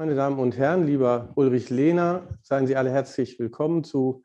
Meine 0.00 0.14
Damen 0.14 0.38
und 0.38 0.56
Herren, 0.56 0.86
lieber 0.86 1.32
Ulrich 1.34 1.70
Lehner, 1.70 2.28
seien 2.40 2.68
Sie 2.68 2.76
alle 2.76 2.88
herzlich 2.88 3.40
willkommen 3.40 3.82
zu 3.82 4.22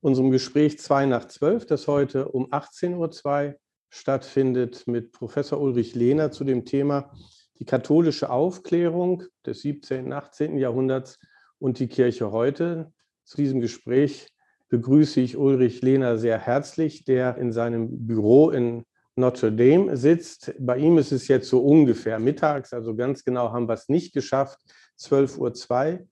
unserem 0.00 0.30
Gespräch 0.30 0.78
2 0.78 1.06
nach 1.06 1.24
12, 1.24 1.66
das 1.66 1.88
heute 1.88 2.28
um 2.28 2.52
18.02 2.52 3.48
Uhr 3.48 3.54
stattfindet 3.88 4.86
mit 4.86 5.10
Professor 5.10 5.60
Ulrich 5.60 5.96
Lehner 5.96 6.30
zu 6.30 6.44
dem 6.44 6.64
Thema 6.64 7.10
die 7.58 7.64
katholische 7.64 8.30
Aufklärung 8.30 9.24
des 9.44 9.62
17. 9.62 10.04
und 10.04 10.12
18. 10.12 10.58
Jahrhunderts 10.58 11.18
und 11.58 11.80
die 11.80 11.88
Kirche 11.88 12.30
heute. 12.30 12.92
Zu 13.24 13.38
diesem 13.38 13.60
Gespräch 13.60 14.28
begrüße 14.68 15.20
ich 15.20 15.36
Ulrich 15.36 15.82
Lehner 15.82 16.18
sehr 16.18 16.38
herzlich, 16.38 17.04
der 17.04 17.36
in 17.36 17.50
seinem 17.50 18.06
Büro 18.06 18.50
in 18.50 18.84
Notre 19.16 19.50
Dame 19.50 19.96
sitzt. 19.96 20.54
Bei 20.60 20.78
ihm 20.78 20.98
ist 20.98 21.10
es 21.10 21.26
jetzt 21.26 21.48
so 21.48 21.64
ungefähr 21.64 22.20
mittags, 22.20 22.72
also 22.72 22.94
ganz 22.94 23.24
genau 23.24 23.50
haben 23.50 23.66
wir 23.66 23.74
es 23.74 23.88
nicht 23.88 24.14
geschafft, 24.14 24.60
12.02 24.98 25.92
Uhr 25.92 26.06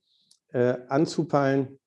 äh, 0.53 0.79
anzupeilen. 0.89 1.79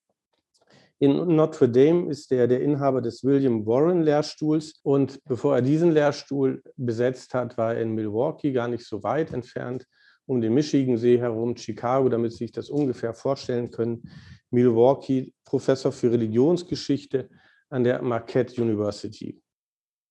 In 0.99 1.35
Notre 1.35 1.70
Dame 1.70 2.09
ist 2.09 2.31
er 2.31 2.48
der 2.48 2.62
Inhaber 2.62 3.02
des 3.02 3.23
William 3.23 3.66
Warren 3.67 4.02
Lehrstuhls 4.02 4.80
und 4.81 5.23
bevor 5.25 5.55
er 5.55 5.62
diesen 5.62 5.91
Lehrstuhl 5.91 6.63
besetzt 6.75 7.36
hat, 7.36 7.55
war 7.55 7.75
er 7.75 7.81
in 7.81 7.94
Milwaukee, 7.94 8.52
gar 8.52 8.67
nicht 8.67 8.84
so 8.84 9.03
weit 9.03 9.31
entfernt, 9.31 9.86
um 10.25 10.41
den 10.41 10.55
Michigansee 10.55 11.20
herum, 11.20 11.55
Chicago, 11.55 12.09
damit 12.09 12.31
Sie 12.31 12.39
sich 12.39 12.52
das 12.52 12.70
ungefähr 12.70 13.14
vorstellen 13.14 13.70
können. 13.70 14.09
Milwaukee, 14.50 15.34
Professor 15.45 15.91
für 15.91 16.11
Religionsgeschichte 16.11 17.30
an 17.70 17.84
der 17.84 18.02
Marquette 18.02 18.59
University. 18.59 19.39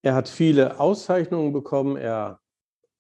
Er 0.03 0.15
hat 0.15 0.29
viele 0.29 0.79
Auszeichnungen 0.79 1.53
bekommen. 1.53 1.97
Er 1.97 2.39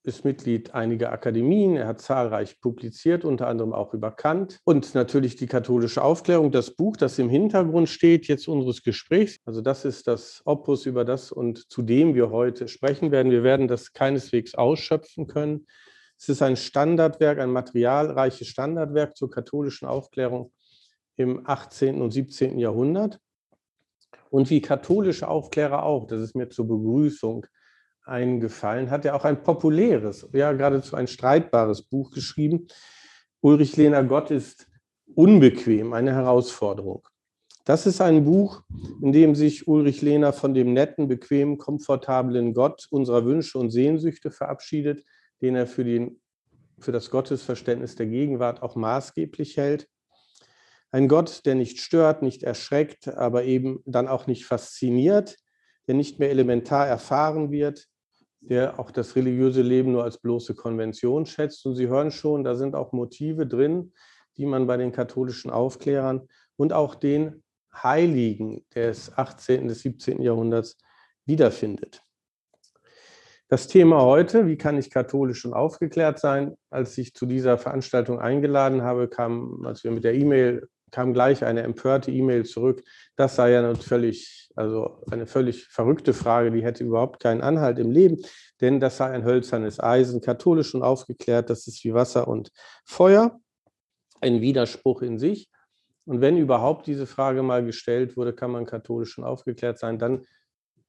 ist 0.06 0.24
Mitglied 0.24 0.73
einiger 0.73 1.12
Akademien. 1.12 1.77
Er 1.77 1.88
hat 1.88 2.01
zahlreich 2.01 2.60
publiziert, 2.60 3.24
unter 3.24 3.48
anderem 3.48 3.73
auch 3.73 3.92
über 3.92 4.12
Kant 4.12 4.60
und 4.64 4.95
natürlich 4.95 5.34
die 5.34 5.48
katholische 5.48 6.02
Aufklärung. 6.02 6.53
Das 6.53 6.70
Buch, 6.70 6.97
das 6.97 7.19
im 7.19 7.28
Hintergrund 7.28 7.89
steht, 7.89 8.28
jetzt 8.28 8.47
unseres 8.47 8.83
Gesprächs. 8.83 9.39
Also 9.44 9.61
das 9.61 9.84
ist 9.84 10.06
das 10.06 10.42
Opus 10.44 10.86
über 10.86 11.05
das 11.05 11.33
und 11.33 11.70
zu 11.70 11.83
dem 11.83 12.14
wir 12.14 12.31
heute 12.31 12.69
sprechen 12.69 13.11
werden. 13.11 13.33
Wir 13.33 13.42
werden 13.42 13.66
das 13.66 13.92
keineswegs 13.92 14.55
ausschöpfen 14.55 15.27
können. 15.27 15.66
Es 16.19 16.28
ist 16.28 16.41
ein 16.41 16.56
Standardwerk, 16.56 17.41
ein 17.41 17.50
materialreiches 17.50 18.47
Standardwerk 18.47 19.16
zur 19.16 19.31
katholischen 19.31 19.88
Aufklärung 19.88 20.53
im 21.16 21.42
18. 21.44 22.00
und 22.00 22.12
17. 22.12 22.59
Jahrhundert. 22.59 23.19
Und 24.31 24.50
wie 24.50 24.61
katholische 24.61 25.28
Aufklärer 25.28 25.83
auch, 25.83 26.06
das 26.06 26.20
ist 26.20 26.36
mir 26.36 26.48
zur 26.48 26.69
Begrüßung 26.69 27.47
eingefallen, 28.07 28.91
hat 28.91 29.05
er 29.05 29.15
auch 29.15 29.25
ein 29.25 29.43
populäres, 29.43 30.29
ja 30.33 30.53
geradezu 30.53 30.97
ein 30.97 31.09
streitbares 31.09 31.83
Buch 31.83 32.11
geschrieben. 32.11 32.69
Ulrich 33.41 33.77
Lehner 33.77 34.05
Gott 34.05 34.31
ist 34.31 34.67
unbequem, 35.15 35.93
eine 35.93 36.12
Herausforderung. 36.12 37.07
Das 37.65 37.84
ist 37.84 38.01
ein 38.01 38.25
Buch, 38.25 38.62
in 39.03 39.12
dem 39.12 39.34
sich 39.34 39.67
Ulrich 39.67 40.01
Lehner 40.01 40.33
von 40.33 40.55
dem 40.55 40.73
netten, 40.73 41.09
bequemen, 41.09 41.59
komfortablen 41.59 42.55
Gott 42.55 42.87
unserer 42.91 43.25
Wünsche 43.25 43.59
und 43.59 43.71
Sehnsüchte 43.71 44.31
verabschiedet, 44.31 45.05
den 45.43 45.57
er 45.57 45.67
für, 45.67 45.83
den, 45.83 46.21
für 46.79 46.93
das 46.93 47.11
Gottesverständnis 47.11 47.97
der 47.97 48.07
Gegenwart 48.07 48.62
auch 48.62 48.77
maßgeblich 48.77 49.57
hält. 49.57 49.89
Ein 50.93 51.09
Gott, 51.09 51.45
der 51.45 51.57
nicht 51.57 51.81
stört, 51.81 52.23
nicht 52.23 52.45
erschreckt, 52.45 53.09
aber 53.09 53.43
eben 53.45 53.81
dann 53.84 54.07
auch 54.07 54.29
nicht 54.29 54.47
fasziniert, 54.47 55.37
der 55.89 55.97
nicht 55.97 56.21
mehr 56.21 56.31
elementar 56.31 56.87
erfahren 56.87 57.51
wird, 57.51 57.89
der 58.48 58.78
auch 58.78 58.91
das 58.91 59.16
religiöse 59.16 59.62
Leben 59.62 59.92
nur 59.92 60.05
als 60.05 60.19
bloße 60.19 60.55
Konvention 60.55 61.27
schätzt. 61.27 61.66
Und 61.66 61.75
Sie 61.75 61.89
hören 61.89 62.11
schon, 62.11 62.44
da 62.44 62.55
sind 62.55 62.75
auch 62.75 62.92
Motive 62.92 63.47
drin, 63.47 63.92
die 64.36 64.47
man 64.47 64.66
bei 64.66 64.77
den 64.77 64.92
katholischen 64.92 65.50
Aufklärern 65.50 66.28
und 66.56 66.72
auch 66.72 66.94
den 66.94 67.42
Heiligen 67.75 68.64
des 68.75 69.16
18. 69.16 69.69
des 69.69 69.80
17. 69.80 70.22
Jahrhunderts 70.22 70.78
wiederfindet. 71.25 72.03
Das 73.48 73.69
Thema 73.69 74.03
heute, 74.03 74.47
wie 74.47 74.56
kann 74.56 74.76
ich 74.76 74.91
katholisch 74.91 75.44
und 75.44 75.54
aufgeklärt 75.54 76.19
sein? 76.19 76.56
Als 76.71 76.98
ich 76.98 77.15
zu 77.15 77.26
dieser 77.26 77.59
Veranstaltung 77.59 78.19
eingeladen 78.19 78.82
habe, 78.82 79.09
kam, 79.09 79.65
als 79.65 79.84
wir 79.84 79.92
mit 79.92 80.04
der 80.04 80.15
E-Mail 80.15 80.69
kam 80.97 81.12
gleich 81.12 81.45
eine 81.45 81.62
empörte 81.62 82.11
E-Mail 82.11 82.47
zurück. 82.47 82.83
Das 83.17 83.37
sei 83.37 83.51
ja 83.53 83.75
völlig, 83.75 84.49
also 84.57 85.03
eine 85.11 85.27
völlig 85.27 85.67
verrückte 85.67 86.15
Frage, 86.15 86.51
die 86.51 86.65
hätte 86.65 86.84
überhaupt 86.84 87.21
keinen 87.21 87.43
Anhalt 87.43 87.79
im 87.79 87.91
Leben, 87.91 88.23
denn 88.62 88.81
das 88.81 88.97
sei 88.97 89.11
ein 89.11 89.23
hölzernes 89.23 89.79
Eisen, 89.79 90.23
katholisch 90.23 90.75
und 90.75 90.83
aufgeklärt, 90.83 91.51
das 91.51 91.67
ist 91.67 91.84
wie 91.84 91.93
Wasser 91.93 92.27
und 92.27 92.51
Feuer, 92.87 93.39
ein 94.23 94.41
Widerspruch 94.41 95.03
in 95.03 95.19
sich. 95.19 95.51
Und 96.07 96.23
wenn 96.23 96.39
überhaupt 96.39 96.87
diese 96.87 97.07
Frage 97.07 97.43
mal 97.43 97.63
gestellt 97.63 98.17
wurde, 98.17 98.33
kann 98.33 98.51
man 98.51 98.65
katholisch 98.65 99.19
und 99.19 99.25
aufgeklärt 99.25 99.78
sein, 99.78 99.99
dann 99.99 100.25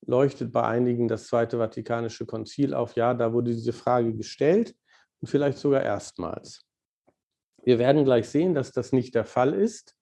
leuchtet 0.05 0.53
bei 0.53 0.63
einigen 0.63 1.09
das 1.09 1.27
Zweite 1.27 1.57
Vatikanische 1.57 2.25
Konzil 2.25 2.73
auf. 2.73 2.95
Ja, 2.95 3.13
da 3.13 3.33
wurde 3.33 3.51
diese 3.51 3.73
Frage 3.73 4.15
gestellt 4.15 4.73
und 5.19 5.27
vielleicht 5.27 5.57
sogar 5.57 5.83
erstmals. 5.83 6.61
Wir 7.67 7.79
werden 7.79 8.05
gleich 8.05 8.29
sehen, 8.29 8.53
dass 8.53 8.71
das 8.71 8.93
nicht 8.93 9.13
der 9.13 9.25
Fall 9.25 9.53
ist. 9.53 9.96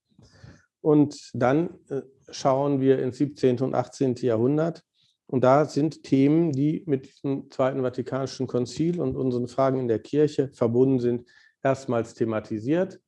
Und 0.86 1.32
dann 1.34 1.80
äh, 1.90 2.04
schauen 2.30 2.80
wir 2.80 3.00
ins 3.00 3.18
17. 3.18 3.58
und 3.62 3.74
18. 3.74 4.18
Jahrhundert. 4.18 4.84
Und 5.26 5.44
da 5.44 5.66
sind 5.66 6.04
Themen, 6.04 6.52
die 6.52 6.84
mit 6.86 7.24
dem 7.24 7.50
Zweiten 7.50 7.82
Vatikanischen 7.82 8.46
Konzil 8.46 9.02
und 9.02 9.16
unseren 9.16 9.48
Fragen 9.48 9.80
in 9.80 9.88
der 9.88 9.98
Kirche 9.98 10.50
verbunden 10.50 11.00
sind, 11.00 11.28
erstmals 11.64 12.14
thematisiert. 12.14 13.00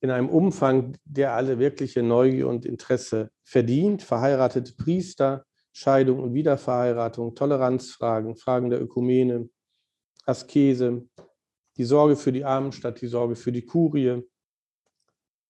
In 0.00 0.10
einem 0.10 0.28
Umfang, 0.28 0.98
der 1.04 1.34
alle 1.34 1.60
wirkliche 1.60 2.02
Neugier 2.02 2.48
und 2.48 2.66
Interesse 2.66 3.30
verdient. 3.44 4.02
Verheiratete 4.02 4.74
Priester, 4.74 5.44
Scheidung 5.70 6.18
und 6.18 6.34
Wiederverheiratung, 6.34 7.36
Toleranzfragen, 7.36 8.34
Fragen 8.34 8.70
der 8.70 8.82
Ökumene, 8.82 9.48
Askese, 10.26 11.06
die 11.76 11.84
Sorge 11.84 12.16
für 12.16 12.32
die 12.32 12.44
Armen 12.44 12.72
statt 12.72 13.00
die 13.00 13.06
Sorge 13.06 13.36
für 13.36 13.52
die 13.52 13.64
Kurie 13.64 14.20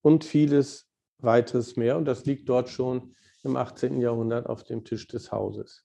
und 0.03 0.25
vieles 0.25 0.91
weiteres 1.22 1.77
mehr. 1.77 1.97
Und 1.97 2.05
das 2.05 2.25
liegt 2.25 2.49
dort 2.49 2.69
schon 2.69 3.15
im 3.44 3.56
18. 3.56 4.00
Jahrhundert 4.00 4.47
auf 4.47 4.65
dem 4.65 4.84
Tisch 4.84 5.06
des 5.09 5.33
Hauses. 5.33 5.84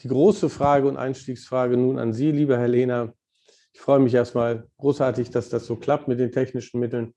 Die 0.00 0.08
große 0.08 0.50
Frage 0.50 0.88
und 0.88 0.96
Einstiegsfrage 0.96 1.76
nun 1.76 1.98
an 1.98 2.12
Sie, 2.12 2.32
lieber 2.32 2.58
Herr 2.58 2.68
Lehner. 2.68 3.14
Ich 3.72 3.80
freue 3.80 4.00
mich 4.00 4.14
erstmal 4.14 4.68
großartig, 4.78 5.30
dass 5.30 5.48
das 5.48 5.66
so 5.66 5.76
klappt 5.76 6.08
mit 6.08 6.18
den 6.18 6.32
technischen 6.32 6.80
Mitteln. 6.80 7.14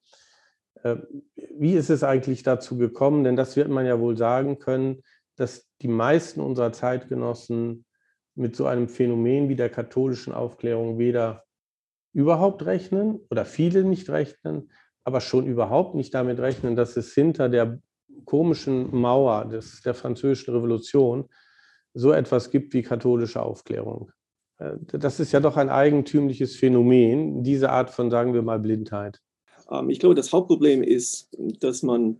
Äh, 0.83 0.97
wie 1.35 1.73
ist 1.73 1.89
es 1.89 2.03
eigentlich 2.03 2.43
dazu 2.43 2.77
gekommen? 2.77 3.23
Denn 3.23 3.35
das 3.35 3.55
wird 3.55 3.69
man 3.69 3.85
ja 3.85 3.99
wohl 3.99 4.17
sagen 4.17 4.59
können, 4.59 5.01
dass 5.35 5.67
die 5.81 5.87
meisten 5.87 6.39
unserer 6.39 6.71
Zeitgenossen 6.71 7.85
mit 8.35 8.55
so 8.55 8.65
einem 8.65 8.87
Phänomen 8.87 9.49
wie 9.49 9.55
der 9.55 9.69
katholischen 9.69 10.33
Aufklärung 10.33 10.99
weder 10.99 11.43
überhaupt 12.13 12.65
rechnen 12.65 13.19
oder 13.29 13.45
viele 13.45 13.83
nicht 13.83 14.09
rechnen, 14.09 14.71
aber 15.07 15.21
schon 15.21 15.47
überhaupt 15.47 15.95
nicht 15.95 16.13
damit 16.13 16.37
rechnen, 16.37 16.75
dass 16.75 16.97
es 16.97 17.13
hinter 17.13 17.47
der 17.47 17.79
komischen 18.25 18.93
Mauer 18.93 19.45
des, 19.45 19.81
der 19.81 19.93
französischen 19.93 20.53
Revolution 20.53 21.29
so 21.93 22.11
etwas 22.11 22.51
gibt 22.51 22.73
wie 22.73 22.81
katholische 22.81 23.41
Aufklärung. 23.41 24.11
Äh, 24.57 24.73
das 24.91 25.21
ist 25.21 25.31
ja 25.31 25.39
doch 25.39 25.55
ein 25.55 25.69
eigentümliches 25.69 26.57
Phänomen, 26.57 27.41
diese 27.41 27.69
Art 27.69 27.89
von, 27.89 28.11
sagen 28.11 28.33
wir 28.33 28.41
mal, 28.41 28.59
Blindheit. 28.59 29.21
Ähm, 29.71 29.89
ich 29.89 29.99
glaube, 30.01 30.13
das 30.13 30.33
Hauptproblem 30.33 30.83
ist, 30.83 31.29
dass 31.61 31.83
man 31.83 32.19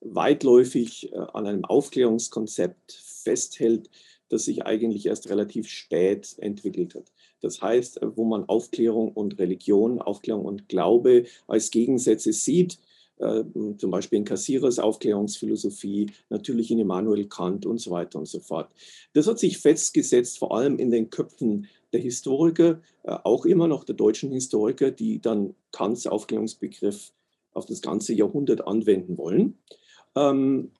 weitläufig 0.00 1.12
äh, 1.12 1.16
an 1.16 1.44
einem 1.44 1.64
Aufklärungskonzept 1.64 2.92
festhält, 2.92 3.90
das 4.28 4.44
sich 4.44 4.64
eigentlich 4.64 5.06
erst 5.06 5.28
relativ 5.28 5.68
spät 5.68 6.36
entwickelt 6.38 6.94
hat. 6.94 7.10
Das 7.40 7.60
heißt, 7.60 8.00
wo 8.16 8.24
man 8.24 8.48
Aufklärung 8.48 9.12
und 9.12 9.38
Religion, 9.38 10.00
Aufklärung 10.00 10.44
und 10.44 10.68
Glaube 10.68 11.24
als 11.46 11.70
Gegensätze 11.70 12.32
sieht, 12.32 12.78
äh, 13.18 13.42
zum 13.78 13.90
Beispiel 13.90 14.18
in 14.18 14.24
Kassierers 14.24 14.78
Aufklärungsphilosophie, 14.78 16.10
natürlich 16.30 16.70
in 16.70 16.78
Immanuel 16.78 17.26
Kant 17.26 17.66
und 17.66 17.78
so 17.78 17.90
weiter 17.90 18.18
und 18.18 18.26
so 18.26 18.40
fort. 18.40 18.70
Das 19.12 19.26
hat 19.26 19.38
sich 19.38 19.58
festgesetzt, 19.58 20.38
vor 20.38 20.56
allem 20.56 20.78
in 20.78 20.90
den 20.90 21.10
Köpfen 21.10 21.66
der 21.92 22.00
Historiker, 22.00 22.80
äh, 23.02 23.16
auch 23.24 23.44
immer 23.44 23.66
noch 23.66 23.84
der 23.84 23.96
deutschen 23.96 24.30
Historiker, 24.30 24.90
die 24.90 25.20
dann 25.20 25.54
Kants 25.72 26.06
Aufklärungsbegriff 26.06 27.12
auf 27.54 27.66
das 27.66 27.82
ganze 27.82 28.14
Jahrhundert 28.14 28.66
anwenden 28.66 29.18
wollen. 29.18 29.58
Ähm, 30.14 30.70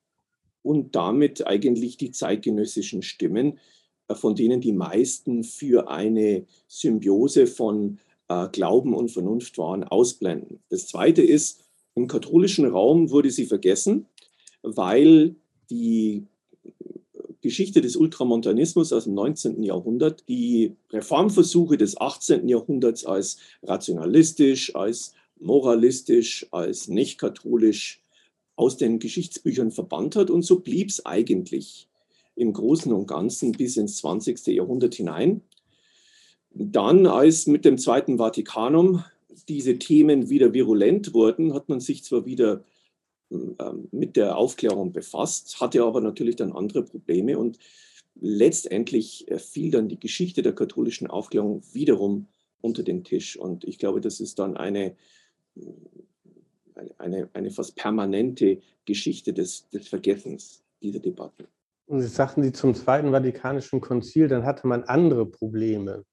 und 0.63 0.95
damit 0.95 1.47
eigentlich 1.47 1.97
die 1.97 2.11
zeitgenössischen 2.11 3.03
Stimmen, 3.03 3.55
äh, 3.55 3.59
von 4.15 4.35
denen 4.35 4.61
die 4.61 4.73
meisten 4.73 5.45
für 5.45 5.91
eine 5.91 6.47
Symbiose 6.67 7.47
von 7.47 7.99
äh, 8.29 8.49
Glauben 8.49 8.95
und 8.95 9.11
Vernunft 9.11 9.59
waren, 9.59 9.85
ausblenden. 9.85 10.61
Das 10.71 10.87
Zweite 10.87 11.23
ist, 11.23 11.65
im 11.95 12.07
katholischen 12.07 12.67
Raum 12.67 13.11
wurde 13.11 13.31
sie 13.31 13.47
vergessen, 13.47 14.07
weil 14.63 15.35
die 15.71 16.27
Geschichte 17.41 17.81
des 17.81 17.97
Ultramontanismus 17.97 18.93
aus 18.93 19.05
dem 19.05 19.15
19. 19.15 19.63
Jahrhundert 19.63 20.29
die 20.29 20.77
Reformversuche 20.91 21.77
des 21.77 22.01
18. 22.01 22.49
Jahrhunderts 22.49 23.05
als 23.05 23.39
rationalistisch, 23.63 24.75
als 24.75 25.15
moralistisch, 25.39 26.47
als 26.51 26.89
nicht 26.89 27.19
katholisch 27.19 28.03
aus 28.57 28.77
den 28.77 28.99
Geschichtsbüchern 28.99 29.71
verbannt 29.71 30.17
hat. 30.17 30.31
Und 30.31 30.43
so 30.43 30.61
blieb 30.61 30.89
es 30.89 31.07
eigentlich 31.07 31.88
im 32.39 32.53
Großen 32.53 32.93
und 32.93 33.07
Ganzen 33.07 33.53
bis 33.53 33.77
ins 33.77 33.97
20. 33.97 34.47
Jahrhundert 34.49 34.95
hinein. 34.95 35.43
Dann, 36.51 37.07
als 37.07 37.47
mit 37.47 37.65
dem 37.65 37.79
Zweiten 37.79 38.19
Vatikanum 38.19 39.05
diese 39.49 39.79
Themen 39.79 40.31
wieder 40.31 40.53
virulent 40.53 41.13
wurden, 41.15 41.55
hat 41.55 41.69
man 41.69 41.81
sich 41.81 42.05
zwar 42.05 42.27
wieder 42.27 42.65
ähm, 43.31 43.89
mit 43.91 44.17
der 44.17 44.37
Aufklärung 44.37 44.93
befasst, 44.93 45.61
hatte 45.61 45.83
aber 45.83 46.01
natürlich 46.01 46.37
dann 46.37 46.53
andere 46.53 46.83
Probleme 46.83 47.39
und 47.39 47.59
letztendlich 48.21 49.31
äh, 49.31 49.39
fiel 49.39 49.71
dann 49.71 49.89
die 49.89 50.01
Geschichte 50.01 50.43
der 50.43 50.55
katholischen 50.55 51.09
Aufklärung 51.09 51.63
wiederum 51.73 52.29
unter 52.61 52.83
den 52.83 53.05
Tisch. 53.05 53.37
Und 53.37 53.65
ich 53.65 53.79
glaube, 53.79 54.01
das 54.01 54.21
ist 54.21 54.39
dann 54.39 54.57
eine, 54.57 54.97
eine, 56.99 57.29
eine 57.33 57.51
fast 57.51 57.77
permanente 57.77 58.61
Geschichte 58.85 59.33
des, 59.33 59.69
des 59.71 59.89
Vergessens 59.89 60.63
dieser 60.83 61.01
Debatten. 61.01 61.47
Und 61.89 62.03
das 62.03 62.15
sagten 62.15 62.43
Sie 62.43 62.53
zum 62.53 62.75
Zweiten 62.75 63.13
Vatikanischen 63.13 63.81
Konzil, 63.81 64.29
dann 64.29 64.45
hatte 64.45 64.67
man 64.67 64.85
andere 64.85 65.25
Probleme. 65.25 66.05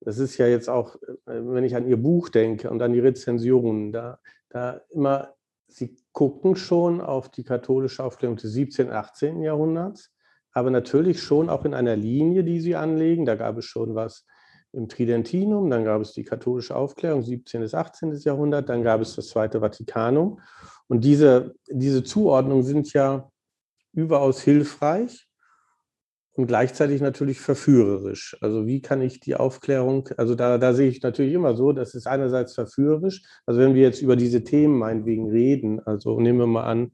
Das 0.00 0.18
ist 0.18 0.36
ja 0.38 0.48
jetzt 0.48 0.68
auch, 0.68 0.96
äh, 0.96 1.06
wenn 1.26 1.62
ich 1.62 1.76
an 1.76 1.86
Ihr 1.86 1.96
Buch 1.96 2.28
denke 2.28 2.68
und 2.68 2.82
an 2.82 2.92
die 2.92 2.98
Rezensionen, 2.98 3.92
da, 3.92 4.18
da 4.48 4.80
immer, 4.90 5.34
Sie 5.68 5.96
gucken 6.10 6.56
schon 6.56 7.00
auf 7.00 7.30
die 7.30 7.44
katholische 7.44 8.02
Aufklärung 8.02 8.36
des 8.36 8.52
17., 8.52 8.90
18. 8.90 9.42
Jahrhunderts, 9.42 10.10
aber 10.52 10.70
natürlich 10.70 11.22
schon 11.22 11.48
auch 11.48 11.64
in 11.64 11.74
einer 11.74 11.96
Linie, 11.96 12.42
die 12.42 12.60
Sie 12.60 12.74
anlegen. 12.74 13.24
Da 13.24 13.36
gab 13.36 13.56
es 13.58 13.64
schon 13.64 13.94
was 13.94 14.26
im 14.72 14.88
Tridentinum, 14.88 15.70
dann 15.70 15.84
gab 15.84 16.02
es 16.02 16.12
die 16.12 16.24
katholische 16.24 16.74
Aufklärung, 16.74 17.22
17. 17.22 17.60
bis 17.60 17.72
18. 17.72 18.12
Jahrhundert, 18.16 18.68
dann 18.68 18.82
gab 18.82 19.00
es 19.00 19.14
das 19.14 19.28
Zweite 19.28 19.60
Vatikanum. 19.60 20.40
Und 20.88 21.04
diese, 21.04 21.54
diese 21.70 22.02
Zuordnungen 22.02 22.64
sind 22.64 22.92
ja 22.92 23.30
überaus 23.92 24.42
hilfreich 24.42 25.26
und 26.34 26.46
gleichzeitig 26.46 27.00
natürlich 27.00 27.40
verführerisch. 27.40 28.36
Also 28.40 28.66
wie 28.66 28.80
kann 28.80 29.02
ich 29.02 29.20
die 29.20 29.34
Aufklärung, 29.34 30.08
also 30.16 30.34
da, 30.34 30.58
da 30.58 30.72
sehe 30.72 30.88
ich 30.88 31.02
natürlich 31.02 31.34
immer 31.34 31.54
so, 31.56 31.72
das 31.72 31.94
ist 31.94 32.06
einerseits 32.06 32.54
verführerisch, 32.54 33.22
also 33.44 33.60
wenn 33.60 33.74
wir 33.74 33.82
jetzt 33.82 34.00
über 34.00 34.16
diese 34.16 34.42
Themen 34.42 34.78
meinetwegen 34.78 35.30
reden, 35.30 35.80
also 35.80 36.18
nehmen 36.20 36.38
wir 36.38 36.46
mal 36.46 36.64
an, 36.64 36.92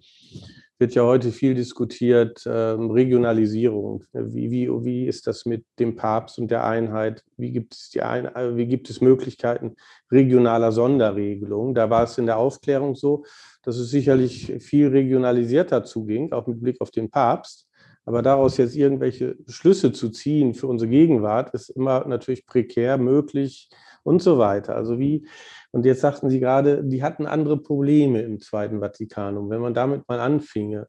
wird 0.78 0.94
ja 0.94 1.02
heute 1.02 1.32
viel 1.32 1.54
diskutiert, 1.54 2.44
ähm, 2.46 2.90
Regionalisierung. 2.90 4.04
Wie, 4.12 4.50
wie, 4.50 4.68
wie 4.84 5.06
ist 5.06 5.26
das 5.26 5.44
mit 5.44 5.64
dem 5.78 5.96
Papst 5.96 6.38
und 6.38 6.50
der 6.50 6.64
Einheit? 6.64 7.24
Wie 7.36 7.50
gibt, 7.50 7.74
es 7.74 7.90
die 7.90 8.02
Ein 8.02 8.26
äh, 8.26 8.56
wie 8.56 8.66
gibt 8.66 8.88
es 8.88 9.00
Möglichkeiten 9.00 9.74
regionaler 10.10 10.70
Sonderregelungen? 10.70 11.74
Da 11.74 11.90
war 11.90 12.04
es 12.04 12.16
in 12.16 12.26
der 12.26 12.38
Aufklärung 12.38 12.94
so, 12.94 13.24
dass 13.62 13.76
es 13.76 13.90
sicherlich 13.90 14.52
viel 14.60 14.88
regionalisierter 14.88 15.84
zuging, 15.84 16.32
auch 16.32 16.46
mit 16.46 16.60
Blick 16.60 16.80
auf 16.80 16.90
den 16.90 17.10
Papst. 17.10 17.66
Aber 18.04 18.22
daraus 18.22 18.56
jetzt 18.56 18.74
irgendwelche 18.74 19.36
Schlüsse 19.48 19.92
zu 19.92 20.08
ziehen 20.08 20.54
für 20.54 20.66
unsere 20.66 20.90
Gegenwart, 20.90 21.52
ist 21.52 21.68
immer 21.68 22.06
natürlich 22.06 22.46
prekär 22.46 22.96
möglich 22.96 23.68
und 24.08 24.22
so 24.22 24.38
weiter. 24.38 24.74
Also 24.74 24.98
wie, 24.98 25.26
und 25.70 25.84
jetzt 25.84 26.00
sagten 26.00 26.30
Sie 26.30 26.40
gerade, 26.40 26.82
die 26.82 27.02
hatten 27.02 27.26
andere 27.26 27.58
Probleme 27.58 28.22
im 28.22 28.40
Zweiten 28.40 28.80
Vatikanum. 28.80 29.50
Wenn 29.50 29.60
man 29.60 29.74
damit 29.74 30.08
mal 30.08 30.18
anfinge, 30.18 30.88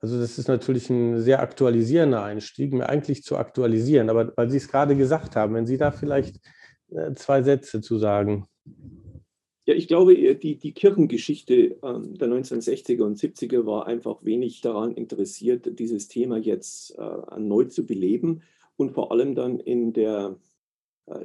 also 0.00 0.18
das 0.18 0.38
ist 0.38 0.48
natürlich 0.48 0.90
ein 0.90 1.20
sehr 1.20 1.40
aktualisierender 1.40 2.22
Einstieg, 2.22 2.72
mir 2.72 2.88
eigentlich 2.88 3.22
zu 3.22 3.36
aktualisieren. 3.36 4.10
Aber 4.10 4.32
weil 4.36 4.50
Sie 4.50 4.56
es 4.56 4.68
gerade 4.68 4.96
gesagt 4.96 5.36
haben, 5.36 5.54
wenn 5.54 5.66
Sie 5.66 5.76
da 5.76 5.90
vielleicht 5.90 6.36
äh, 6.90 7.14
zwei 7.14 7.42
Sätze 7.42 7.80
zu 7.80 7.98
sagen. 7.98 8.46
Ja, 9.66 9.74
ich 9.74 9.86
glaube, 9.86 10.14
die, 10.34 10.58
die 10.58 10.72
Kirchengeschichte 10.72 11.76
ähm, 11.82 12.14
der 12.16 12.28
1960er 12.28 13.02
und 13.02 13.18
70er 13.18 13.66
war 13.66 13.86
einfach 13.86 14.24
wenig 14.24 14.62
daran 14.62 14.92
interessiert, 14.94 15.78
dieses 15.78 16.08
Thema 16.08 16.38
jetzt 16.38 16.96
äh, 16.98 17.02
erneut 17.02 17.72
zu 17.72 17.84
beleben 17.84 18.42
und 18.76 18.92
vor 18.92 19.12
allem 19.12 19.34
dann 19.34 19.60
in 19.60 19.92
der 19.92 20.36
äh, 20.36 20.47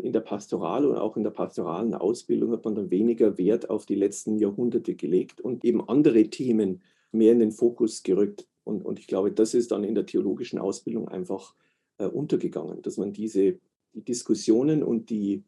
in 0.02 0.14
der 0.14 0.22
Pastoral 0.22 0.86
und 0.86 0.98
auch 0.98 1.18
in 1.18 1.24
der 1.24 1.32
pastoralen 1.32 1.94
Ausbildung 1.94 2.52
hat 2.52 2.66
man 2.66 2.76
dann 2.76 2.90
weniger 2.92 3.38
Wert 3.38 3.70
auf 3.70 3.86
die 3.86 3.96
letzten 3.96 4.38
Jahrhunderte 4.38 4.96
gelegt 4.96 5.42
und 5.42 5.66
eben 5.66 5.88
andere 5.88 6.30
Themen 6.30 6.82
mehr 7.12 7.32
in 7.32 7.40
den 7.40 7.52
Fokus 7.52 8.04
gerückt. 8.04 8.48
Und, 8.64 8.86
und 8.86 9.00
ich 9.00 9.08
glaube, 9.08 9.32
das 9.32 9.54
ist 9.54 9.72
dann 9.72 9.84
in 9.84 9.96
der 9.96 10.06
theologischen 10.06 10.60
Ausbildung 10.60 11.10
einfach 11.10 11.54
äh, 11.98 12.06
untergegangen, 12.06 12.82
dass 12.82 12.98
man 12.98 13.14
diese 13.14 13.60
die 13.94 14.04
Diskussionen 14.04 14.84
und 14.84 15.10
die 15.10 15.44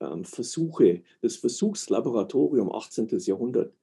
ähm, 0.00 0.24
Versuche, 0.24 1.02
das 1.22 1.36
Versuchslaboratorium 1.36 2.72
18. 2.72 3.08
Jahrhundert 3.20 3.74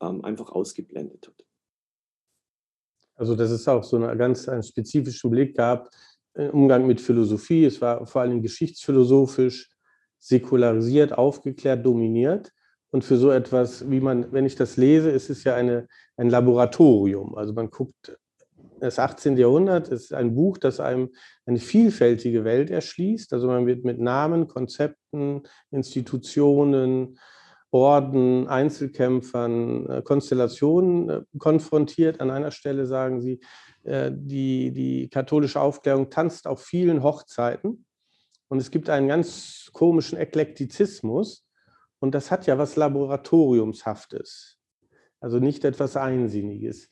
ähm, 0.00 0.24
einfach 0.24 0.50
ausgeblendet 0.50 1.28
hat. 1.28 1.44
Also 3.14 3.34
dass 3.34 3.50
es 3.50 3.66
auch 3.66 3.82
so 3.82 3.96
einen 3.96 4.18
ganz 4.18 4.46
einen 4.48 4.62
spezifischen 4.62 5.30
Blick 5.30 5.56
gab 5.56 5.90
Umgang 6.36 6.86
mit 6.86 7.00
Philosophie. 7.00 7.64
Es 7.64 7.80
war 7.80 8.06
vor 8.06 8.22
allem 8.22 8.42
geschichtsphilosophisch 8.42 9.70
säkularisiert, 10.18 11.16
aufgeklärt, 11.16 11.84
dominiert. 11.84 12.52
Und 12.90 13.04
für 13.04 13.16
so 13.16 13.30
etwas, 13.30 13.90
wie 13.90 14.00
man, 14.00 14.32
wenn 14.32 14.46
ich 14.46 14.54
das 14.54 14.76
lese, 14.76 15.10
ist 15.10 15.30
es 15.30 15.44
ja 15.44 15.54
eine, 15.54 15.86
ein 16.16 16.30
Laboratorium. 16.30 17.34
Also 17.34 17.52
man 17.52 17.70
guckt, 17.70 18.16
das 18.80 18.98
18. 18.98 19.36
Jahrhundert 19.36 19.88
ist 19.88 20.12
ein 20.12 20.34
Buch, 20.34 20.58
das 20.58 20.80
einem 20.80 21.10
eine 21.46 21.58
vielfältige 21.58 22.44
Welt 22.44 22.70
erschließt. 22.70 23.32
Also 23.32 23.48
man 23.48 23.66
wird 23.66 23.84
mit 23.84 23.98
Namen, 23.98 24.48
Konzepten, 24.48 25.42
Institutionen, 25.70 27.18
Orden, 27.70 28.48
Einzelkämpfern, 28.48 29.86
äh, 29.86 30.02
Konstellationen 30.02 31.10
äh, 31.10 31.20
konfrontiert. 31.38 32.20
An 32.20 32.30
einer 32.30 32.50
Stelle 32.50 32.86
sagen 32.86 33.20
sie, 33.20 33.34
äh, 33.34 33.38
die, 33.86 34.72
die 34.72 35.08
katholische 35.08 35.60
Aufklärung 35.60 36.10
tanzt 36.10 36.46
auf 36.46 36.62
vielen 36.62 37.02
Hochzeiten 37.02 37.86
und 38.48 38.58
es 38.58 38.70
gibt 38.70 38.90
einen 38.90 39.08
ganz 39.08 39.70
komischen 39.72 40.18
Eklektizismus 40.18 41.46
und 42.00 42.14
das 42.14 42.30
hat 42.30 42.46
ja 42.46 42.58
was 42.58 42.76
Laboratoriumshaftes, 42.76 44.58
also 45.20 45.38
nicht 45.38 45.64
etwas 45.64 45.96
Einsinniges. 45.96 46.90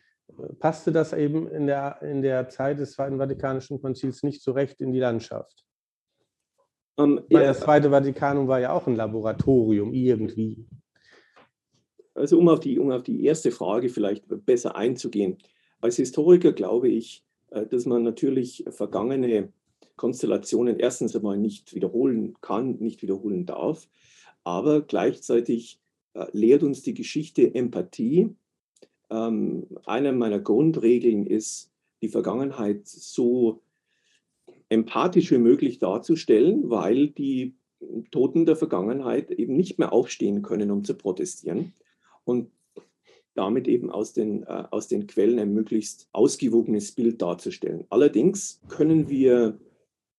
Passte 0.59 0.91
das 0.91 1.13
eben 1.13 1.49
in 1.49 1.67
der, 1.67 2.01
in 2.03 2.23
der 2.23 2.49
Zeit 2.49 2.79
des 2.79 2.93
Zweiten 2.93 3.19
Vatikanischen 3.19 3.81
Konzils 3.81 4.23
nicht 4.23 4.43
so 4.43 4.53
recht 4.53 4.81
in 4.81 4.93
die 4.93 5.01
Landschaft? 5.01 5.65
Um, 6.97 7.19
ähm, 7.19 7.25
ja, 7.29 7.41
das 7.41 7.61
Zweite 7.61 7.91
Vatikanum 7.91 8.49
war 8.49 8.61
ja 8.61 8.73
auch 8.73 8.87
ein 8.87 8.97
Laboratorium 8.97 9.93
irgendwie. 9.93 10.67
Also 12.15 12.39
um 12.39 12.49
auf 12.49 12.61
die, 12.61 12.79
um 12.79 12.91
auf 12.91 13.03
die 13.03 13.25
erste 13.25 13.51
Frage 13.51 13.89
vielleicht 13.89 14.25
besser 14.47 14.77
einzugehen. 14.77 15.39
Als 15.85 15.97
Historiker 15.97 16.53
glaube 16.53 16.89
ich, 16.89 17.23
äh, 17.51 17.67
dass 17.67 17.85
man 17.85 18.03
natürlich 18.03 18.65
vergangene 18.71 19.53
Konstellationen 19.97 20.79
erstens 20.79 21.15
einmal 21.15 21.37
nicht 21.37 21.75
wiederholen 21.75 22.39
kann, 22.41 22.77
nicht 22.81 23.03
wiederholen 23.03 23.45
darf, 23.45 23.87
aber 24.45 24.81
gleichzeitig 24.81 25.79
äh, 26.15 26.25
lehrt 26.33 26.63
uns 26.63 26.81
die 26.81 26.95
Geschichte 26.95 27.55
Empathie. 27.55 28.31
Ähm, 29.11 29.67
eine 29.85 30.15
meiner 30.15 30.41
Grundregeln 30.41 31.27
ist, 31.27 31.71
die 32.01 32.09
Vergangenheit 32.09 32.89
so 32.89 33.61
empathisch 34.71 35.33
wie 35.33 35.39
möglich 35.39 35.81
darzustellen, 35.81 36.71
weil 36.71 37.09
die 37.09 37.57
Toten 38.11 38.47
der 38.47 38.57
Vergangenheit 38.57 39.31
eben 39.31 39.55
nicht 39.55 39.79
mehr 39.79 39.93
aufstehen 39.93 40.41
können, 40.41 40.71
um 40.71 40.83
zu 40.83 40.95
protestieren. 40.95 41.75
Und 42.25 42.51
damit 43.35 43.69
eben 43.69 43.91
aus 43.91 44.13
den, 44.13 44.45
äh, 44.45 44.65
aus 44.71 44.89
den 44.89 45.07
Quellen 45.07 45.39
ein 45.39 45.53
möglichst 45.53 46.09
ausgewogenes 46.13 46.93
Bild 46.93 47.21
darzustellen. 47.21 47.85
Allerdings 47.91 48.61
können 48.69 49.09
wir, 49.09 49.59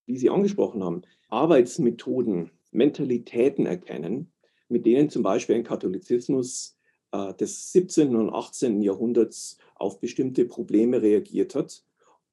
wie 0.06 0.18
Sie 0.18 0.30
angesprochen 0.30 0.84
haben, 0.84 1.02
Arbeitsmethoden, 1.30 2.52
Mentalitäten 2.72 3.66
erkennen, 3.66 4.32
mit 4.68 4.86
denen 4.86 5.10
zum 5.10 5.24
Beispiel 5.24 5.56
ein 5.56 5.64
Katholizismus 5.64 6.78
äh, 7.12 7.34
des 7.34 7.72
17. 7.72 8.16
und 8.16 8.30
18. 8.32 8.82
Jahrhunderts 8.82 9.58
auf 9.76 10.00
bestimmte 10.00 10.46
Probleme 10.46 11.02
reagiert 11.02 11.56
hat 11.56 11.84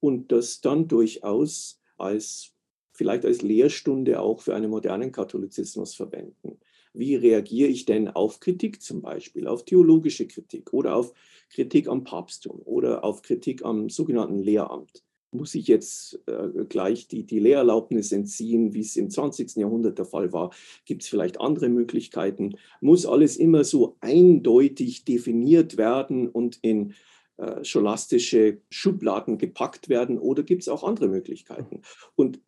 und 0.01 0.33
das 0.33 0.61
dann 0.61 0.89
durchaus 0.89 1.81
als 1.97 2.53
vielleicht 2.93 3.25
als 3.25 3.43
Lehrstunde 3.43 4.21
auch 4.21 4.41
für 4.41 4.55
einen 4.55 4.71
modernen 4.71 5.12
Katholizismus 5.12 5.95
verwenden. 5.95 6.59
Wie 6.95 7.15
reagiere 7.15 7.69
ich 7.69 7.85
denn 7.85 8.09
auf 8.09 8.41
Kritik 8.41 8.83
zum 8.83 9.03
Beispiel, 9.03 9.47
auf 9.47 9.65
theologische 9.65 10.27
Kritik 10.27 10.73
oder 10.73 10.97
auf 10.97 11.13
Kritik 11.51 11.89
am 11.89 12.05
Papsttum 12.05 12.61
oder 12.65 13.05
auf 13.05 13.23
Kritik 13.23 13.65
am 13.65 13.89
sogenannten 13.89 14.39
Lehramt? 14.39 15.03
Muss 15.35 15.55
ich 15.55 15.67
jetzt 15.67 16.21
äh, 16.27 16.67
gleich 16.69 17.09
die, 17.09 17.25
die 17.25 17.39
Lehrerlaubnis 17.39 18.13
entziehen, 18.13 18.75
wie 18.75 18.81
es 18.81 18.97
im 18.97 19.09
20. 19.09 19.57
Jahrhundert 19.57 19.97
der 19.97 20.05
Fall 20.05 20.35
war? 20.35 20.53
Gibt 20.85 21.03
es 21.03 21.09
vielleicht 21.09 21.41
andere 21.41 21.71
Möglichkeiten? 21.71 22.57
Muss 22.83 23.07
alles 23.07 23.39
immer 23.39 23.65
so 23.65 23.97
eindeutig 24.01 25.07
definiert 25.07 25.79
werden 25.79 26.29
und 26.29 26.59
in 26.61 26.93
äh, 27.39 27.65
scholastische 27.65 28.61
Schubladen 28.69 29.39
gepackt 29.39 29.89
werden 29.89 30.19
oder 30.19 30.43
gibt 30.43 30.63
es 30.63 30.69
auch 30.69 30.85
andere 30.85 31.09
Möglichkeiten? 31.09 31.81
Und 32.15 32.41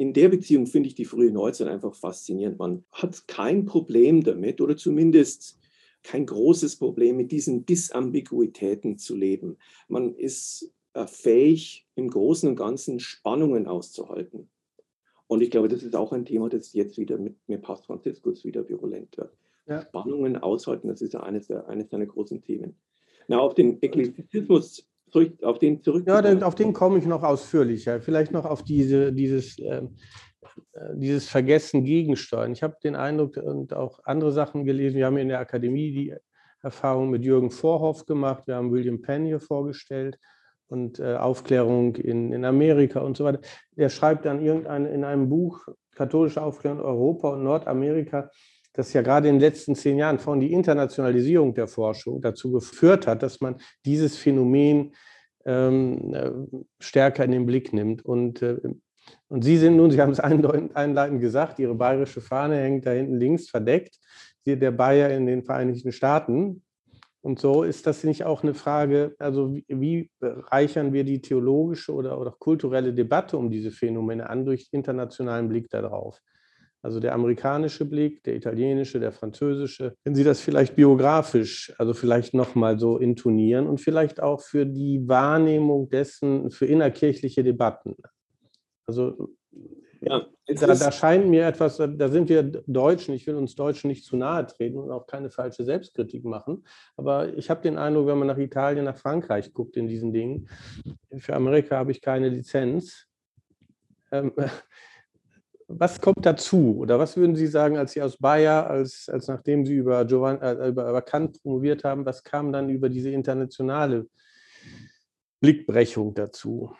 in 0.00 0.14
der 0.14 0.30
Beziehung 0.30 0.66
finde 0.66 0.88
ich 0.88 0.94
die 0.94 1.04
frühe 1.04 1.30
Neuzeit 1.30 1.68
einfach 1.68 1.94
faszinierend. 1.94 2.58
Man 2.58 2.84
hat 2.90 3.28
kein 3.28 3.66
Problem 3.66 4.24
damit 4.24 4.62
oder 4.62 4.74
zumindest 4.74 5.58
kein 6.02 6.24
großes 6.24 6.76
Problem, 6.76 7.18
mit 7.18 7.30
diesen 7.30 7.66
Disambiguitäten 7.66 8.96
zu 8.96 9.14
leben. 9.14 9.58
Man 9.88 10.14
ist 10.14 10.72
äh, 10.94 11.06
fähig, 11.06 11.86
im 11.96 12.08
Großen 12.08 12.48
und 12.48 12.56
Ganzen 12.56 12.98
Spannungen 12.98 13.66
auszuhalten. 13.66 14.48
Und 15.26 15.42
ich 15.42 15.50
glaube, 15.50 15.68
das 15.68 15.82
ist 15.82 15.94
auch 15.94 16.12
ein 16.12 16.24
Thema, 16.24 16.48
das 16.48 16.72
jetzt 16.72 16.96
wieder 16.96 17.18
mit 17.18 17.36
mir 17.46 17.58
Papst 17.58 17.84
Franziskus 17.84 18.42
wieder 18.42 18.66
virulent 18.66 19.18
wird. 19.18 19.36
Ja. 19.66 19.82
Spannungen 19.82 20.38
aushalten, 20.38 20.88
das 20.88 21.02
ist 21.02 21.12
ja 21.12 21.20
eines, 21.20 21.48
der, 21.48 21.68
eines 21.68 21.90
seiner 21.90 22.06
großen 22.06 22.40
Themen. 22.40 22.74
Na, 23.28 23.38
auf 23.38 23.52
den 23.52 23.76
Eklektizismus 23.82 24.88
zurück, 25.10 25.42
auf 25.42 25.58
den 25.58 25.82
zurück. 25.82 26.04
Ja, 26.06 26.20
auf 26.46 26.54
den 26.54 26.72
komme 26.72 26.98
ich 26.98 27.06
noch 27.06 27.22
ausführlicher. 27.22 28.00
Vielleicht 28.00 28.32
noch 28.32 28.44
auf 28.44 28.64
diese, 28.64 29.12
dieses, 29.12 29.58
ähm, 29.58 29.96
äh, 30.72 30.96
dieses 30.96 31.28
Vergessen 31.28 31.84
gegensteuern. 31.84 32.52
Ich 32.52 32.62
habe 32.62 32.76
den 32.82 32.96
Eindruck 32.96 33.36
und 33.36 33.72
auch 33.74 34.00
andere 34.04 34.32
Sachen 34.32 34.64
gelesen. 34.64 34.96
Wir 34.96 35.06
haben 35.06 35.16
in 35.16 35.28
der 35.28 35.40
Akademie 35.40 35.92
die 35.92 36.14
Erfahrung 36.62 37.10
mit 37.10 37.24
Jürgen 37.24 37.50
Vorhoff 37.50 38.06
gemacht. 38.06 38.46
Wir 38.46 38.56
haben 38.56 38.70
William 38.72 39.00
Penn 39.00 39.24
hier 39.24 39.40
vorgestellt 39.40 40.18
und 40.68 40.98
äh, 40.98 41.14
Aufklärung 41.14 41.96
in, 41.96 42.32
in 42.32 42.44
Amerika 42.44 43.00
und 43.00 43.16
so 43.16 43.24
weiter. 43.24 43.40
Er 43.76 43.90
schreibt 43.90 44.24
dann 44.24 44.40
irgendein, 44.42 44.86
in 44.86 45.04
einem 45.04 45.28
Buch 45.28 45.66
Katholische 45.94 46.42
Aufklärung 46.42 46.80
Europa 46.80 47.30
und 47.30 47.42
Nordamerika, 47.42 48.30
dass 48.80 48.94
ja 48.94 49.02
gerade 49.02 49.28
in 49.28 49.34
den 49.34 49.40
letzten 49.42 49.74
zehn 49.74 49.98
Jahren 49.98 50.18
von 50.18 50.40
die 50.40 50.54
Internationalisierung 50.54 51.52
der 51.52 51.68
Forschung 51.68 52.22
dazu 52.22 52.50
geführt 52.50 53.06
hat, 53.06 53.22
dass 53.22 53.42
man 53.42 53.56
dieses 53.84 54.16
Phänomen 54.16 54.94
ähm, 55.44 56.14
äh, 56.14 56.30
stärker 56.78 57.24
in 57.26 57.32
den 57.32 57.44
Blick 57.44 57.74
nimmt. 57.74 58.02
Und, 58.02 58.40
äh, 58.40 58.56
und 59.28 59.44
Sie 59.44 59.58
sind 59.58 59.76
nun, 59.76 59.90
Sie 59.90 60.00
haben 60.00 60.12
es 60.12 60.20
einleitend 60.20 61.20
gesagt, 61.20 61.58
Ihre 61.58 61.74
bayerische 61.74 62.22
Fahne 62.22 62.56
hängt 62.56 62.86
da 62.86 62.92
hinten 62.92 63.18
links 63.18 63.50
verdeckt. 63.50 63.98
Der 64.46 64.70
Bayer 64.70 65.10
in 65.10 65.26
den 65.26 65.42
Vereinigten 65.42 65.92
Staaten, 65.92 66.62
und 67.20 67.38
so 67.38 67.64
ist 67.64 67.86
das 67.86 68.02
nicht 68.02 68.24
auch 68.24 68.42
eine 68.42 68.54
Frage, 68.54 69.14
also 69.18 69.54
wie, 69.54 69.66
wie 69.68 70.10
reichern 70.22 70.94
wir 70.94 71.04
die 71.04 71.20
theologische 71.20 71.92
oder, 71.92 72.18
oder 72.18 72.30
kulturelle 72.30 72.94
Debatte 72.94 73.36
um 73.36 73.50
diese 73.50 73.70
Phänomene 73.70 74.30
an 74.30 74.46
durch 74.46 74.68
internationalen 74.72 75.50
Blick 75.50 75.68
darauf? 75.68 76.18
Also 76.82 76.98
der 76.98 77.14
amerikanische 77.14 77.84
Blick, 77.84 78.22
der 78.24 78.36
italienische, 78.36 79.00
der 79.00 79.12
französische. 79.12 79.94
Wenn 80.04 80.14
Sie 80.14 80.24
das 80.24 80.40
vielleicht 80.40 80.76
biografisch, 80.76 81.72
also 81.78 81.92
vielleicht 81.92 82.32
nochmal 82.32 82.78
so 82.78 82.96
intonieren 82.96 83.66
und 83.66 83.80
vielleicht 83.80 84.22
auch 84.22 84.40
für 84.40 84.64
die 84.64 85.06
Wahrnehmung 85.06 85.90
dessen, 85.90 86.50
für 86.50 86.66
innerkirchliche 86.66 87.44
Debatten. 87.44 87.96
Also 88.86 89.30
ja, 90.00 90.26
da, 90.46 90.74
da, 90.74 90.90
scheint 90.90 91.28
mir 91.28 91.46
etwas, 91.46 91.76
da 91.76 92.08
sind 92.08 92.30
wir 92.30 92.42
Deutschen, 92.42 93.14
ich 93.14 93.26
will 93.26 93.34
uns 93.34 93.54
Deutschen 93.54 93.88
nicht 93.88 94.04
zu 94.04 94.16
nahe 94.16 94.46
treten 94.46 94.78
und 94.78 94.90
auch 94.90 95.06
keine 95.06 95.28
falsche 95.28 95.64
Selbstkritik 95.64 96.24
machen, 96.24 96.64
aber 96.96 97.34
ich 97.36 97.50
habe 97.50 97.60
den 97.60 97.76
Eindruck, 97.76 98.06
wenn 98.06 98.18
man 98.18 98.28
nach 98.28 98.38
Italien, 98.38 98.86
nach 98.86 98.96
Frankreich 98.96 99.52
guckt 99.52 99.76
in 99.76 99.86
diesen 99.86 100.14
Dingen, 100.14 100.48
für 101.18 101.36
Amerika 101.36 101.76
habe 101.76 101.92
ich 101.92 102.00
keine 102.00 102.30
Lizenz. 102.30 103.06
Ähm, 104.10 104.32
was 105.78 106.00
kommt 106.00 106.26
dazu? 106.26 106.76
Oder 106.78 106.98
was 106.98 107.16
würden 107.16 107.36
Sie 107.36 107.46
sagen, 107.46 107.76
als 107.76 107.92
Sie 107.92 108.02
aus 108.02 108.16
Bayer, 108.16 108.68
als, 108.68 109.08
als 109.08 109.28
nachdem 109.28 109.64
Sie 109.64 109.74
über, 109.74 110.04
Giovanni, 110.04 110.40
äh, 110.40 110.68
über, 110.68 110.88
über 110.88 111.02
Kant 111.02 111.42
promoviert 111.42 111.84
haben, 111.84 112.04
was 112.04 112.22
kam 112.22 112.52
dann 112.52 112.68
über 112.68 112.88
diese 112.88 113.10
internationale 113.10 114.06
Blickbrechung 115.40 116.14
dazu? 116.14 116.72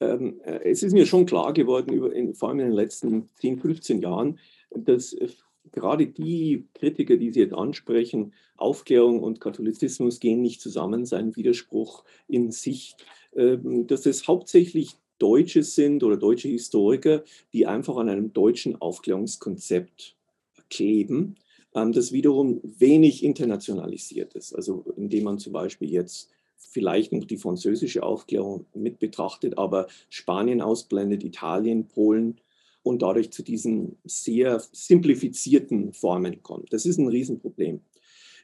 ähm, 0.00 0.40
äh, 0.44 0.60
es 0.64 0.82
ist 0.82 0.92
mir 0.92 1.06
schon 1.06 1.26
klar 1.26 1.52
geworden, 1.52 1.92
über, 1.92 2.12
in, 2.12 2.34
vor 2.34 2.48
allem 2.48 2.60
in 2.60 2.66
den 2.66 2.74
letzten 2.74 3.28
10, 3.36 3.58
15 3.58 4.02
Jahren, 4.02 4.38
dass 4.70 5.12
äh, 5.12 5.28
gerade 5.72 6.06
die 6.06 6.68
Kritiker, 6.74 7.16
die 7.16 7.32
Sie 7.32 7.40
jetzt 7.40 7.54
ansprechen, 7.54 8.34
Aufklärung 8.56 9.20
und 9.22 9.40
Katholizismus 9.40 10.20
gehen 10.20 10.42
nicht 10.42 10.60
zusammen, 10.60 11.06
sein 11.06 11.34
Widerspruch 11.36 12.04
in 12.28 12.50
sich, 12.50 12.96
ähm, 13.34 13.86
dass 13.86 14.06
es 14.06 14.28
hauptsächlich 14.28 14.96
Deutsche 15.18 15.62
sind 15.62 16.02
oder 16.02 16.16
deutsche 16.16 16.48
Historiker, 16.48 17.24
die 17.52 17.66
einfach 17.66 17.96
an 17.96 18.08
einem 18.08 18.32
deutschen 18.32 18.80
Aufklärungskonzept 18.80 20.16
kleben, 20.70 21.36
ähm, 21.74 21.92
das 21.92 22.12
wiederum 22.12 22.60
wenig 22.62 23.22
internationalisiert 23.22 24.34
ist. 24.34 24.54
Also 24.54 24.84
indem 24.96 25.24
man 25.24 25.38
zum 25.38 25.52
Beispiel 25.52 25.90
jetzt 25.90 26.30
vielleicht 26.56 27.12
noch 27.12 27.24
die 27.24 27.36
französische 27.36 28.02
Aufklärung 28.02 28.66
mit 28.74 28.98
betrachtet, 28.98 29.58
aber 29.58 29.86
Spanien 30.08 30.60
ausblendet, 30.60 31.22
Italien, 31.22 31.86
Polen 31.86 32.40
und 32.82 33.02
dadurch 33.02 33.30
zu 33.30 33.42
diesen 33.42 33.96
sehr 34.04 34.62
simplifizierten 34.72 35.92
Formen 35.92 36.42
kommt. 36.42 36.72
Das 36.72 36.86
ist 36.86 36.98
ein 36.98 37.08
Riesenproblem. 37.08 37.80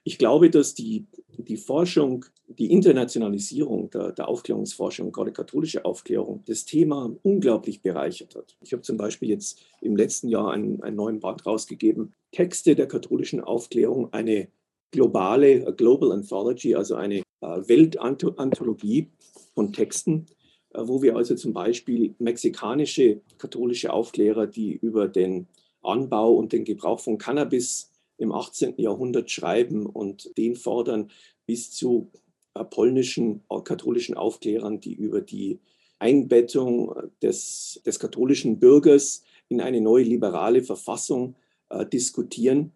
Ich 0.05 0.19
glaube, 0.19 0.51
dass 0.51 0.75
die, 0.75 1.07
die 1.39 1.57
Forschung, 1.57 2.25
die 2.47 2.71
Internationalisierung 2.71 3.91
der, 3.91 4.13
der 4.13 4.29
Aufklärungsforschung, 4.29 5.13
gerade 5.13 5.33
katholische 5.33 5.85
Aufklärung, 5.85 6.43
das 6.47 6.65
Thema 6.65 7.15
unglaublich 7.23 7.83
bereichert 7.83 8.35
hat. 8.35 8.57
Ich 8.61 8.73
habe 8.73 8.83
zum 8.83 8.97
Beispiel 8.97 9.29
jetzt 9.29 9.61
im 9.81 9.97
letzten 9.97 10.29
Jahr 10.29 10.53
einen, 10.53 10.83
einen 10.83 10.97
neuen 10.97 11.21
Band 11.21 11.47
rausgegeben, 11.47 12.15
Texte 12.31 12.75
der 12.75 12.87
katholischen 12.87 13.41
Aufklärung, 13.41 14.13
eine 14.13 14.49
globale 14.91 15.75
Global 15.75 16.13
Anthology, 16.13 16.75
also 16.75 16.95
eine 16.95 17.19
äh, 17.19 17.23
Weltanthologie 17.41 19.11
von 19.55 19.73
Texten, 19.73 20.27
äh, 20.75 20.81
wo 20.85 21.03
wir 21.03 21.17
also 21.17 21.35
zum 21.35 21.53
Beispiel 21.53 22.15
mexikanische 22.19 23.21
katholische 23.39 23.93
Aufklärer, 23.93 24.47
die 24.47 24.73
über 24.73 25.09
den 25.09 25.49
Anbau 25.83 26.35
und 26.35 26.53
den 26.53 26.65
Gebrauch 26.65 27.01
von 27.01 27.19
Cannabis 27.19 27.92
im 28.23 28.33
18. 28.33 28.75
Jahrhundert 28.79 29.31
schreiben 29.31 29.85
und 29.85 30.37
den 30.39 30.55
fordern, 30.55 31.11
bis 31.45 31.73
zu 31.73 32.11
äh, 32.55 32.65
polnischen 32.65 33.43
katholischen 33.65 34.17
Aufklärern, 34.17 34.81
die 34.81 34.95
über 34.95 35.21
die 35.21 35.59
Einbettung 35.99 36.95
des, 37.21 37.81
des 37.85 37.99
katholischen 37.99 38.59
Bürgers 38.59 39.23
in 39.49 39.61
eine 39.61 39.81
neue 39.81 40.05
liberale 40.05 40.63
Verfassung 40.63 41.35
äh, 41.69 41.85
diskutieren. 41.85 42.73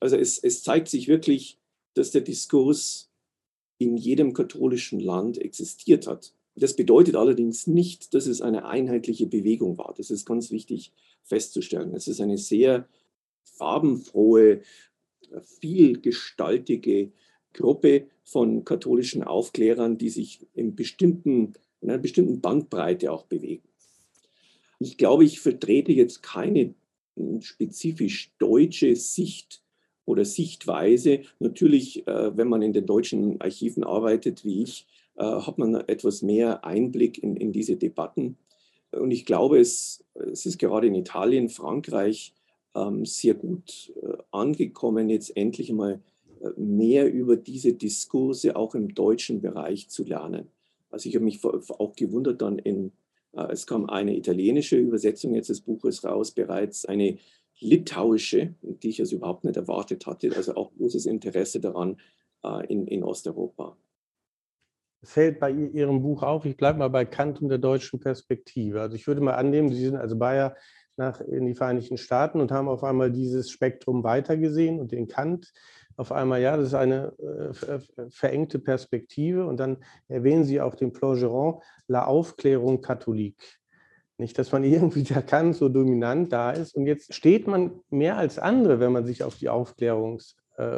Also 0.00 0.16
es, 0.16 0.38
es 0.38 0.62
zeigt 0.62 0.88
sich 0.88 1.08
wirklich, 1.08 1.58
dass 1.94 2.10
der 2.10 2.20
Diskurs 2.20 3.10
in 3.78 3.96
jedem 3.96 4.34
katholischen 4.34 4.98
Land 5.00 5.38
existiert 5.38 6.06
hat. 6.06 6.32
Das 6.56 6.74
bedeutet 6.74 7.14
allerdings 7.14 7.68
nicht, 7.68 8.14
dass 8.14 8.26
es 8.26 8.42
eine 8.42 8.66
einheitliche 8.66 9.26
Bewegung 9.26 9.78
war. 9.78 9.94
Das 9.96 10.10
ist 10.10 10.26
ganz 10.26 10.50
wichtig 10.50 10.92
festzustellen. 11.22 11.94
Es 11.94 12.08
ist 12.08 12.20
eine 12.20 12.38
sehr 12.38 12.88
farbenfrohe, 13.44 14.62
vielgestaltige 15.42 17.12
Gruppe 17.52 18.06
von 18.24 18.64
katholischen 18.64 19.22
Aufklärern, 19.22 19.98
die 19.98 20.10
sich 20.10 20.46
in, 20.54 20.74
bestimmten, 20.74 21.54
in 21.80 21.90
einer 21.90 21.98
bestimmten 21.98 22.40
Bandbreite 22.40 23.10
auch 23.10 23.24
bewegen. 23.24 23.68
Ich 24.78 24.96
glaube, 24.96 25.24
ich 25.24 25.40
vertrete 25.40 25.92
jetzt 25.92 26.22
keine 26.22 26.74
spezifisch 27.40 28.32
deutsche 28.38 28.94
Sicht 28.94 29.62
oder 30.04 30.24
Sichtweise. 30.24 31.22
Natürlich, 31.40 32.06
äh, 32.06 32.36
wenn 32.36 32.48
man 32.48 32.62
in 32.62 32.72
den 32.72 32.86
deutschen 32.86 33.40
Archiven 33.40 33.82
arbeitet, 33.82 34.44
wie 34.44 34.62
ich, 34.62 34.86
äh, 35.16 35.24
hat 35.24 35.58
man 35.58 35.74
etwas 35.74 36.22
mehr 36.22 36.64
Einblick 36.64 37.22
in, 37.22 37.36
in 37.36 37.52
diese 37.52 37.76
Debatten. 37.76 38.36
Und 38.92 39.10
ich 39.10 39.26
glaube, 39.26 39.58
es, 39.58 40.04
es 40.14 40.46
ist 40.46 40.58
gerade 40.58 40.86
in 40.86 40.94
Italien, 40.94 41.48
Frankreich 41.48 42.32
sehr 43.04 43.34
gut 43.34 43.92
äh, 44.02 44.16
angekommen, 44.30 45.10
jetzt 45.10 45.36
endlich 45.36 45.72
mal 45.72 46.00
mehr 46.56 47.12
über 47.12 47.36
diese 47.36 47.72
Diskurse 47.72 48.54
auch 48.54 48.74
im 48.74 48.94
deutschen 48.94 49.40
Bereich 49.40 49.88
zu 49.88 50.04
lernen. 50.04 50.48
Also 50.90 51.08
ich 51.08 51.14
habe 51.16 51.24
mich 51.24 51.42
auch 51.44 51.96
gewundert 51.96 52.40
dann 52.42 52.58
in, 52.58 52.92
es 53.50 53.66
kam 53.66 53.86
eine 53.86 54.16
italienische 54.16 54.76
Übersetzung 54.76 55.34
jetzt 55.34 55.50
des 55.50 55.60
Buches 55.60 56.04
raus, 56.04 56.30
bereits 56.30 56.84
eine 56.84 57.18
litauische, 57.60 58.54
die 58.62 58.90
ich 58.90 59.00
also 59.00 59.16
überhaupt 59.16 59.44
nicht 59.44 59.56
erwartet 59.56 60.06
hatte. 60.06 60.34
Also 60.36 60.54
auch 60.54 60.72
großes 60.76 61.06
Interesse 61.06 61.60
daran 61.60 61.96
äh, 62.44 62.66
in, 62.66 62.86
in 62.86 63.02
Osteuropa. 63.02 63.76
Es 65.00 65.12
fällt 65.12 65.38
bei 65.38 65.50
Ihrem 65.50 66.02
Buch 66.02 66.22
auf, 66.22 66.44
ich 66.44 66.56
bleibe 66.56 66.80
mal 66.80 66.88
bei 66.88 67.04
Kant 67.04 67.40
und 67.40 67.48
der 67.48 67.58
deutschen 67.58 68.00
Perspektive. 68.00 68.80
Also 68.80 68.96
ich 68.96 69.06
würde 69.06 69.20
mal 69.20 69.34
annehmen, 69.34 69.72
Sie 69.72 69.84
sind 69.84 69.96
als 69.96 70.18
Bayer 70.18 70.56
nach 70.98 71.20
in 71.20 71.46
die 71.46 71.54
Vereinigten 71.54 71.96
Staaten 71.96 72.40
und 72.40 72.52
haben 72.52 72.68
auf 72.68 72.84
einmal 72.84 73.10
dieses 73.10 73.50
Spektrum 73.50 74.04
weitergesehen 74.04 74.80
und 74.80 74.92
den 74.92 75.08
Kant 75.08 75.52
auf 75.98 76.12
einmal, 76.12 76.40
ja, 76.40 76.56
das 76.56 76.68
ist 76.68 76.74
eine 76.74 77.12
äh, 77.18 78.08
verengte 78.08 78.60
Perspektive. 78.60 79.46
Und 79.46 79.58
dann 79.58 79.78
erwähnen 80.06 80.44
Sie 80.44 80.60
auch 80.60 80.76
den 80.76 80.92
Plongeron, 80.92 81.60
La 81.88 82.04
Aufklärung 82.04 82.80
Katholique. 82.80 83.58
Nicht, 84.16 84.38
dass 84.38 84.52
man 84.52 84.62
irgendwie 84.64 85.02
der 85.02 85.22
Kant 85.22 85.56
so 85.56 85.68
dominant 85.68 86.32
da 86.32 86.52
ist. 86.52 86.76
Und 86.76 86.86
jetzt 86.86 87.14
steht 87.14 87.48
man 87.48 87.80
mehr 87.90 88.16
als 88.16 88.38
andere, 88.38 88.78
wenn 88.78 88.92
man 88.92 89.06
sich 89.06 89.24
auf 89.24 89.34
die 89.34 89.48
Aufklärungs, 89.48 90.36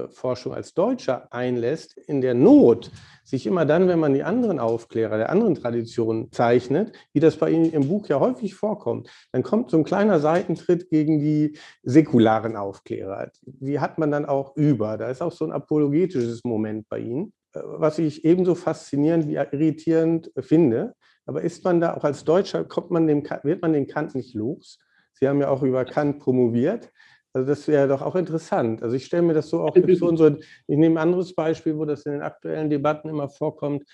Forschung 0.08 0.52
als 0.52 0.75
Deutscher 0.75 1.32
einlässt, 1.32 1.96
in 1.96 2.20
der 2.20 2.34
Not, 2.34 2.90
sich 3.25 3.46
immer 3.46 3.64
dann, 3.64 3.88
wenn 3.88 3.99
man 3.99 4.12
die 4.12 4.22
anderen 4.22 4.58
Aufklärer 4.58 5.16
der 5.16 5.30
anderen 5.30 5.54
Traditionen 5.54 6.30
zeichnet, 6.32 6.92
wie 7.12 7.20
das 7.20 7.37
bei 7.37 7.50
Ihnen 7.50 7.72
im 7.72 7.88
Buch 7.88 8.06
ja 8.08 8.20
häufig 8.20 8.54
vorkommt, 8.54 9.08
dann 9.32 9.42
kommt 9.42 9.70
so 9.70 9.78
ein 9.78 9.84
kleiner 9.84 10.20
Seitentritt 10.20 10.90
gegen 10.90 11.20
die 11.20 11.56
säkularen 11.82 12.56
Aufklärer. 12.56 13.30
Die 13.42 13.80
hat 13.80 13.99
man 13.99 14.10
dann 14.10 14.26
auch 14.26 14.56
über. 14.56 14.99
Da 14.99 15.08
ist 15.08 15.22
auch 15.22 15.32
so 15.32 15.44
ein 15.44 15.52
apologetisches 15.52 16.44
Moment 16.44 16.88
bei 16.88 16.99
Ihnen, 16.99 17.32
äh, 17.54 17.60
was 17.62 17.99
ich 17.99 18.25
ebenso 18.25 18.54
faszinierend 18.54 19.28
wie 19.28 19.37
irritierend 19.37 20.32
finde. 20.38 20.94
Aber 21.25 21.42
ist 21.42 21.64
man 21.64 21.80
da 21.80 21.94
auch 21.94 22.04
als 22.04 22.25
Deutscher, 22.25 22.64
kommt 22.64 22.90
man 22.90 23.06
dem, 23.06 23.22
wird 23.44 23.62
man 23.62 23.72
den 23.72 23.87
Kant 23.87 24.14
nicht 24.14 24.34
los? 24.34 24.78
Sie 25.12 25.28
haben 25.28 25.40
ja 25.40 25.49
auch 25.49 25.62
über 25.62 25.84
Kant 25.84 26.18
promoviert. 26.18 26.90
Also 27.32 27.46
das 27.46 27.68
wäre 27.68 27.87
doch 27.88 28.02
auch 28.02 28.16
interessant. 28.16 28.82
Also 28.82 28.96
ich 28.96 29.06
stelle 29.06 29.22
mir 29.22 29.34
das 29.34 29.49
so 29.49 29.60
auch 29.60 29.75
für 29.75 30.04
unsere, 30.04 30.38
ich 30.66 30.78
nehme 30.78 30.96
ein 30.96 31.08
anderes 31.08 31.34
Beispiel, 31.34 31.76
wo 31.76 31.84
das 31.84 32.04
in 32.04 32.12
den 32.12 32.22
aktuellen 32.22 32.70
Debatten 32.70 33.08
immer 33.08 33.28
vorkommt. 33.28 33.84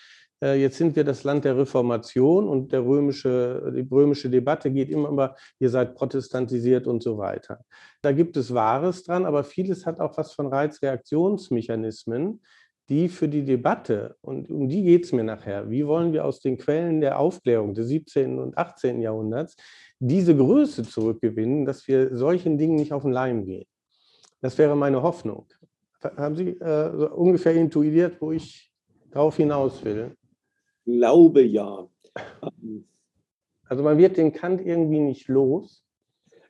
Äh, 0.42 0.60
jetzt 0.60 0.78
sind 0.78 0.96
wir 0.96 1.04
das 1.04 1.24
Land 1.24 1.44
der 1.44 1.56
Reformation 1.56 2.48
und 2.48 2.72
der 2.72 2.84
römische, 2.84 3.72
die 3.74 3.86
römische 3.90 4.30
Debatte 4.30 4.70
geht 4.70 4.90
immer 4.90 5.08
über, 5.08 5.36
ihr 5.58 5.70
seid 5.70 5.94
protestantisiert 5.94 6.86
und 6.86 7.02
so 7.02 7.18
weiter. 7.18 7.60
Da 8.02 8.12
gibt 8.12 8.36
es 8.36 8.52
Wahres 8.54 9.04
dran, 9.04 9.26
aber 9.26 9.44
vieles 9.44 9.86
hat 9.86 10.00
auch 10.00 10.16
was 10.16 10.32
von 10.32 10.46
Reizreaktionsmechanismen, 10.46 12.40
die 12.88 13.08
für 13.08 13.28
die 13.28 13.44
Debatte, 13.44 14.16
und 14.20 14.48
um 14.50 14.68
die 14.68 14.82
geht 14.82 15.04
es 15.06 15.12
mir 15.12 15.24
nachher, 15.24 15.68
wie 15.70 15.86
wollen 15.86 16.12
wir 16.12 16.24
aus 16.24 16.40
den 16.40 16.56
Quellen 16.56 17.00
der 17.00 17.18
Aufklärung 17.18 17.74
des 17.74 17.88
17. 17.88 18.38
und 18.38 18.56
18. 18.56 19.00
Jahrhunderts 19.00 19.56
diese 19.98 20.36
Größe 20.36 20.82
zurückgewinnen, 20.82 21.64
dass 21.64 21.86
wir 21.88 22.16
solchen 22.16 22.58
Dingen 22.58 22.76
nicht 22.76 22.92
auf 22.92 23.02
den 23.02 23.12
Leim 23.12 23.44
gehen. 23.44 23.66
Das 24.40 24.58
wäre 24.58 24.76
meine 24.76 25.02
Hoffnung. 25.02 25.46
Haben 26.02 26.36
Sie 26.36 26.50
äh, 26.50 26.96
so 26.96 27.10
ungefähr 27.10 27.54
intuiert, 27.54 28.20
wo 28.20 28.32
ich 28.32 28.72
darauf 29.10 29.36
hinaus 29.36 29.84
will? 29.84 30.16
Glaube 30.84 31.42
ja. 31.42 31.88
Also 33.68 33.82
man 33.82 33.98
wird 33.98 34.16
den 34.16 34.32
Kant 34.32 34.64
irgendwie 34.64 35.00
nicht 35.00 35.28
los. 35.28 35.82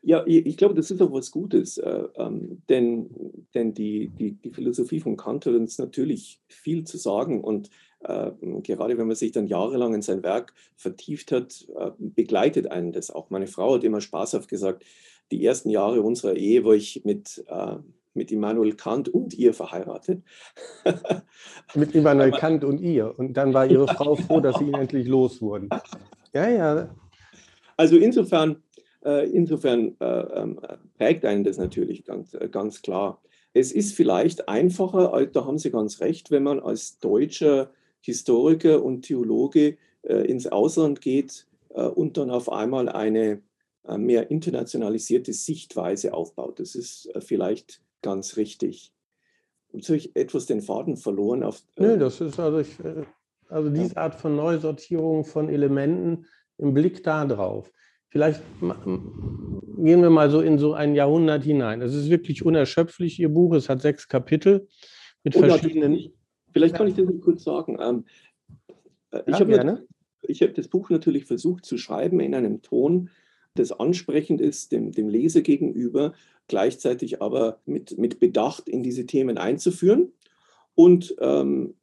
Ja, 0.03 0.25
ich 0.27 0.57
glaube, 0.57 0.75
das 0.75 0.91
ist 0.93 1.03
auch 1.03 1.11
was 1.11 1.33
Gutes, 1.33 1.79
äh, 1.79 2.05
ähm, 2.15 2.63
denn, 2.69 3.11
denn 3.55 3.75
die, 3.75 4.11
die, 4.11 4.33
die 4.33 4.53
Philosophie 4.53 5.01
von 5.01 5.17
Kant 5.17 5.47
hat 5.47 5.55
uns 5.55 5.79
natürlich 5.79 6.41
viel 6.49 6.85
zu 6.85 6.97
sagen 6.97 7.43
und 7.43 7.71
gerade 8.63 8.99
wenn 8.99 9.07
man 9.07 9.17
sich 9.17 9.33
dann 9.33 9.47
jahrelang 9.47 9.95
in 9.95 10.03
sein 10.03 10.23
Werk 10.23 10.53
vertieft 10.77 11.33
hat, 11.33 11.67
äh, 11.77 11.91
begleitet 11.99 12.71
einen 12.71 12.93
das 12.93 13.11
auch. 13.11 13.31
Meine 13.31 13.47
Frau 13.47 13.75
hat 13.75 13.85
immer 13.85 14.01
spaßhaft 14.01 14.49
gesagt, 14.49 14.85
die 15.31 15.45
ersten 15.45 15.71
Jahre 15.71 16.03
unserer 16.03 16.35
Ehe 16.35 16.65
war 16.65 16.75
ich 16.75 17.05
mit, 17.05 17.45
äh, 17.49 17.77
mit 18.15 18.31
Immanuel 18.31 18.75
Kant 18.75 19.09
und 19.09 19.35
ihr 19.35 19.55
verheiratet. 19.55 20.23
mit 21.75 21.95
Immanuel 21.95 22.31
Kant 22.31 22.65
und 22.65 22.79
ihr. 22.79 23.19
Und 23.19 23.35
dann 23.35 23.53
war 23.53 23.67
ihre 23.67 23.89
Frau 23.89 24.15
froh, 24.17 24.41
dass 24.41 24.59
sie 24.59 24.67
ihn 24.67 24.75
endlich 24.75 25.09
los 25.09 25.43
wurden. 25.43 25.69
Ja, 26.33 26.49
ja. 26.49 26.95
Also 27.77 27.97
insofern 27.97 28.63
äh, 29.07 29.31
insofern 29.31 29.95
äh, 30.01 30.05
ähm, 30.05 30.59
prägt 30.99 31.25
einen 31.25 31.45
das 31.45 31.59
natürlich 31.59 32.05
ganz, 32.05 32.37
ganz 32.51 32.83
klar. 32.83 33.23
Es 33.55 33.73
ist 33.73 33.95
vielleicht 33.95 34.49
einfacher, 34.49 35.27
da 35.33 35.47
haben 35.47 35.59
Sie 35.59 35.71
ganz 35.71 36.01
recht, 36.01 36.31
wenn 36.31 36.43
man 36.43 36.61
als 36.61 36.99
deutscher 36.99 37.71
Historiker 38.07 38.83
und 38.83 39.03
Theologe 39.03 39.77
ins 40.03 40.47
Ausland 40.47 41.01
geht 41.01 41.47
und 41.69 42.17
dann 42.17 42.31
auf 42.31 42.51
einmal 42.51 42.89
eine 42.89 43.43
mehr 43.99 44.31
internationalisierte 44.31 45.33
Sichtweise 45.33 46.15
aufbaut. 46.15 46.59
Das 46.61 46.75
ist 46.75 47.11
vielleicht 47.19 47.83
ganz 48.03 48.37
richtig. 48.37 48.93
Jetzt 49.73 49.89
habe 49.89 49.99
ich 49.99 50.17
etwas 50.17 50.47
den 50.47 50.61
Faden 50.61 50.97
verloren. 50.97 51.43
Auf, 51.43 51.63
Nö, 51.77 51.99
das 51.99 52.21
ist 52.21 52.41
also, 52.41 52.61
ich, 52.61 52.79
also 53.49 53.69
diese 53.69 53.97
Art 53.97 54.15
von 54.15 54.35
Neusortierung 54.37 55.25
von 55.25 55.49
Elementen 55.49 56.27
im 56.59 56.73
Blick 56.73 57.03
darauf. 57.03 57.71
Vielleicht 58.09 58.41
gehen 58.61 60.03
wir 60.03 60.11
mal 60.11 60.31
so 60.31 60.41
in 60.41 60.59
so 60.59 60.73
ein 60.73 60.95
Jahrhundert 60.95 61.45
hinein. 61.45 61.83
Es 61.83 61.95
ist 61.95 62.09
wirklich 62.09 62.45
unerschöpflich, 62.45 63.19
Ihr 63.19 63.29
Buch. 63.29 63.55
Es 63.55 63.69
hat 63.69 63.83
sechs 63.83 64.09
Kapitel 64.09 64.69
mit 65.25 65.35
verschiedenen. 65.35 66.13
Vielleicht 66.57 66.75
kann 66.75 66.89
ich 66.89 66.95
das 66.95 67.05
kurz 67.21 67.45
sagen. 67.45 67.77
Ähm, 67.79 68.05
äh, 69.11 69.23
ich 69.27 69.41
habe 69.41 69.85
hab 70.27 70.55
das 70.55 70.69
Buch 70.69 70.89
natürlich 70.89 71.27
versucht 71.27 71.67
zu 71.67 71.77
schreiben 71.77 72.19
in 72.19 72.35
einem 72.35 72.63
Ton, 72.63 73.11
das 73.55 73.73
ansprechend 73.73 74.41
ist 74.41 74.73
dem, 74.73 74.91
dem 74.91 75.11
Leser 75.11 75.43
gegenüber, 75.43 76.15
gleichzeitig 76.49 77.21
aber 77.21 77.61
mit, 77.67 77.99
mit 77.99 78.21
Bedacht 78.21 78.71
in 78.71 78.83
diese 78.83 79.05
Themen 79.05 79.37
einzuführen. 79.37 80.15
Und 80.75 81.15
ähm, 81.21 81.75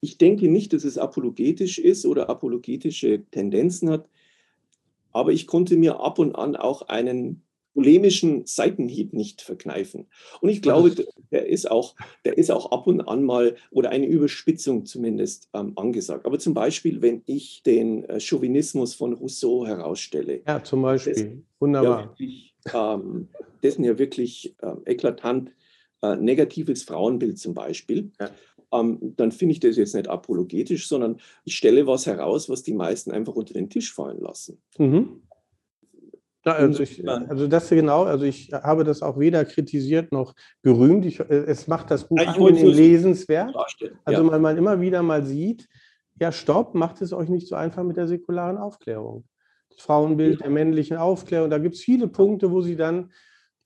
ich 0.00 0.18
denke 0.18 0.48
nicht, 0.48 0.74
dass 0.74 0.84
es 0.84 0.98
apologetisch 0.98 1.78
ist 1.78 2.04
oder 2.04 2.28
apologetische 2.28 3.24
Tendenzen 3.30 3.88
hat, 3.88 4.06
aber 5.12 5.32
ich 5.32 5.46
konnte 5.46 5.78
mir 5.78 6.00
ab 6.00 6.18
und 6.18 6.34
an 6.34 6.56
auch 6.56 6.82
einen 6.82 7.42
polemischen 7.76 8.46
Seitenhieb 8.46 9.12
nicht 9.12 9.42
verkneifen. 9.42 10.06
Und 10.40 10.48
ich 10.48 10.62
glaube, 10.62 10.94
der 11.30 11.46
ist 11.46 11.70
auch, 11.70 11.94
der 12.24 12.38
ist 12.38 12.50
auch 12.50 12.72
ab 12.72 12.86
und 12.86 13.02
an 13.02 13.22
mal 13.22 13.54
oder 13.70 13.90
eine 13.90 14.06
Überspitzung 14.06 14.86
zumindest 14.86 15.50
ähm, 15.52 15.74
angesagt. 15.76 16.24
Aber 16.24 16.38
zum 16.38 16.54
Beispiel, 16.54 17.02
wenn 17.02 17.20
ich 17.26 17.62
den 17.64 18.04
äh, 18.04 18.18
Chauvinismus 18.18 18.94
von 18.94 19.12
Rousseau 19.12 19.66
herausstelle. 19.66 20.40
Ja, 20.46 20.64
zum 20.64 20.80
Beispiel. 20.80 21.12
Dessen, 21.12 21.46
Wunderbar. 21.60 22.00
Ja 22.00 22.08
wirklich, 22.08 22.54
ähm, 22.72 23.28
dessen 23.62 23.84
ja 23.84 23.98
wirklich 23.98 24.56
ähm, 24.62 24.80
eklatant 24.86 25.50
äh, 26.00 26.16
negatives 26.16 26.82
Frauenbild 26.82 27.38
zum 27.38 27.52
Beispiel. 27.52 28.10
Ja 28.18 28.30
ähm, 28.72 29.14
dann 29.16 29.32
finde 29.32 29.52
ich 29.52 29.60
das 29.60 29.76
jetzt 29.76 29.94
nicht 29.94 30.08
apologetisch, 30.08 30.88
sondern 30.88 31.20
ich 31.44 31.54
stelle 31.56 31.86
was 31.86 32.06
heraus, 32.06 32.48
was 32.48 32.64
die 32.64 32.74
meisten 32.74 33.12
einfach 33.12 33.34
unter 33.34 33.54
den 33.54 33.70
Tisch 33.70 33.94
fallen 33.94 34.20
lassen. 34.20 34.60
Mhm. 34.76 35.20
Ja, 36.46 36.52
also, 36.52 36.84
ich, 36.84 37.06
also, 37.08 37.48
das 37.48 37.68
genau, 37.70 38.04
also 38.04 38.24
ich 38.24 38.52
habe 38.52 38.84
das 38.84 39.02
auch 39.02 39.18
weder 39.18 39.44
kritisiert 39.44 40.12
noch 40.12 40.32
gerühmt. 40.62 41.04
Ich, 41.04 41.18
äh, 41.18 41.24
es 41.24 41.66
macht 41.66 41.90
das 41.90 42.06
Buch 42.08 42.18
angenehm 42.24 42.68
lesenswert. 42.68 43.54
Also 44.04 44.22
ja. 44.24 44.30
weil 44.30 44.38
man 44.38 44.56
immer 44.56 44.80
wieder 44.80 45.02
mal 45.02 45.24
sieht, 45.24 45.68
ja 46.20 46.30
stopp, 46.30 46.76
macht 46.76 47.02
es 47.02 47.12
euch 47.12 47.28
nicht 47.28 47.48
so 47.48 47.56
einfach 47.56 47.82
mit 47.82 47.96
der 47.96 48.06
säkularen 48.06 48.58
Aufklärung. 48.58 49.24
Das 49.70 49.80
Frauenbild 49.80 50.34
ja. 50.34 50.42
der 50.42 50.50
männlichen 50.50 50.96
Aufklärung, 50.96 51.50
da 51.50 51.58
gibt 51.58 51.74
es 51.74 51.80
viele 51.82 52.06
Punkte, 52.06 52.52
wo 52.52 52.60
sie 52.60 52.76
dann 52.76 53.10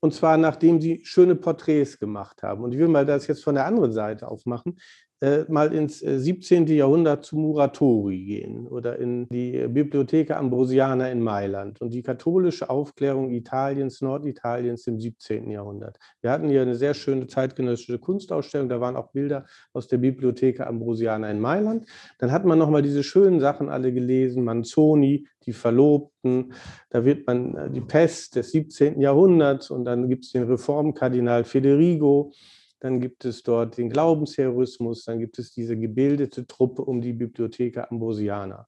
und 0.03 0.15
zwar 0.15 0.35
nachdem 0.37 0.81
sie 0.81 1.01
schöne 1.03 1.35
Porträts 1.35 1.99
gemacht 1.99 2.41
haben. 2.41 2.63
Und 2.63 2.73
ich 2.73 2.79
will 2.79 2.87
mal 2.87 3.05
das 3.05 3.27
jetzt 3.27 3.43
von 3.43 3.53
der 3.53 3.67
anderen 3.67 3.93
Seite 3.93 4.27
aufmachen. 4.27 4.79
Äh, 5.23 5.45
mal 5.49 5.71
ins 5.71 5.99
17. 5.99 6.65
Äh, 6.65 6.77
Jahrhundert 6.77 7.23
zu 7.23 7.37
Muratori 7.37 8.17
gehen 8.23 8.67
oder 8.67 8.97
in 8.97 9.27
die 9.29 9.67
Bibliotheka 9.67 10.35
Ambrosiana 10.35 11.11
in 11.11 11.21
Mailand 11.21 11.79
und 11.79 11.93
die 11.93 12.01
katholische 12.01 12.71
Aufklärung 12.71 13.29
Italiens, 13.29 14.01
Norditaliens 14.01 14.87
im 14.87 14.99
17. 14.99 15.51
Jahrhundert. 15.51 15.99
Wir 16.21 16.31
hatten 16.31 16.49
hier 16.49 16.63
eine 16.63 16.73
sehr 16.73 16.95
schöne 16.95 17.27
zeitgenössische 17.27 17.99
Kunstausstellung, 17.99 18.67
da 18.67 18.81
waren 18.81 18.95
auch 18.95 19.11
Bilder 19.11 19.45
aus 19.73 19.87
der 19.87 19.99
Bibliotheka 19.99 20.65
Ambrosiana 20.65 21.29
in 21.29 21.39
Mailand. 21.39 21.87
Dann 22.17 22.31
hat 22.31 22.43
man 22.43 22.57
nochmal 22.57 22.81
diese 22.81 23.03
schönen 23.03 23.39
Sachen 23.39 23.69
alle 23.69 23.93
gelesen, 23.93 24.43
Manzoni, 24.43 25.27
die 25.45 25.53
Verlobten, 25.53 26.53
da 26.89 27.05
wird 27.05 27.27
man 27.27 27.55
äh, 27.55 27.69
die 27.69 27.81
Pest 27.81 28.37
des 28.37 28.53
17. 28.53 28.99
Jahrhunderts 28.99 29.69
und 29.69 29.85
dann 29.85 30.09
gibt 30.09 30.25
es 30.25 30.31
den 30.31 30.45
Reformkardinal 30.45 31.43
Federigo 31.43 32.31
dann 32.81 32.99
gibt 32.99 33.25
es 33.25 33.43
dort 33.43 33.77
den 33.77 33.89
Glaubensheroismus, 33.89 35.05
dann 35.05 35.19
gibt 35.19 35.37
es 35.39 35.53
diese 35.53 35.77
gebildete 35.77 36.47
Truppe 36.47 36.81
um 36.81 36.99
die 36.99 37.13
Bibliotheka 37.13 37.87
Ambrosiana. 37.89 38.67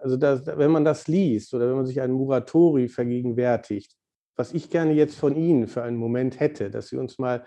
Also 0.00 0.16
das, 0.16 0.46
wenn 0.46 0.70
man 0.70 0.84
das 0.84 1.06
liest 1.06 1.52
oder 1.54 1.68
wenn 1.68 1.76
man 1.76 1.86
sich 1.86 2.00
einen 2.00 2.14
Muratori 2.14 2.88
vergegenwärtigt, 2.88 3.94
was 4.34 4.52
ich 4.52 4.70
gerne 4.70 4.92
jetzt 4.92 5.16
von 5.16 5.36
Ihnen 5.36 5.68
für 5.68 5.82
einen 5.82 5.96
Moment 5.96 6.40
hätte, 6.40 6.70
dass 6.70 6.88
Sie 6.88 6.96
uns 6.96 7.18
mal 7.18 7.44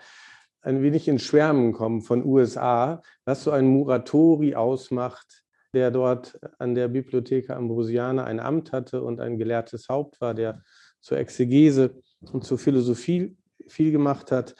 ein 0.62 0.82
wenig 0.82 1.08
ins 1.08 1.22
Schwärmen 1.22 1.72
kommen 1.72 2.02
von 2.02 2.24
USA, 2.24 3.02
was 3.24 3.44
so 3.44 3.50
ein 3.50 3.66
Muratori 3.66 4.54
ausmacht, 4.54 5.42
der 5.72 5.90
dort 5.90 6.38
an 6.58 6.74
der 6.74 6.88
Bibliotheka 6.88 7.56
Ambrosiana 7.56 8.24
ein 8.24 8.40
Amt 8.40 8.72
hatte 8.72 9.02
und 9.02 9.20
ein 9.20 9.36
gelehrtes 9.36 9.88
Haupt 9.88 10.20
war, 10.20 10.34
der 10.34 10.62
zur 11.00 11.18
Exegese 11.18 12.02
und 12.32 12.44
zur 12.44 12.58
Philosophie 12.58 13.36
viel 13.66 13.90
gemacht 13.90 14.30
hat 14.30 14.54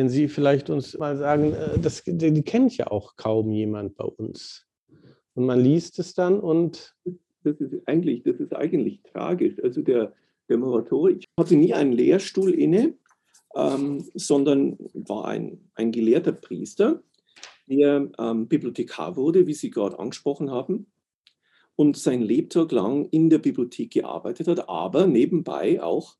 wenn 0.00 0.08
Sie 0.08 0.28
vielleicht 0.28 0.70
uns 0.70 0.96
mal 0.96 1.18
sagen, 1.18 1.52
äh, 1.52 1.78
das, 1.78 2.02
die 2.06 2.42
kennt 2.42 2.74
ja 2.78 2.86
auch 2.86 3.16
kaum 3.16 3.50
jemand 3.50 3.98
bei 3.98 4.04
uns. 4.06 4.66
Und 5.34 5.44
man 5.44 5.60
liest 5.60 5.98
es 5.98 6.14
dann 6.14 6.40
und. 6.40 6.96
Das 7.44 7.60
ist 7.60 7.74
eigentlich, 7.84 8.22
das 8.22 8.36
ist 8.36 8.56
eigentlich 8.56 9.02
tragisch. 9.02 9.62
Also 9.62 9.82
der, 9.82 10.14
der 10.48 10.58
ich 11.18 11.26
hatte 11.38 11.54
nie 11.54 11.74
einen 11.74 11.92
Lehrstuhl 11.92 12.54
inne, 12.54 12.94
ähm, 13.54 14.08
sondern 14.14 14.78
war 14.94 15.26
ein, 15.26 15.70
ein 15.74 15.92
gelehrter 15.92 16.32
Priester, 16.32 17.02
der 17.66 18.10
ähm, 18.18 18.48
Bibliothekar 18.48 19.16
wurde, 19.16 19.46
wie 19.46 19.54
Sie 19.54 19.68
gerade 19.68 19.98
angesprochen 19.98 20.50
haben, 20.50 20.86
und 21.76 21.98
sein 21.98 22.22
Lebtag 22.22 22.72
lang 22.72 23.06
in 23.10 23.28
der 23.28 23.38
Bibliothek 23.38 23.90
gearbeitet 23.90 24.48
hat, 24.48 24.66
aber 24.66 25.06
nebenbei 25.06 25.82
auch 25.82 26.16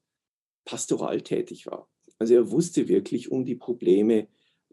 pastoral 0.67 1.23
tätig 1.23 1.67
war. 1.67 1.89
Also 2.21 2.35
er 2.35 2.51
wusste 2.51 2.87
wirklich 2.87 3.33
um 3.33 3.45
die 3.45 3.57
Probleme 3.57 4.29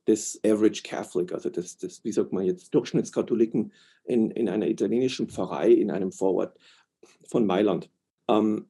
des 0.05 0.39
Average 0.43 0.83
Catholic, 0.83 1.33
also 1.33 1.49
des, 1.49 1.77
des 1.77 2.03
wie 2.03 2.11
sagt 2.11 2.31
man 2.33 2.45
jetzt, 2.45 2.75
Durchschnittskatholiken 2.75 3.71
in, 4.03 4.31
in 4.31 4.49
einer 4.49 4.67
italienischen 4.67 5.29
Pfarrei 5.29 5.71
in 5.71 5.89
einem 5.89 6.11
Vorort 6.11 6.57
von 7.25 7.45
Mailand. 7.45 7.89
Ähm, 8.27 8.67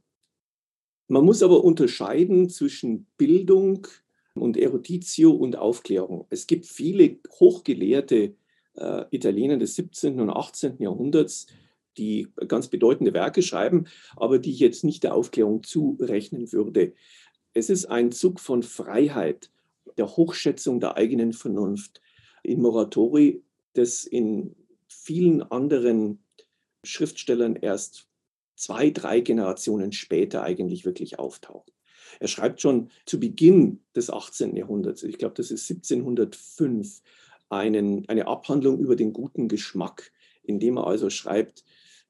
man 1.08 1.26
muss 1.26 1.42
aber 1.42 1.64
unterscheiden 1.64 2.50
zwischen 2.50 3.08
Bildung 3.18 3.88
und 4.36 4.58
Eruditio 4.58 5.32
und 5.32 5.56
Aufklärung. 5.56 6.28
Es 6.30 6.46
gibt 6.46 6.68
viele 6.68 7.18
hochgelehrte 7.40 8.36
äh, 8.76 9.06
Italiener 9.10 9.58
des 9.58 9.76
17. 9.76 10.20
und 10.20 10.30
18. 10.30 10.78
Jahrhunderts, 10.80 11.48
die 11.98 12.28
ganz 12.48 12.68
bedeutende 12.68 13.14
Werke 13.14 13.42
schreiben, 13.42 13.86
aber 14.16 14.38
die 14.38 14.52
ich 14.52 14.60
jetzt 14.60 14.84
nicht 14.84 15.04
der 15.04 15.16
Aufklärung 15.16 15.64
zurechnen 15.64 16.52
würde. 16.52 16.94
Es 17.58 17.72
ist 17.72 17.86
ein 17.88 18.12
Zug 18.12 18.40
von 18.40 18.62
Freiheit, 18.62 19.50
der 19.98 20.16
Hochschätzung 20.16 20.80
der 20.80 20.96
eigenen 20.96 21.34
Vernunft 21.34 22.04
in 22.44 22.62
Moratori, 22.62 23.42
das 23.74 24.04
in 24.04 24.56
vielen 24.88 25.42
anderen 25.42 26.24
Schriftstellern 26.84 27.56
erst 27.56 28.08
zwei, 28.56 28.92
drei 28.92 29.22
Generationen 29.22 29.92
später 29.92 30.44
eigentlich 30.44 30.86
wirklich 30.86 31.18
auftaucht. 31.18 31.74
Er 32.20 32.28
schreibt 32.28 32.62
schon 32.62 32.92
zu 33.08 33.20
Beginn 33.20 33.80
des 33.96 34.12
18. 34.12 34.56
Jahrhunderts, 34.56 35.02
ich 35.02 35.18
glaube, 35.18 35.34
das 35.34 35.50
ist 35.50 35.68
1705, 35.68 37.02
einen, 37.50 38.08
eine 38.08 38.28
Abhandlung 38.28 38.78
über 38.78 38.96
den 38.96 39.14
guten 39.14 39.48
Geschmack, 39.48 40.12
indem 40.44 40.78
er 40.78 40.86
also 40.86 41.10
schreibt, 41.10 41.64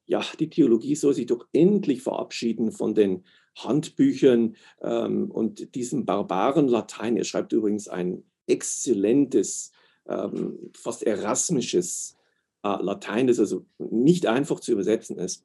ja, 0.04 0.22
die 0.38 0.50
Theologie 0.50 0.94
soll 0.94 1.14
sich 1.14 1.24
doch 1.26 1.46
endlich 1.54 2.02
verabschieden 2.02 2.70
von 2.70 2.94
den 2.94 3.24
Handbüchern 3.64 4.56
ähm, 4.82 5.30
und 5.30 5.74
diesem 5.74 6.04
barbaren 6.04 6.68
Latein. 6.68 7.16
Er 7.16 7.24
schreibt 7.24 7.52
übrigens 7.52 7.88
ein 7.88 8.24
exzellentes, 8.46 9.72
ähm, 10.08 10.70
fast 10.74 11.02
erasmisches 11.02 12.16
äh, 12.62 12.82
Latein, 12.82 13.26
das 13.26 13.38
also 13.38 13.66
nicht 13.78 14.26
einfach 14.26 14.60
zu 14.60 14.72
übersetzen 14.72 15.18
ist. 15.18 15.44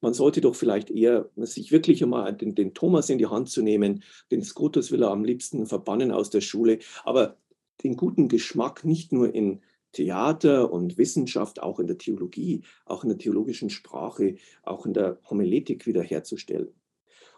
Man 0.00 0.14
sollte 0.14 0.40
doch 0.40 0.54
vielleicht 0.54 0.90
eher 0.90 1.28
sich 1.36 1.72
wirklich 1.72 2.02
einmal 2.02 2.34
den, 2.34 2.54
den 2.54 2.72
Thomas 2.72 3.10
in 3.10 3.18
die 3.18 3.26
Hand 3.26 3.50
zu 3.50 3.62
nehmen, 3.62 4.02
den 4.30 4.42
Scotus 4.42 4.90
will 4.92 5.02
er 5.02 5.10
am 5.10 5.24
liebsten 5.24 5.66
verbannen 5.66 6.10
aus 6.10 6.30
der 6.30 6.40
Schule, 6.40 6.78
aber 7.04 7.36
den 7.84 7.96
guten 7.96 8.28
Geschmack 8.28 8.84
nicht 8.84 9.12
nur 9.12 9.34
in 9.34 9.60
Theater 9.92 10.72
und 10.72 10.96
Wissenschaft, 10.98 11.62
auch 11.62 11.80
in 11.80 11.86
der 11.86 11.98
Theologie, 11.98 12.62
auch 12.86 13.02
in 13.02 13.10
der 13.10 13.18
theologischen 13.18 13.70
Sprache, 13.70 14.36
auch 14.62 14.86
in 14.86 14.94
der 14.94 15.18
Homiletik 15.28 15.86
wiederherzustellen. 15.86 16.68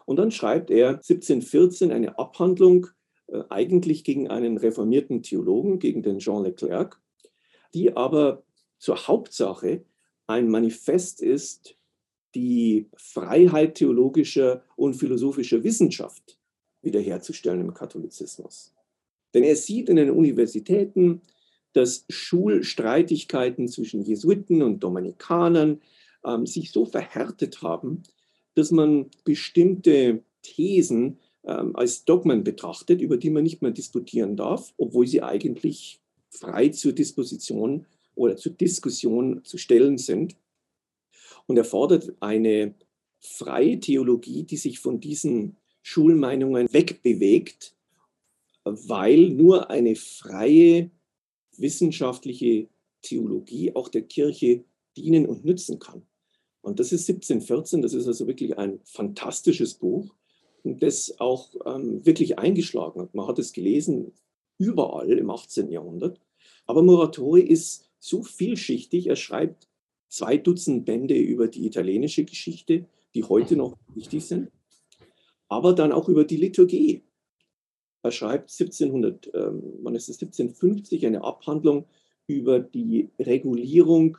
Und 0.05 0.17
dann 0.17 0.31
schreibt 0.31 0.69
er 0.69 0.89
1714 0.89 1.91
eine 1.91 2.17
Abhandlung 2.17 2.87
äh, 3.27 3.43
eigentlich 3.49 4.03
gegen 4.03 4.29
einen 4.29 4.57
reformierten 4.57 5.23
Theologen, 5.23 5.79
gegen 5.79 6.03
den 6.03 6.19
Jean 6.19 6.43
Leclerc, 6.43 6.99
die 7.73 7.95
aber 7.95 8.43
zur 8.79 9.07
Hauptsache 9.07 9.83
ein 10.27 10.49
Manifest 10.49 11.21
ist, 11.21 11.75
die 12.35 12.89
Freiheit 12.95 13.75
theologischer 13.75 14.63
und 14.75 14.95
philosophischer 14.95 15.63
Wissenschaft 15.63 16.37
wiederherzustellen 16.81 17.61
im 17.61 17.73
Katholizismus. 17.73 18.73
Denn 19.33 19.43
er 19.43 19.55
sieht 19.55 19.89
in 19.89 19.95
den 19.95 20.11
Universitäten, 20.11 21.21
dass 21.73 22.05
Schulstreitigkeiten 22.09 23.67
zwischen 23.67 24.01
Jesuiten 24.01 24.61
und 24.61 24.83
Dominikanern 24.83 25.81
ähm, 26.25 26.45
sich 26.45 26.71
so 26.71 26.85
verhärtet 26.85 27.61
haben, 27.61 28.03
dass 28.55 28.71
man 28.71 29.09
bestimmte 29.23 30.23
Thesen 30.41 31.19
ähm, 31.45 31.75
als 31.75 32.05
Dogmen 32.05 32.43
betrachtet, 32.43 33.01
über 33.01 33.17
die 33.17 33.29
man 33.29 33.43
nicht 33.43 33.61
mehr 33.61 33.71
diskutieren 33.71 34.35
darf, 34.35 34.73
obwohl 34.77 35.07
sie 35.07 35.21
eigentlich 35.21 35.99
frei 36.29 36.69
zur 36.69 36.93
Disposition 36.93 37.85
oder 38.15 38.37
zur 38.37 38.53
Diskussion 38.53 39.43
zu 39.43 39.57
stellen 39.57 39.97
sind. 39.97 40.35
Und 41.47 41.57
er 41.57 41.65
fordert 41.65 42.13
eine 42.19 42.75
freie 43.19 43.79
Theologie, 43.79 44.43
die 44.43 44.57
sich 44.57 44.79
von 44.79 44.99
diesen 44.99 45.57
Schulmeinungen 45.81 46.71
wegbewegt, 46.71 47.75
weil 48.63 49.29
nur 49.29 49.69
eine 49.69 49.95
freie 49.95 50.91
wissenschaftliche 51.57 52.67
Theologie 53.01 53.75
auch 53.75 53.89
der 53.89 54.03
Kirche 54.03 54.63
dienen 54.95 55.25
und 55.25 55.43
nützen 55.43 55.79
kann. 55.79 56.03
Und 56.63 56.79
das 56.79 56.93
ist 56.93 57.09
1714, 57.09 57.81
das 57.81 57.93
ist 57.93 58.07
also 58.07 58.25
wirklich 58.25 58.57
ein 58.57 58.79
fantastisches 58.85 59.73
Buch, 59.73 60.15
das 60.63 61.19
auch 61.19 61.49
ähm, 61.65 62.05
wirklich 62.05 62.39
eingeschlagen 62.39 63.01
hat. 63.01 63.13
Man 63.13 63.27
hat 63.27 63.37
es 63.37 63.51
gelesen 63.51 64.13
überall 64.57 65.11
im 65.11 65.29
18. 65.29 65.69
Jahrhundert. 65.69 66.21
Aber 66.65 66.81
Muratori 66.81 67.41
ist 67.41 67.89
so 67.99 68.23
vielschichtig, 68.23 69.07
er 69.07 69.17
schreibt 69.17 69.67
zwei 70.07 70.37
Dutzend 70.37 70.85
Bände 70.85 71.15
über 71.15 71.49
die 71.49 71.65
italienische 71.65 72.23
Geschichte, 72.23 72.85
die 73.13 73.25
heute 73.25 73.57
noch 73.57 73.77
wichtig 73.93 74.25
sind, 74.25 74.49
aber 75.49 75.73
dann 75.73 75.91
auch 75.91 76.07
über 76.07 76.23
die 76.23 76.37
Liturgie. 76.37 77.03
Er 78.03 78.11
schreibt 78.11 78.51
1700, 78.51 79.31
ähm, 79.33 79.63
wann 79.81 79.95
ist 79.95 80.07
es, 80.07 80.21
1750 80.21 81.05
eine 81.05 81.25
Abhandlung 81.25 81.87
über 82.25 82.59
die 82.59 83.09
Regulierung 83.19 84.17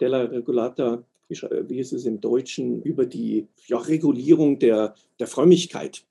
della 0.00 0.22
Regulata 0.22 1.04
wie 1.28 1.78
ist 1.78 1.92
es 1.92 2.06
im 2.06 2.20
Deutschen, 2.20 2.82
über 2.82 3.06
die 3.06 3.48
ja, 3.66 3.78
Regulierung 3.78 4.58
der, 4.58 4.94
der 5.18 5.26
Frömmigkeit. 5.26 6.04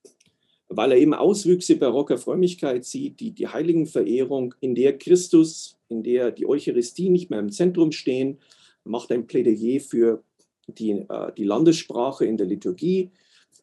Weil 0.68 0.92
er 0.92 0.98
eben 0.98 1.14
Auswüchse 1.14 1.76
barocker 1.76 2.18
Frömmigkeit 2.18 2.86
sieht, 2.86 3.20
die, 3.20 3.32
die 3.32 3.48
Heiligenverehrung, 3.48 4.56
in 4.62 4.76
der 4.76 4.98
Christus, 4.98 5.78
in 5.90 6.04
der 6.04 6.32
die 6.32 6.48
Eucharistie 6.48 7.10
nicht 7.10 7.30
mehr 7.30 7.40
im 7.40 7.52
Zentrum 7.52 7.92
stehen, 7.92 8.40
macht 8.84 9.12
ein 9.12 9.28
Plädoyer 9.28 9.80
für 9.80 10.24
die, 10.68 10.92
äh, 10.92 11.32
die 11.38 11.44
Landessprache 11.44 12.26
in 12.26 12.38
der 12.38 12.48
Liturgie. 12.48 13.12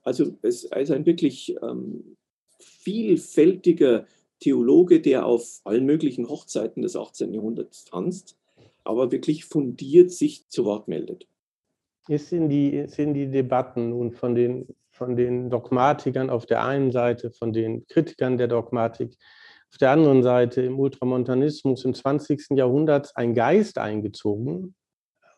Also 0.03 0.37
es 0.43 0.65
ist 0.65 0.91
ein 0.91 1.07
wirklich 1.07 1.57
ähm, 1.63 2.17
vielfältiger 2.59 4.07
Theologe, 4.41 5.01
der 5.01 5.27
auf 5.27 5.61
allen 5.65 5.87
möglichen 5.87 6.29
Hochzeiten 6.29 6.83
des 6.83 6.97
18. 6.97 7.35
Jahrhunderts 7.35 7.85
tanzt, 7.85 8.37
aber 8.85 9.13
wirklich 9.13 9.45
fundiert 9.45 10.11
sich 10.11 10.49
zu 10.49 10.65
Wort 10.65 10.89
meldet 10.89 11.27
ist 12.09 12.29
sind 12.29 12.49
die, 12.49 12.87
sind 12.89 13.15
die 13.15 13.31
Debatten 13.31 13.91
nun 13.91 14.13
von 14.13 14.35
den, 14.35 14.67
von 14.91 15.17
den 15.17 15.51
Dogmatikern 15.51 16.31
auf 16.31 16.47
der 16.47 16.65
einen 16.65 16.91
Seite, 16.91 17.31
von 17.31 17.53
den 17.53 17.87
Kritikern 17.87 18.37
der 18.37 18.49
Dogmatik, 18.49 19.17
auf 19.71 19.79
der 19.79 19.91
anderen 19.91 20.23
Seite 20.23 20.63
im 20.63 20.79
Ultramontanismus 20.79 21.85
im 21.85 21.95
20. 21.95 22.51
Jahrhundert 22.51 23.13
ein 23.15 23.35
Geist 23.35 23.79
eingezogen, 23.79 24.75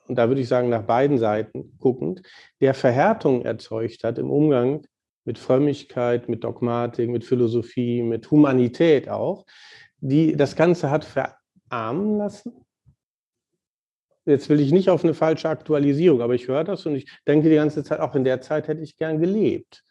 und 0.06 0.16
da 0.16 0.28
würde 0.28 0.40
ich 0.40 0.48
sagen, 0.48 0.68
nach 0.68 0.82
beiden 0.82 1.18
Seiten 1.18 1.76
guckend, 1.78 2.22
der 2.60 2.74
Verhärtung 2.74 3.42
erzeugt 3.42 4.04
hat 4.04 4.18
im 4.18 4.30
Umgang 4.30 4.86
mit 5.24 5.38
Frömmigkeit, 5.38 6.28
mit 6.28 6.44
Dogmatik, 6.44 7.08
mit 7.08 7.24
Philosophie, 7.24 8.02
mit 8.02 8.30
Humanität 8.30 9.08
auch, 9.08 9.46
die 10.00 10.36
das 10.36 10.56
Ganze 10.56 10.90
hat 10.90 11.06
verarmen 11.06 12.18
lassen 12.18 12.63
jetzt 14.26 14.48
will 14.48 14.60
ich 14.60 14.72
nicht 14.72 14.90
auf 14.90 15.04
eine 15.04 15.14
falsche 15.14 15.48
Aktualisierung, 15.48 16.20
aber 16.20 16.34
ich 16.34 16.48
höre 16.48 16.64
das 16.64 16.86
und 16.86 16.96
ich 16.96 17.10
denke 17.26 17.48
die 17.48 17.56
ganze 17.56 17.84
Zeit, 17.84 18.00
auch 18.00 18.14
in 18.14 18.24
der 18.24 18.40
Zeit 18.40 18.68
hätte 18.68 18.82
ich 18.82 18.96
gern 18.96 19.20
gelebt. 19.20 19.82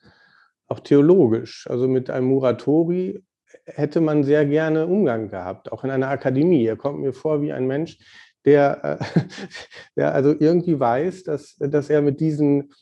Auch 0.67 0.79
theologisch. 0.79 1.67
Also 1.69 1.87
mit 1.87 2.09
einem 2.09 2.27
Muratori 2.27 3.23
hätte 3.65 4.01
man 4.01 4.23
sehr 4.23 4.45
gerne 4.45 4.87
Umgang 4.87 5.29
gehabt, 5.29 5.71
auch 5.71 5.83
in 5.83 5.91
einer 5.91 6.09
Akademie. 6.09 6.65
Er 6.65 6.77
kommt 6.77 6.99
mir 6.99 7.13
vor 7.13 7.41
wie 7.41 7.53
ein 7.53 7.67
Mensch, 7.67 7.97
der, 8.45 8.99
äh, 8.99 9.21
der 9.95 10.13
also 10.13 10.35
irgendwie 10.37 10.79
weiß, 10.79 11.23
dass, 11.23 11.55
dass 11.57 11.89
er 11.89 12.01
mit 12.01 12.19
diesen 12.19 12.73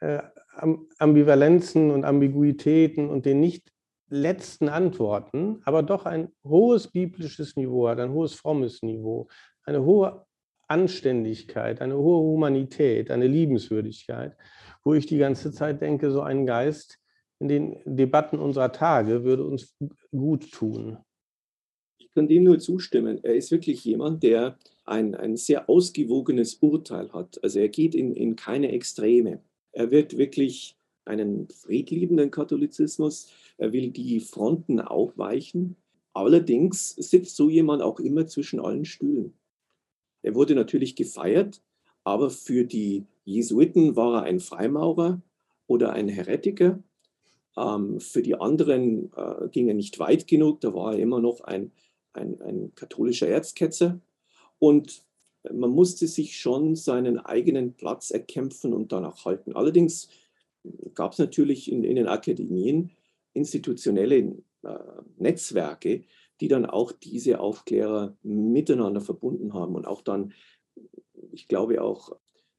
äh, 0.00 0.20
Ambivalenzen 0.98 1.90
und 1.90 2.04
Ambiguitäten 2.04 3.08
und 3.08 3.26
den 3.26 3.40
nicht 3.40 3.70
letzten 4.10 4.68
Antworten, 4.68 5.60
aber 5.64 5.82
doch 5.82 6.06
ein 6.06 6.32
hohes 6.42 6.88
biblisches 6.88 7.56
Niveau 7.56 7.88
hat, 7.88 8.00
ein 8.00 8.12
hohes 8.12 8.34
frommes 8.34 8.82
Niveau, 8.82 9.28
eine 9.64 9.84
hohe 9.84 10.26
Anständigkeit, 10.68 11.80
eine 11.80 11.96
hohe 11.96 12.20
Humanität, 12.20 13.10
eine 13.10 13.26
Liebenswürdigkeit, 13.26 14.36
wo 14.84 14.94
ich 14.94 15.06
die 15.06 15.18
ganze 15.18 15.50
Zeit 15.52 15.80
denke, 15.80 16.10
so 16.10 16.20
ein 16.20 16.46
Geist 16.46 16.98
in 17.40 17.48
den 17.48 17.76
Debatten 17.84 18.38
unserer 18.38 18.72
Tage 18.72 19.24
würde 19.24 19.44
uns 19.44 19.76
gut 20.10 20.50
tun. 20.52 20.98
Ich 21.98 22.10
kann 22.12 22.28
dem 22.28 22.44
nur 22.44 22.58
zustimmen. 22.58 23.22
Er 23.22 23.34
ist 23.34 23.50
wirklich 23.50 23.84
jemand, 23.84 24.22
der 24.22 24.58
ein, 24.84 25.14
ein 25.14 25.36
sehr 25.36 25.68
ausgewogenes 25.68 26.54
Urteil 26.54 27.12
hat. 27.12 27.42
Also 27.42 27.60
er 27.60 27.68
geht 27.68 27.94
in, 27.94 28.12
in 28.14 28.36
keine 28.36 28.72
Extreme. 28.72 29.40
Er 29.72 29.90
wird 29.90 30.16
wirklich 30.16 30.76
einen 31.04 31.48
friedliebenden 31.48 32.30
Katholizismus. 32.30 33.30
Er 33.56 33.72
will 33.72 33.90
die 33.90 34.20
Fronten 34.20 34.80
aufweichen. 34.80 35.76
Allerdings 36.12 36.90
sitzt 36.96 37.36
so 37.36 37.48
jemand 37.48 37.82
auch 37.82 38.00
immer 38.00 38.26
zwischen 38.26 38.60
allen 38.60 38.84
Stühlen. 38.84 39.37
Er 40.28 40.34
wurde 40.34 40.54
natürlich 40.54 40.94
gefeiert, 40.94 41.62
aber 42.04 42.28
für 42.28 42.64
die 42.64 43.06
Jesuiten 43.24 43.96
war 43.96 44.16
er 44.16 44.22
ein 44.24 44.40
Freimaurer 44.40 45.22
oder 45.66 45.94
ein 45.94 46.06
Heretiker. 46.06 46.82
Ähm, 47.56 47.98
für 47.98 48.20
die 48.20 48.34
anderen 48.34 49.10
äh, 49.16 49.48
ging 49.48 49.68
er 49.68 49.74
nicht 49.74 49.98
weit 49.98 50.26
genug, 50.26 50.60
da 50.60 50.74
war 50.74 50.92
er 50.92 50.98
immer 50.98 51.18
noch 51.18 51.40
ein, 51.40 51.72
ein, 52.12 52.42
ein 52.42 52.72
katholischer 52.74 53.26
Erzketzer. 53.26 54.00
Und 54.58 55.02
man 55.50 55.70
musste 55.70 56.06
sich 56.06 56.38
schon 56.38 56.76
seinen 56.76 57.18
eigenen 57.18 57.72
Platz 57.72 58.10
erkämpfen 58.10 58.74
und 58.74 58.92
danach 58.92 59.24
halten. 59.24 59.56
Allerdings 59.56 60.10
gab 60.94 61.12
es 61.12 61.18
natürlich 61.18 61.72
in, 61.72 61.84
in, 61.84 61.96
den 61.96 62.06
Akademien 62.06 62.90
institutionelle 63.32 64.36
äh, 64.62 64.78
Netzwerke, 65.16 66.02
die 66.40 66.48
dann 66.48 66.66
auch 66.66 66.92
diese 66.92 67.40
Aufklärer 67.40 68.16
miteinander 68.22 69.00
verbunden 69.00 69.54
haben 69.54 69.74
und 69.74 69.86
auch 69.86 70.02
dann, 70.02 70.32
ich 71.32 71.48
glaube, 71.48 71.82
auch 71.82 72.12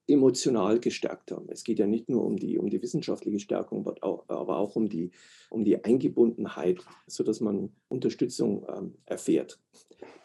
emotional 0.10 0.80
gestärkt 0.80 1.32
haben. 1.32 1.48
Es 1.50 1.64
geht 1.64 1.80
ja 1.80 1.86
nicht 1.86 2.10
nur 2.10 2.26
um 2.26 2.36
die, 2.38 2.58
um 2.58 2.70
die 2.70 2.82
wissenschaftliche 2.82 3.40
Stärkung, 3.40 3.88
aber 3.88 4.58
auch 4.58 4.76
um 4.76 4.90
die, 4.90 5.12
um 5.50 5.64
die 5.64 5.84
Eingebundenheit, 5.84 6.80
sodass 7.08 7.42
man 7.42 7.70
Unterstützung 7.88 8.66
ähm, 8.76 8.96
erfährt. 9.06 9.60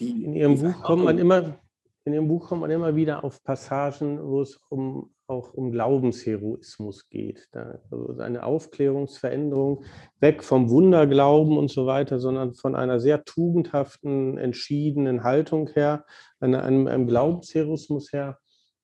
Die, 0.00 0.24
in 0.24 0.34
Ihrem 0.34 0.58
Buch 0.58 0.82
kommt 0.82 1.04
man 1.04 1.18
immer 1.18 1.60
in 2.04 2.12
dem 2.12 2.28
Buch 2.28 2.48
kommt 2.48 2.60
man 2.60 2.70
immer 2.70 2.96
wieder 2.96 3.24
auf 3.24 3.42
Passagen, 3.42 4.22
wo 4.22 4.42
es 4.42 4.60
um, 4.68 5.14
auch 5.26 5.54
um 5.54 5.72
Glaubensheroismus 5.72 7.08
geht. 7.08 7.48
Da, 7.52 7.78
also 7.90 8.18
eine 8.20 8.44
Aufklärungsveränderung, 8.44 9.84
weg 10.20 10.44
vom 10.44 10.68
Wunderglauben 10.68 11.56
und 11.56 11.70
so 11.70 11.86
weiter, 11.86 12.18
sondern 12.18 12.54
von 12.54 12.74
einer 12.74 13.00
sehr 13.00 13.24
tugendhaften, 13.24 14.36
entschiedenen 14.36 15.24
Haltung 15.24 15.70
her, 15.70 16.04
einem, 16.40 16.86
einem, 16.86 17.06
Glaubensheroismus 17.06 18.12
her. 18.12 18.38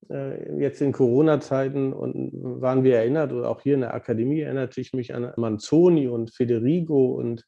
Äh, 0.08 0.58
jetzt 0.58 0.80
in 0.80 0.92
Corona-Zeiten 0.92 1.92
waren 1.92 2.84
wir 2.84 2.96
erinnert, 2.96 3.34
oder 3.34 3.50
auch 3.50 3.60
hier 3.60 3.74
in 3.74 3.82
der 3.82 3.92
Akademie 3.92 4.40
erinnerte 4.40 4.80
ich 4.80 4.94
mich 4.94 5.14
an 5.14 5.30
Manzoni 5.36 6.08
und 6.08 6.34
Federigo 6.34 7.16
und 7.16 7.44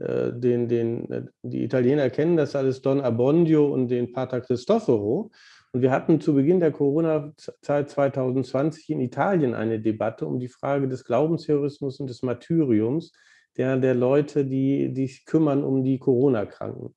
den, 0.00 0.68
den, 0.68 1.10
äh, 1.10 1.22
die 1.42 1.62
Italiener 1.62 2.10
kennen 2.10 2.36
das 2.36 2.56
alles, 2.56 2.82
Don 2.82 3.00
Abbondio 3.00 3.72
und 3.72 3.88
den 3.88 4.12
Pater 4.12 4.40
Cristoforo. 4.40 5.30
Und 5.72 5.82
wir 5.82 5.92
hatten 5.92 6.20
zu 6.20 6.34
Beginn 6.34 6.58
der 6.58 6.72
Corona-Zeit 6.72 7.90
2020 7.90 8.90
in 8.90 9.00
Italien 9.00 9.54
eine 9.54 9.80
Debatte 9.80 10.26
um 10.26 10.40
die 10.40 10.48
Frage 10.48 10.88
des 10.88 11.04
Glaubensterrorismus 11.04 12.00
und 12.00 12.10
des 12.10 12.22
Martyriums 12.22 13.12
der, 13.56 13.76
der 13.76 13.94
Leute, 13.94 14.44
die, 14.44 14.92
die 14.92 15.06
sich 15.06 15.24
kümmern 15.26 15.62
um 15.62 15.84
die 15.84 15.98
Corona-Kranken. 15.98 16.94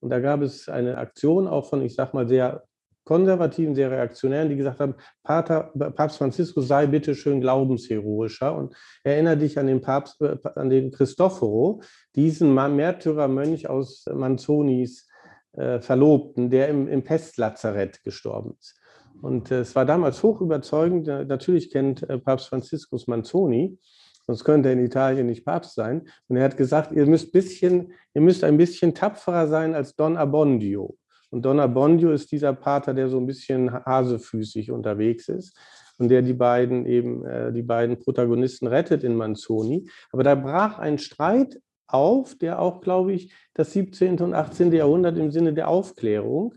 Und 0.00 0.10
da 0.10 0.20
gab 0.20 0.42
es 0.42 0.68
eine 0.68 0.98
Aktion 0.98 1.48
auch 1.48 1.68
von, 1.68 1.82
ich 1.82 1.94
sag 1.94 2.14
mal, 2.14 2.28
sehr 2.28 2.64
Konservativen, 3.06 3.76
sehr 3.76 3.90
Reaktionären, 3.90 4.48
die 4.48 4.56
gesagt 4.56 4.80
haben, 4.80 4.96
Pater, 5.22 5.72
Papst 5.94 6.18
Franziskus 6.18 6.66
sei 6.66 6.86
bitte 6.86 7.14
schön 7.14 7.40
glaubensheroischer 7.40 8.54
und 8.54 8.74
erinnere 9.04 9.36
dich 9.36 9.58
an 9.58 9.68
den 9.68 9.80
Papst, 9.80 10.20
äh, 10.20 10.36
an 10.56 10.70
den 10.70 10.90
Cristoforo, 10.90 11.82
diesen 12.16 12.52
Märtyrermönch 12.52 13.70
aus 13.70 14.06
Manzonis 14.12 15.08
äh, 15.52 15.80
Verlobten, 15.80 16.50
der 16.50 16.68
im, 16.68 16.88
im 16.88 17.04
Pestlazarett 17.04 18.02
gestorben 18.02 18.56
ist. 18.60 18.76
Und 19.22 19.52
äh, 19.52 19.60
es 19.60 19.76
war 19.76 19.84
damals 19.84 20.22
hoch 20.24 20.40
überzeugend. 20.40 21.06
Natürlich 21.06 21.70
kennt 21.70 22.02
äh, 22.10 22.18
Papst 22.18 22.48
Franziskus 22.48 23.06
Manzoni, 23.06 23.78
sonst 24.26 24.42
könnte 24.42 24.68
er 24.68 24.72
in 24.72 24.84
Italien 24.84 25.28
nicht 25.28 25.44
Papst 25.44 25.76
sein. 25.76 26.08
Und 26.26 26.38
er 26.38 26.44
hat 26.44 26.56
gesagt, 26.56 26.90
ihr 26.90 27.06
müsst, 27.06 27.30
bisschen, 27.30 27.92
ihr 28.14 28.20
müsst 28.20 28.42
ein 28.42 28.56
bisschen 28.56 28.96
tapferer 28.96 29.46
sein 29.46 29.76
als 29.76 29.94
Don 29.94 30.16
Abbondio. 30.16 30.96
Und 31.30 31.44
Donna 31.44 31.66
Bondio 31.66 32.12
ist 32.12 32.30
dieser 32.32 32.52
Pater, 32.52 32.94
der 32.94 33.08
so 33.08 33.18
ein 33.18 33.26
bisschen 33.26 33.72
hasefüßig 33.72 34.70
unterwegs 34.70 35.28
ist 35.28 35.58
und 35.98 36.08
der 36.08 36.22
die 36.22 36.32
beiden 36.32 36.86
eben, 36.86 37.24
äh, 37.26 37.52
die 37.52 37.62
beiden 37.62 37.98
Protagonisten 37.98 38.66
rettet 38.66 39.04
in 39.04 39.16
Manzoni. 39.16 39.88
Aber 40.12 40.22
da 40.22 40.34
brach 40.34 40.78
ein 40.78 40.98
Streit 40.98 41.60
auf, 41.88 42.36
der 42.36 42.60
auch, 42.60 42.80
glaube 42.80 43.12
ich, 43.12 43.32
das 43.54 43.72
17. 43.72 44.20
und 44.20 44.34
18. 44.34 44.72
Jahrhundert 44.72 45.16
im 45.18 45.30
Sinne 45.30 45.52
der 45.52 45.68
Aufklärung 45.68 46.54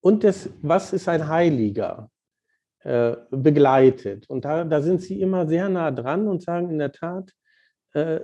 und 0.00 0.22
des, 0.22 0.50
was 0.62 0.92
ist 0.92 1.08
ein 1.08 1.28
Heiliger, 1.28 2.10
äh, 2.80 3.16
begleitet. 3.30 4.28
Und 4.28 4.44
da, 4.44 4.64
da 4.64 4.80
sind 4.80 5.02
sie 5.02 5.20
immer 5.20 5.46
sehr 5.46 5.68
nah 5.68 5.90
dran 5.90 6.26
und 6.26 6.42
sagen 6.42 6.70
in 6.70 6.78
der 6.78 6.92
Tat, 6.92 7.30
äh, 7.92 8.20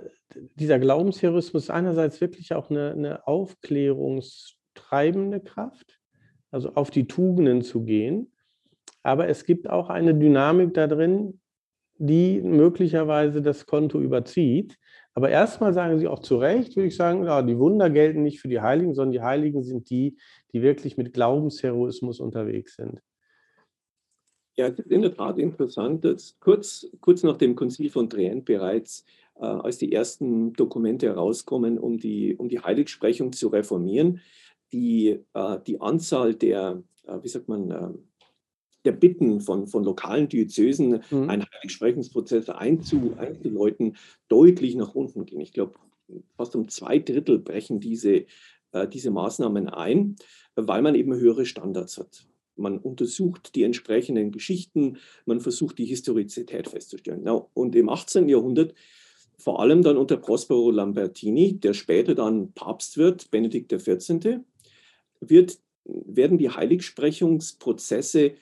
dieser 0.55 0.79
Glaubensterrorismus 0.79 1.63
ist 1.63 1.69
einerseits 1.69 2.19
wirklich 2.21 2.53
auch 2.53 2.69
eine, 2.69 2.91
eine 2.91 3.27
Aufklärungs- 3.27 4.56
treibende 4.77 5.39
Kraft, 5.39 5.99
also 6.51 6.73
auf 6.75 6.91
die 6.91 7.07
Tugenden 7.07 7.61
zu 7.61 7.83
gehen. 7.83 8.31
Aber 9.03 9.27
es 9.27 9.45
gibt 9.45 9.69
auch 9.69 9.89
eine 9.89 10.15
Dynamik 10.15 10.73
da 10.73 10.87
drin, 10.87 11.39
die 11.97 12.41
möglicherweise 12.41 13.41
das 13.41 13.65
Konto 13.65 13.99
überzieht. 13.99 14.77
Aber 15.13 15.29
erstmal 15.29 15.73
sagen 15.73 15.97
Sie 15.97 16.07
auch 16.07 16.19
zu 16.19 16.37
Recht, 16.37 16.75
würde 16.75 16.87
ich 16.87 16.95
sagen, 16.95 17.23
ja, 17.23 17.41
die 17.41 17.57
Wunder 17.57 17.89
gelten 17.89 18.21
nicht 18.21 18.39
für 18.39 18.49
die 18.49 18.61
Heiligen, 18.61 18.93
sondern 18.93 19.13
die 19.13 19.21
Heiligen 19.21 19.63
sind 19.63 19.89
die, 19.89 20.17
die 20.53 20.61
wirklich 20.61 20.95
mit 20.95 21.13
Glaubensheroismus 21.13 22.19
unterwegs 22.19 22.75
sind. 22.75 23.01
Ja, 24.55 24.67
es 24.67 24.79
ist 24.79 24.91
in 24.91 25.03
der 25.03 25.15
Tat 25.15 25.37
interessant, 25.37 26.03
dass 26.03 26.39
kurz, 26.39 26.87
kurz 26.99 27.23
nach 27.23 27.37
dem 27.37 27.55
Konzil 27.55 27.89
von 27.89 28.09
Trient 28.09 28.45
bereits, 28.45 29.05
äh, 29.35 29.45
als 29.45 29.77
die 29.77 29.91
ersten 29.91 30.53
Dokumente 30.53 31.07
herauskommen, 31.07 31.77
um 31.77 31.97
die, 31.97 32.35
um 32.35 32.49
die 32.49 32.59
Heiligsprechung 32.59 33.31
zu 33.31 33.49
reformieren, 33.49 34.21
die, 34.71 35.19
äh, 35.33 35.59
die 35.65 35.81
Anzahl 35.81 36.35
der, 36.35 36.83
äh, 37.05 37.17
wie 37.21 37.27
sagt 37.27 37.47
man, 37.47 37.71
äh, 37.71 37.89
der 38.85 38.93
Bitten 38.93 39.41
von, 39.41 39.67
von 39.67 39.83
lokalen 39.83 40.29
Diözesen, 40.29 41.03
mhm. 41.11 41.29
einen 41.29 41.45
Heiligsprechungsprozess 41.45 42.49
einzu, 42.49 43.15
einzuläuten, 43.17 43.97
deutlich 44.29 44.75
nach 44.75 44.95
unten 44.95 45.25
ging. 45.25 45.41
Ich 45.41 45.51
glaube, 45.51 45.73
fast 46.37 46.55
um 46.55 46.69
zwei 46.69 46.99
Drittel 46.99 47.39
brechen 47.39 47.79
diese, 47.79 48.25
äh, 48.71 48.87
diese 48.87 49.11
Maßnahmen 49.11 49.69
ein, 49.69 50.15
weil 50.55 50.81
man 50.81 50.95
eben 50.95 51.13
höhere 51.13 51.45
Standards 51.45 51.97
hat. 51.97 52.27
Man 52.55 52.79
untersucht 52.79 53.55
die 53.55 53.63
entsprechenden 53.63 54.31
Geschichten, 54.31 54.97
man 55.25 55.41
versucht 55.41 55.77
die 55.77 55.85
Historizität 55.85 56.67
festzustellen. 56.67 57.27
Und 57.27 57.75
im 57.75 57.89
18. 57.89 58.29
Jahrhundert, 58.29 58.73
vor 59.37 59.59
allem 59.59 59.83
dann 59.83 59.97
unter 59.97 60.17
Prospero 60.17 60.71
Lambertini, 60.71 61.59
der 61.59 61.73
später 61.73 62.15
dann 62.15 62.53
Papst 62.53 62.97
wird, 62.97 63.29
Benedikt 63.29 63.71
XIV., 63.71 64.39
wird, 65.19 65.59
werden 65.85 66.37
die 66.37 66.49
Heiligsprechungsprozesse 66.49 68.33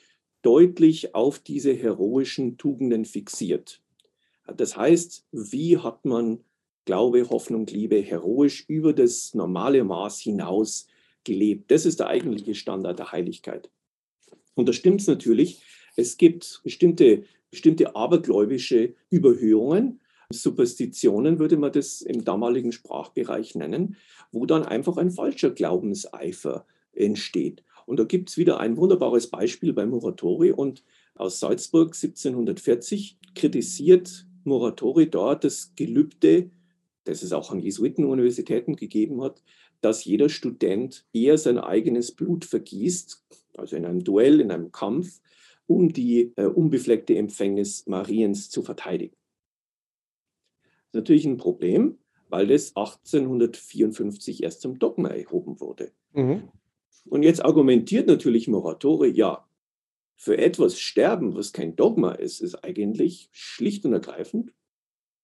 deutlich 0.41 1.15
auf 1.15 1.39
diese 1.39 1.73
heroischen 1.73 2.57
Tugenden 2.57 3.05
fixiert. 3.05 3.81
Das 4.55 4.77
heißt, 4.77 5.25
wie 5.31 5.77
hat 5.77 6.05
man 6.05 6.43
Glaube, 6.85 7.27
Hoffnung, 7.29 7.65
Liebe 7.65 7.99
heroisch 7.99 8.63
über 8.67 8.93
das 8.93 9.33
normale 9.33 9.83
Maß 9.83 10.19
hinaus 10.19 10.87
gelebt? 11.23 11.71
Das 11.71 11.85
ist 11.85 11.99
der 11.99 12.07
eigentliche 12.07 12.53
Standard 12.53 12.99
der 12.99 13.11
Heiligkeit. 13.11 13.71
Und 14.53 14.69
da 14.69 14.73
stimmt 14.73 15.01
es 15.01 15.07
natürlich, 15.07 15.63
es 15.95 16.17
gibt 16.17 16.61
bestimmte, 16.63 17.23
bestimmte 17.49 17.95
abergläubische 17.95 18.93
Überhöhungen, 19.09 19.99
Superstitionen 20.31 21.39
würde 21.39 21.57
man 21.57 21.71
das 21.71 22.01
im 22.01 22.23
damaligen 22.23 22.71
Sprachbereich 22.71 23.55
nennen, 23.55 23.95
wo 24.31 24.45
dann 24.45 24.63
einfach 24.63 24.97
ein 24.97 25.11
falscher 25.11 25.51
Glaubenseifer 25.51 26.65
entsteht. 26.93 27.63
Und 27.85 27.99
da 27.99 28.03
gibt 28.03 28.29
es 28.29 28.37
wieder 28.37 28.59
ein 28.59 28.77
wunderbares 28.77 29.27
Beispiel 29.27 29.73
bei 29.73 29.85
Muratori 29.85 30.51
und 30.51 30.83
aus 31.13 31.39
Salzburg 31.39 31.95
1740 31.95 33.17
kritisiert 33.35 34.25
Muratori 34.43 35.09
dort 35.09 35.43
das 35.43 35.73
Gelübde, 35.75 36.49
das 37.03 37.21
es 37.21 37.31
auch 37.31 37.51
an 37.51 37.59
Jesuitenuniversitäten 37.59 38.75
gegeben 38.75 39.21
hat, 39.21 39.43
dass 39.81 40.05
jeder 40.05 40.29
Student 40.29 41.05
eher 41.13 41.37
sein 41.37 41.59
eigenes 41.59 42.11
Blut 42.11 42.45
vergießt, 42.45 43.23
also 43.57 43.75
in 43.75 43.85
einem 43.85 44.03
Duell, 44.03 44.41
in 44.41 44.51
einem 44.51 44.71
Kampf, 44.71 45.21
um 45.67 45.93
die 45.93 46.33
äh, 46.35 46.45
unbefleckte 46.45 47.15
Empfängnis 47.15 47.85
Mariens 47.85 48.49
zu 48.49 48.63
verteidigen 48.63 49.15
ist 50.95 51.01
natürlich 51.01 51.25
ein 51.25 51.37
Problem, 51.37 51.97
weil 52.29 52.47
das 52.47 52.75
1854 52.75 54.43
erst 54.43 54.61
zum 54.61 54.79
Dogma 54.79 55.09
erhoben 55.09 55.59
wurde. 55.59 55.91
Mhm. 56.13 56.49
Und 57.07 57.23
jetzt 57.23 57.43
argumentiert 57.43 58.07
natürlich 58.07 58.47
Moratori, 58.47 59.09
ja, 59.09 59.45
für 60.15 60.37
etwas 60.37 60.79
sterben, 60.79 61.35
was 61.35 61.51
kein 61.51 61.75
Dogma 61.75 62.13
ist, 62.13 62.39
ist 62.39 62.63
eigentlich 62.63 63.29
schlicht 63.31 63.85
und 63.85 63.93
ergreifend 63.93 64.53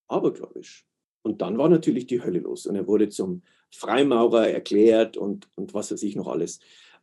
abergläubisch. 0.08 0.86
Und 1.24 1.42
dann 1.42 1.58
war 1.58 1.70
natürlich 1.70 2.08
die 2.08 2.22
Hölle 2.22 2.40
los 2.40 2.66
und 2.66 2.76
er 2.76 2.88
wurde 2.88 3.08
zum 3.08 3.42
Freimaurer 3.70 4.50
erklärt 4.50 5.16
und, 5.16 5.48
und 5.56 5.74
was 5.74 5.92
er 5.92 5.98
sich 5.98 6.16
noch 6.16 6.28
alles. 6.28 6.60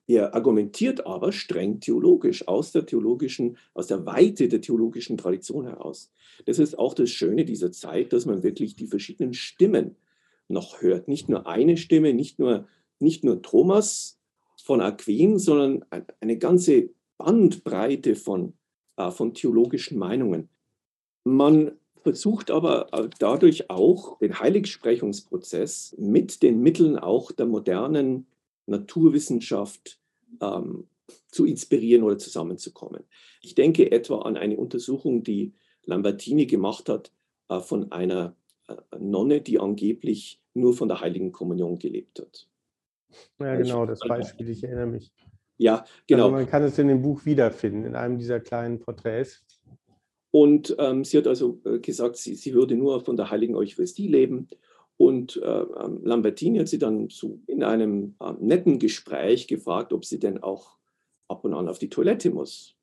Er 0.09 0.35
argumentiert 0.35 1.07
aber 1.07 1.33
streng 1.33 1.81
theologisch, 1.81 2.49
aus 2.49 2.73
der 2.73 2.87
theologischen, 2.87 3.59
aus 3.75 3.89
der 3.89 4.07
Weite 4.07 4.49
der 4.49 4.63
theologischen 4.63 5.19
Tradition 5.19 5.67
heraus. 5.67 6.11
Das 6.47 6.59
ist 6.59 6.79
auch 6.79 6.95
das 6.95 7.11
Schöne 7.11 7.45
dieser 7.45 7.73
Zeit, 7.73 8.15
dass 8.15 8.25
man 8.25 8.43
wirklich 8.43 8.75
die 8.75 8.87
verschiedenen 8.87 9.35
Stimmen 9.35 9.97
noch 10.49 10.81
hört. 10.81 11.09
Nicht 11.09 11.29
nur 11.29 11.47
eine 11.47 11.77
Stimme, 11.77 12.15
nicht 12.15 12.39
nur, 12.39 12.67
nicht 12.99 13.23
nur 13.23 13.43
Thomas 13.43 14.19
von 14.65 14.81
Aquin, 14.81 15.39
sondern 15.39 15.85
eine 16.21 16.39
ganze 16.39 16.89
Bandbreite 17.19 18.17
von, 18.17 18.55
äh, 18.97 19.11
von 19.11 19.35
theologischen 19.35 19.99
Meinungen. 19.99 20.49
Man 21.25 21.73
versucht 22.03 22.51
aber 22.51 22.93
äh, 22.95 23.11
dadurch 23.19 23.69
auch 23.69 24.19
den 24.21 24.41
Heiligsprechungsprozess 24.41 25.97
mit 25.99 26.43
den 26.43 26.63
Mitteln 26.63 26.99
auch 26.99 27.31
der 27.31 27.45
modernen 27.45 28.27
Naturwissenschaft 28.69 30.01
ähm, 30.41 30.89
zu 31.29 31.45
inspirieren 31.47 32.03
oder 32.03 32.19
zusammenzukommen. 32.19 33.05
Ich 33.43 33.55
denke 33.55 33.91
etwa 33.91 34.23
an 34.23 34.37
eine 34.37 34.57
Untersuchung, 34.57 35.23
die 35.23 35.55
Lambertini 35.85 36.47
gemacht 36.47 36.89
hat 36.89 37.13
äh, 37.49 37.61
von 37.61 37.93
einer 37.93 38.37
äh, 38.69 38.75
Nonne, 38.99 39.41
die 39.41 39.59
angeblich 39.59 40.41
nur 40.55 40.75
von 40.75 40.89
der 40.89 41.01
Heiligen 41.01 41.33
Kommunion 41.33 41.79
gelebt 41.79 42.21
hat. 42.21 42.49
Ja, 43.39 43.57
genau, 43.57 43.87
das 43.87 44.01
Beispiel, 44.01 44.51
ich 44.51 44.63
erinnere 44.63 44.87
mich. 44.87 45.13
Ja, 45.57 45.85
genau. 46.07 46.25
Also 46.25 46.37
man 46.37 46.47
kann 46.47 46.63
es 46.63 46.79
in 46.79 46.89
dem 46.89 47.03
Buch 47.03 47.25
wiederfinden, 47.25 47.85
in 47.85 47.97
einem 47.97 48.19
dieser 48.19 48.41
kleinen 48.41 48.79
Porträts. 48.79 49.45
Und 50.31 50.77
ähm, 50.79 51.05
sie 51.05 51.19
hat 51.19 51.27
also 51.27 51.61
äh, 51.65 51.79
gesagt, 51.79 52.17
sie, 52.17 52.35
sie 52.35 52.53
würde 52.55 52.77
nur 52.77 53.05
von 53.05 53.17
der 53.17 53.31
heiligen 53.31 53.57
Eucharistie 53.57 54.09
leben. 54.09 54.49
Und 54.99 55.37
äh, 55.37 55.47
ähm, 55.47 56.01
Lambertini 56.03 56.59
hat 56.59 56.69
sie 56.69 56.79
dann 56.79 57.09
so 57.09 57.39
in 57.47 57.63
einem 57.63 58.17
äh, 58.21 58.33
netten 58.41 58.81
Gespräch 58.81 59.47
gefragt, 59.47 59.93
ob 59.93 60.05
sie 60.05 60.19
denn 60.19 60.43
auch 60.43 60.77
ab 61.29 61.45
und 61.45 61.55
an 61.55 61.69
auf 61.69 61.79
die 61.79 61.89
Toilette 61.89 62.31
muss. 62.31 62.77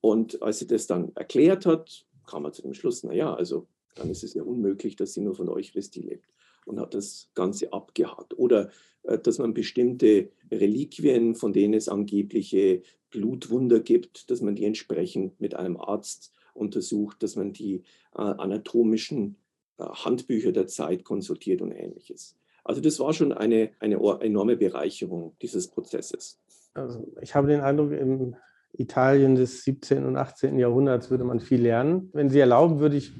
Und 0.00 0.42
als 0.42 0.58
sie 0.58 0.66
das 0.66 0.86
dann 0.86 1.12
erklärt 1.14 1.66
hat, 1.66 2.06
kam 2.26 2.46
er 2.46 2.52
zu 2.52 2.62
dem 2.62 2.72
Schluss, 2.72 3.04
naja, 3.04 3.34
also 3.34 3.66
dann 3.94 4.10
ist 4.10 4.24
es 4.24 4.32
ja 4.32 4.42
unmöglich, 4.42 4.96
dass 4.96 5.12
sie 5.12 5.20
nur 5.20 5.34
von 5.34 5.50
Eucharistie 5.50 6.00
lebt 6.00 6.32
und 6.64 6.80
hat 6.80 6.94
das 6.94 7.30
Ganze 7.34 7.74
abgehakt. 7.74 8.38
Oder 8.38 8.70
äh, 9.02 9.18
dass 9.18 9.38
man 9.38 9.52
bestimmte 9.52 10.30
Reliquien, 10.50 11.34
von 11.34 11.52
denen 11.52 11.74
es 11.74 11.90
angebliche 11.90 12.82
Blutwunder 13.10 13.80
gibt, 13.80 14.30
dass 14.30 14.40
man 14.40 14.54
die 14.54 14.64
entsprechend 14.64 15.40
mit 15.40 15.54
einem 15.54 15.76
Arzt 15.76 16.32
untersucht, 16.54 17.22
dass 17.22 17.36
man 17.36 17.52
die 17.52 17.82
äh, 18.14 18.22
anatomischen 18.22 19.36
Handbücher 19.78 20.52
der 20.52 20.66
Zeit 20.66 21.04
konsultiert 21.04 21.62
und 21.62 21.72
ähnliches. 21.72 22.36
Also 22.64 22.80
das 22.80 23.00
war 23.00 23.12
schon 23.12 23.32
eine, 23.32 23.70
eine 23.80 23.96
enorme 24.20 24.56
Bereicherung 24.56 25.34
dieses 25.40 25.68
Prozesses. 25.68 26.38
Also 26.74 27.06
ich 27.22 27.34
habe 27.34 27.48
den 27.48 27.60
Eindruck, 27.60 27.92
im 27.92 28.36
Italien 28.72 29.34
des 29.34 29.64
17. 29.64 30.04
und 30.04 30.16
18. 30.16 30.58
Jahrhunderts 30.58 31.10
würde 31.10 31.24
man 31.24 31.40
viel 31.40 31.62
lernen. 31.62 32.10
Wenn 32.12 32.28
Sie 32.28 32.38
erlauben, 32.38 32.80
würde 32.80 32.96
ich 32.96 33.12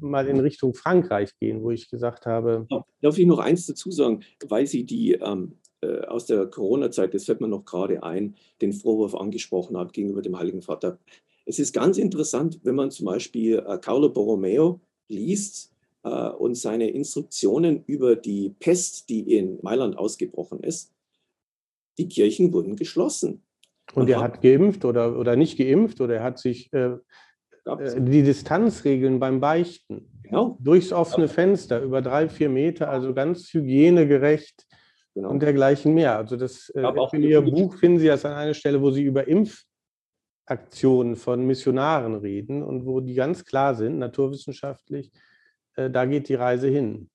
mal 0.00 0.28
in 0.28 0.38
Richtung 0.38 0.74
Frankreich 0.74 1.36
gehen, 1.38 1.62
wo 1.62 1.70
ich 1.70 1.90
gesagt 1.90 2.26
habe. 2.26 2.66
Darf 3.00 3.18
ich 3.18 3.26
noch 3.26 3.40
eins 3.40 3.66
dazu 3.66 3.90
sagen, 3.90 4.20
weil 4.46 4.66
Sie 4.66 4.84
die 4.84 5.14
ähm, 5.14 5.58
äh, 5.80 6.02
aus 6.06 6.26
der 6.26 6.46
Corona-Zeit, 6.46 7.14
das 7.14 7.24
fällt 7.24 7.40
mir 7.40 7.48
noch 7.48 7.64
gerade 7.64 8.02
ein, 8.02 8.36
den 8.60 8.72
Vorwurf 8.72 9.14
angesprochen 9.14 9.76
hat 9.76 9.92
gegenüber 9.92 10.22
dem 10.22 10.38
Heiligen 10.38 10.62
Vater. 10.62 10.98
Es 11.46 11.58
ist 11.58 11.72
ganz 11.72 11.98
interessant, 11.98 12.60
wenn 12.62 12.74
man 12.74 12.90
zum 12.90 13.06
Beispiel 13.06 13.58
äh, 13.66 13.78
Carlo 13.78 14.08
Borromeo 14.08 14.80
liest 15.08 15.72
äh, 15.72 15.77
und 16.02 16.54
seine 16.54 16.90
Instruktionen 16.90 17.84
über 17.84 18.16
die 18.16 18.54
Pest, 18.60 19.08
die 19.08 19.36
in 19.36 19.58
Mailand 19.62 19.98
ausgebrochen 19.98 20.60
ist. 20.60 20.94
Die 21.98 22.08
Kirchen 22.08 22.52
wurden 22.52 22.76
geschlossen. 22.76 23.42
Und 23.94 24.08
er 24.08 24.20
hat 24.20 24.42
geimpft 24.42 24.84
oder, 24.84 25.18
oder 25.18 25.34
nicht 25.36 25.58
geimpft 25.58 26.00
oder 26.00 26.16
er 26.16 26.22
hat 26.22 26.38
sich 26.38 26.72
äh, 26.72 26.96
äh 27.64 28.00
die 28.00 28.22
Distanzregeln 28.22 29.18
beim 29.18 29.40
Beichten 29.40 30.08
genau. 30.22 30.56
durchs 30.60 30.92
offene 30.92 31.28
Fenster 31.28 31.82
über 31.82 32.02
drei, 32.02 32.28
vier 32.28 32.48
Meter, 32.48 32.90
also 32.90 33.14
ganz 33.14 33.52
hygienegerecht 33.52 34.66
genau. 35.14 35.30
und 35.30 35.40
dergleichen 35.40 35.94
mehr. 35.94 36.16
Also 36.16 36.36
das 36.36 36.70
äh, 36.70 36.82
in 37.12 37.22
Ihrem 37.22 37.50
Buch 37.50 37.74
finden 37.76 37.98
Sie 37.98 38.06
das 38.06 38.24
an 38.24 38.32
einer 38.32 38.54
Stelle, 38.54 38.80
wo 38.80 38.90
Sie 38.90 39.02
über 39.02 39.26
Impf 39.26 39.64
Aktionen 40.46 41.16
von 41.16 41.46
Missionaren 41.46 42.16
reden 42.16 42.62
und 42.62 42.86
wo 42.86 43.00
die 43.00 43.14
ganz 43.14 43.44
klar 43.44 43.74
sind, 43.74 43.98
naturwissenschaftlich, 43.98 45.12
äh, 45.78 45.90
da 45.90 46.04
geht 46.04 46.28
die 46.28 46.34
Reise 46.34 46.68
hin. 46.68 47.08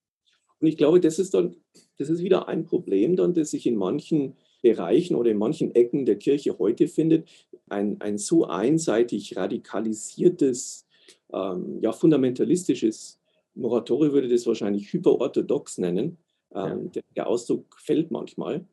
Und 0.60 0.68
ich 0.68 0.78
glaube, 0.78 1.00
das 1.02 1.20
ist 1.20 1.34
dann, 1.34 1.58
das 1.98 2.10
ist 2.10 2.24
wieder 2.24 2.48
ein 2.48 2.66
Problem 2.66 3.16
dann, 3.16 3.34
das 3.34 3.52
sich 3.52 3.68
in 3.68 3.76
manchen 3.76 4.38
Bereichen 4.62 5.16
oder 5.16 5.30
in 5.30 5.38
manchen 5.38 5.76
Ecken 5.76 6.06
der 6.06 6.16
Kirche 6.16 6.58
heute 6.58 6.88
findet. 6.88 7.28
Ein, 7.68 8.00
ein 8.00 8.18
so 8.18 8.46
einseitig 8.46 9.36
radikalisiertes, 9.36 10.88
ähm, 11.34 11.80
ja, 11.82 11.92
fundamentalistisches 11.92 13.20
Moratorium 13.56 14.14
würde 14.14 14.30
das 14.30 14.48
wahrscheinlich 14.48 14.94
hyperorthodox 14.94 15.80
nennen. 15.80 16.18
Ähm, 16.56 16.86
ja. 16.86 16.92
der, 16.96 17.04
der 17.16 17.28
Ausdruck 17.28 17.78
fällt 17.82 18.12
manchmal. 18.12 18.66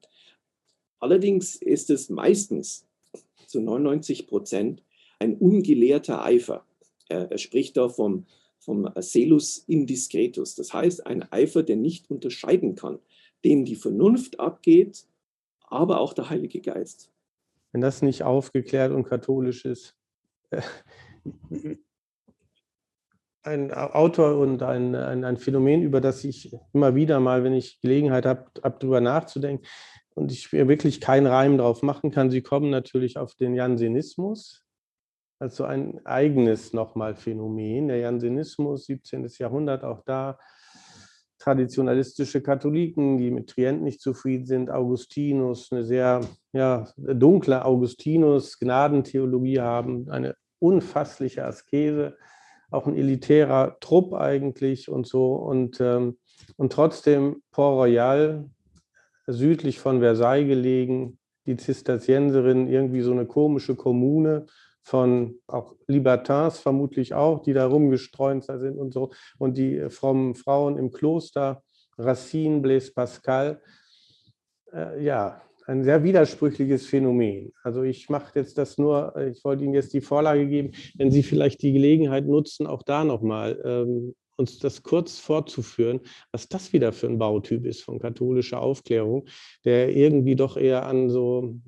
Allerdings 1.00 1.56
ist 1.56 1.90
es 1.90 2.08
meistens 2.08 2.86
zu 3.46 3.60
99 3.60 4.28
Prozent 4.28 4.84
ein 5.18 5.36
ungelehrter 5.36 6.24
Eifer. 6.24 6.64
Er, 7.08 7.32
er 7.32 7.38
spricht 7.38 7.76
da 7.76 7.88
vom, 7.88 8.26
vom 8.60 8.88
Celus 9.00 9.58
indiscretus, 9.66 10.54
das 10.54 10.72
heißt 10.72 11.06
ein 11.06 11.30
Eifer, 11.32 11.62
der 11.62 11.76
nicht 11.76 12.10
unterscheiden 12.10 12.76
kann, 12.76 12.98
dem 13.44 13.64
die 13.64 13.74
Vernunft 13.74 14.38
abgeht, 14.38 15.06
aber 15.62 16.00
auch 16.00 16.12
der 16.12 16.30
Heilige 16.30 16.60
Geist. 16.60 17.10
Wenn 17.72 17.80
das 17.80 18.02
nicht 18.02 18.22
aufgeklärt 18.22 18.92
und 18.92 19.04
katholisch 19.04 19.64
ist. 19.64 19.96
Äh, 20.50 20.62
ein 23.42 23.72
Autor 23.72 24.36
und 24.36 24.62
ein, 24.62 24.94
ein, 24.94 25.24
ein, 25.24 25.38
Phänomen, 25.38 25.82
über 25.82 26.02
das 26.02 26.24
ich 26.24 26.54
immer 26.74 26.94
wieder 26.94 27.20
mal, 27.20 27.42
wenn 27.42 27.54
ich 27.54 27.80
Gelegenheit 27.80 28.26
habe, 28.26 28.50
ab 28.62 28.80
drüber 28.80 29.00
nachzudenken, 29.00 29.66
und 30.14 30.32
ich 30.32 30.52
wirklich 30.52 31.00
keinen 31.00 31.26
Reim 31.26 31.56
drauf 31.56 31.82
machen 31.82 32.10
kann. 32.10 32.30
Sie 32.30 32.42
kommen 32.42 32.70
natürlich 32.70 33.16
auf 33.16 33.34
den 33.34 33.54
Jansenismus, 33.54 34.64
also 35.40 35.64
ein 35.64 36.04
eigenes 36.04 36.74
nochmal 36.74 37.14
Phänomen. 37.16 37.88
Der 37.88 37.96
Jansenismus, 37.96 38.84
17. 38.84 39.26
Jahrhundert, 39.38 39.84
auch 39.84 40.02
da 40.04 40.38
traditionalistische 41.38 42.42
Katholiken, 42.42 43.16
die 43.16 43.30
mit 43.30 43.48
Trient 43.48 43.82
nicht 43.82 44.02
zufrieden 44.02 44.44
sind, 44.44 44.70
Augustinus, 44.70 45.72
eine 45.72 45.82
sehr 45.82 46.20
ja, 46.52 46.86
dunkle 46.98 47.64
Augustinus, 47.64 48.58
Gnadentheologie 48.58 49.60
haben, 49.60 50.10
eine 50.10 50.36
unfassliche 50.58 51.46
Askese, 51.46 52.18
auch 52.70 52.86
ein 52.86 52.94
elitärer 52.94 53.78
Trupp 53.80 54.12
eigentlich 54.12 54.90
und 54.90 55.06
so. 55.06 55.32
Und, 55.36 55.80
ähm, 55.80 56.18
und 56.56 56.74
trotzdem 56.74 57.42
Port 57.50 57.78
Royal, 57.78 58.44
südlich 59.26 59.80
von 59.80 60.00
Versailles 60.00 60.46
gelegen, 60.46 61.18
die 61.46 61.56
Zisterzienserinnen, 61.56 62.68
irgendwie 62.68 63.00
so 63.00 63.12
eine 63.12 63.24
komische 63.24 63.74
Kommune 63.74 64.44
von 64.82 65.36
auch 65.46 65.74
Libertins 65.86 66.58
vermutlich 66.58 67.14
auch, 67.14 67.42
die 67.42 67.52
da 67.52 67.66
rumgestreunt 67.66 68.44
sind 68.44 68.78
und 68.78 68.92
so. 68.92 69.10
Und 69.38 69.56
die 69.56 69.88
frommen 69.90 70.34
Frauen 70.34 70.78
im 70.78 70.90
Kloster, 70.90 71.62
Racine, 71.98 72.60
Blaise 72.60 72.92
Pascal. 72.92 73.60
Äh, 74.72 75.04
ja, 75.04 75.42
ein 75.66 75.84
sehr 75.84 76.02
widersprüchliches 76.02 76.86
Phänomen. 76.86 77.52
Also 77.62 77.82
ich 77.82 78.08
mache 78.08 78.38
jetzt 78.38 78.58
das 78.58 78.78
nur, 78.78 79.16
ich 79.16 79.44
wollte 79.44 79.64
Ihnen 79.64 79.74
jetzt 79.74 79.92
die 79.92 80.00
Vorlage 80.00 80.48
geben, 80.48 80.72
wenn 80.96 81.12
Sie 81.12 81.22
vielleicht 81.22 81.62
die 81.62 81.72
Gelegenheit 81.72 82.26
nutzen, 82.26 82.66
auch 82.66 82.82
da 82.82 83.04
nochmal 83.04 83.60
ähm, 83.64 84.14
uns 84.36 84.58
das 84.58 84.82
kurz 84.82 85.18
vorzuführen, 85.18 86.00
was 86.32 86.48
das 86.48 86.72
wieder 86.72 86.92
für 86.92 87.06
ein 87.06 87.18
Bautyp 87.18 87.66
ist 87.66 87.82
von 87.82 88.00
katholischer 88.00 88.60
Aufklärung, 88.60 89.26
der 89.64 89.94
irgendwie 89.94 90.34
doch 90.34 90.56
eher 90.56 90.86
an 90.86 91.10
so 91.10 91.60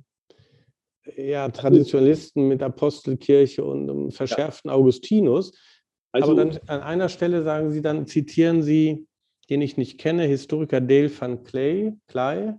ja, 1.17 1.49
Traditionalisten 1.49 2.49
mit 2.49 2.63
Apostelkirche 2.63 3.65
und 3.65 3.91
einem 3.91 4.11
verschärften 4.11 4.71
Augustinus. 4.71 5.53
Also, 6.13 6.33
Aber 6.33 6.45
dann 6.45 6.59
an 6.67 6.81
einer 6.81 7.09
Stelle 7.09 7.43
sagen 7.43 7.71
Sie 7.71 7.83
dann, 7.83 8.07
zitieren 8.07 8.63
Sie, 8.63 9.07
den 9.51 9.63
ich 9.63 9.77
nicht 9.77 9.99
kenne, 9.99 10.25
Historiker 10.25 10.81
Dale 10.81 11.11
van 11.11 11.43
Clay, 11.43 11.95
Clay 12.07 12.55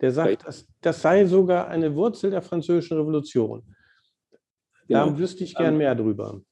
der 0.00 0.10
sagt, 0.12 0.46
das, 0.46 0.66
das 0.80 1.02
sei 1.02 1.24
sogar 1.24 1.68
eine 1.68 1.94
Wurzel 1.94 2.30
der 2.30 2.42
Französischen 2.42 2.96
Revolution. 2.98 3.62
Da 4.88 5.04
genau. 5.04 5.18
wüsste 5.18 5.44
ich 5.44 5.54
gern 5.54 5.74
ähm, 5.74 5.78
mehr 5.78 5.94
drüber. 5.94 6.42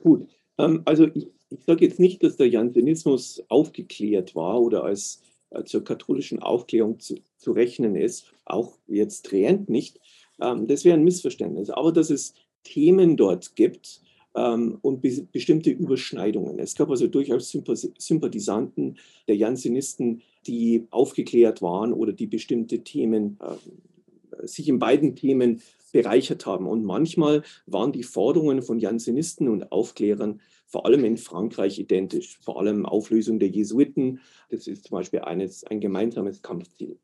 Gut, 0.00 0.28
ähm, 0.58 0.82
also 0.84 1.08
ich, 1.12 1.28
ich 1.50 1.64
sage 1.64 1.84
jetzt 1.84 2.00
nicht, 2.00 2.22
dass 2.22 2.36
der 2.36 2.48
Jansenismus 2.48 3.44
aufgeklärt 3.48 4.34
war 4.34 4.60
oder 4.60 4.84
als, 4.84 5.20
als 5.50 5.70
zur 5.70 5.84
katholischen 5.84 6.40
Aufklärung 6.40 7.00
zu, 7.00 7.16
zu, 7.36 7.52
rechnen 7.52 7.96
ist, 7.96 8.32
auch 8.44 8.78
jetzt 8.86 9.26
Trient 9.26 9.68
nicht. 9.68 10.00
Ähm, 10.40 10.66
das 10.66 10.84
wäre 10.84 10.96
ein 10.96 11.04
Missverständnis. 11.04 11.70
Aber 11.70 11.92
dass 11.92 12.10
es 12.10 12.34
Themen 12.64 13.16
dort 13.16 13.56
gibt 13.56 14.00
ähm, 14.34 14.78
und 14.82 15.02
be 15.02 15.26
bestimmte 15.30 15.70
Überschneidungen. 15.70 16.58
Es 16.58 16.74
gab 16.74 16.90
also 16.90 17.06
durchaus 17.06 17.50
Sympathisanten 17.50 18.98
der 19.28 19.36
Jansenisten, 19.36 20.22
die 20.46 20.86
aufgeklärt 20.90 21.62
waren 21.62 21.92
oder 21.92 22.12
die 22.12 22.26
bestimmte 22.26 22.82
Themen, 22.84 23.38
äh, 23.40 24.46
sich 24.46 24.68
in 24.68 24.78
beiden 24.78 25.14
Themen 25.14 25.60
bereichert 25.92 26.46
haben. 26.46 26.66
Und 26.66 26.84
manchmal 26.84 27.42
waren 27.66 27.92
die 27.92 28.02
Forderungen 28.02 28.62
von 28.62 28.78
Jansenisten 28.78 29.48
und 29.48 29.70
Aufklärern 29.70 30.40
vor 30.66 30.86
allem 30.86 31.04
in 31.04 31.18
Frankreich 31.18 31.78
identisch, 31.78 32.38
vor 32.40 32.58
allem 32.58 32.86
Auflösung 32.86 33.38
der 33.38 33.50
Jesuiten. 33.50 34.20
Das 34.48 34.66
ist 34.66 34.86
zum 34.86 34.96
Beispiel 34.96 35.20
eines, 35.20 35.64
ein 35.64 35.80
gemeinsames 35.80 36.40
Kampfziel. 36.40 36.98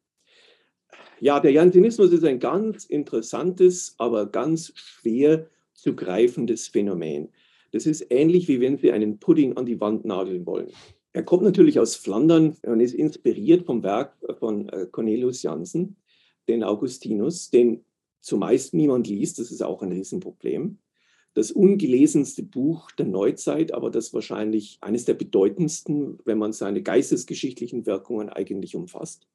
Ja, 1.21 1.41
der 1.41 1.53
Jansenismus 1.53 2.13
ist 2.13 2.25
ein 2.25 2.39
ganz 2.39 2.85
interessantes, 2.85 3.95
aber 3.99 4.27
ganz 4.27 4.73
schwer 4.77 5.47
zu 5.73 5.95
greifendes 5.95 6.69
Phänomen. 6.69 7.29
Das 7.73 7.87
ist 7.87 8.07
ähnlich, 8.11 8.49
wie 8.49 8.61
wenn 8.61 8.79
Sie 8.79 8.93
einen 8.93 9.19
Pudding 9.19 9.57
an 9.57 9.67
die 9.67 9.81
Wand 9.81 10.05
nageln 10.05 10.47
wollen. 10.47 10.69
Er 11.13 11.23
kommt 11.23 11.43
natürlich 11.43 11.81
aus 11.81 11.97
Flandern 11.97 12.57
und 12.63 12.81
ist 12.81 12.95
inspiriert 12.95 13.67
vom 13.67 13.83
Werk 13.83 14.17
von 14.39 14.69
äh, 14.69 14.87
Cornelius 14.91 15.43
Janssen, 15.43 15.97
den 16.47 16.63
Augustinus, 16.63 17.51
den 17.51 17.85
zumeist 18.21 18.75
niemand 18.75 19.09
liest. 19.09 19.39
Das 19.39 19.51
ist 19.51 19.63
auch 19.63 19.83
ein 19.83 19.93
Riesenproblem. 19.93 20.79
Das 21.35 21.51
ungelesenste 21.51 22.43
Buch 22.43 22.91
der 22.93 23.07
Neuzeit, 23.07 23.73
aber 23.73 23.91
das 23.91 24.13
wahrscheinlich 24.15 24.79
eines 24.81 25.05
der 25.05 25.15
bedeutendsten, 25.15 26.19
wenn 26.25 26.39
man 26.39 26.53
seine 26.53 26.83
geistesgeschichtlichen 26.83 27.87
Wirkungen 27.87 28.29
eigentlich 28.29 28.75
umfasst. 28.75 29.27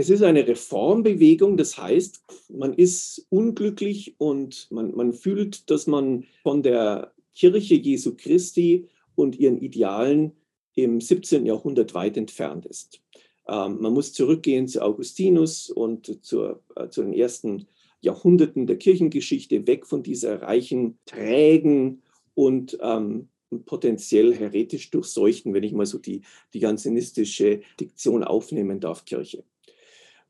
Es 0.00 0.10
ist 0.10 0.22
eine 0.22 0.46
Reformbewegung, 0.46 1.56
das 1.56 1.76
heißt, 1.76 2.22
man 2.50 2.72
ist 2.72 3.26
unglücklich 3.30 4.14
und 4.18 4.70
man, 4.70 4.94
man 4.94 5.12
fühlt, 5.12 5.68
dass 5.70 5.88
man 5.88 6.22
von 6.44 6.62
der 6.62 7.12
Kirche 7.34 7.74
Jesu 7.74 8.14
Christi 8.16 8.86
und 9.16 9.40
ihren 9.40 9.58
Idealen 9.58 10.36
im 10.76 11.00
17. 11.00 11.44
Jahrhundert 11.44 11.94
weit 11.94 12.16
entfernt 12.16 12.64
ist. 12.64 13.00
Ähm, 13.48 13.80
man 13.80 13.92
muss 13.92 14.12
zurückgehen 14.12 14.68
zu 14.68 14.82
Augustinus 14.82 15.68
und 15.68 16.24
zur, 16.24 16.62
äh, 16.76 16.88
zu 16.90 17.02
den 17.02 17.12
ersten 17.12 17.66
Jahrhunderten 18.00 18.68
der 18.68 18.76
Kirchengeschichte, 18.76 19.66
weg 19.66 19.84
von 19.84 20.04
dieser 20.04 20.42
reichen, 20.42 21.00
trägen 21.06 22.02
und 22.34 22.78
ähm, 22.82 23.30
potenziell 23.66 24.32
heretisch 24.32 24.92
durchseuchten, 24.92 25.54
wenn 25.54 25.64
ich 25.64 25.72
mal 25.72 25.86
so 25.86 25.98
die, 25.98 26.22
die 26.54 26.60
jansenistische 26.60 27.62
Diktion 27.80 28.22
aufnehmen 28.22 28.78
darf, 28.78 29.04
Kirche. 29.04 29.42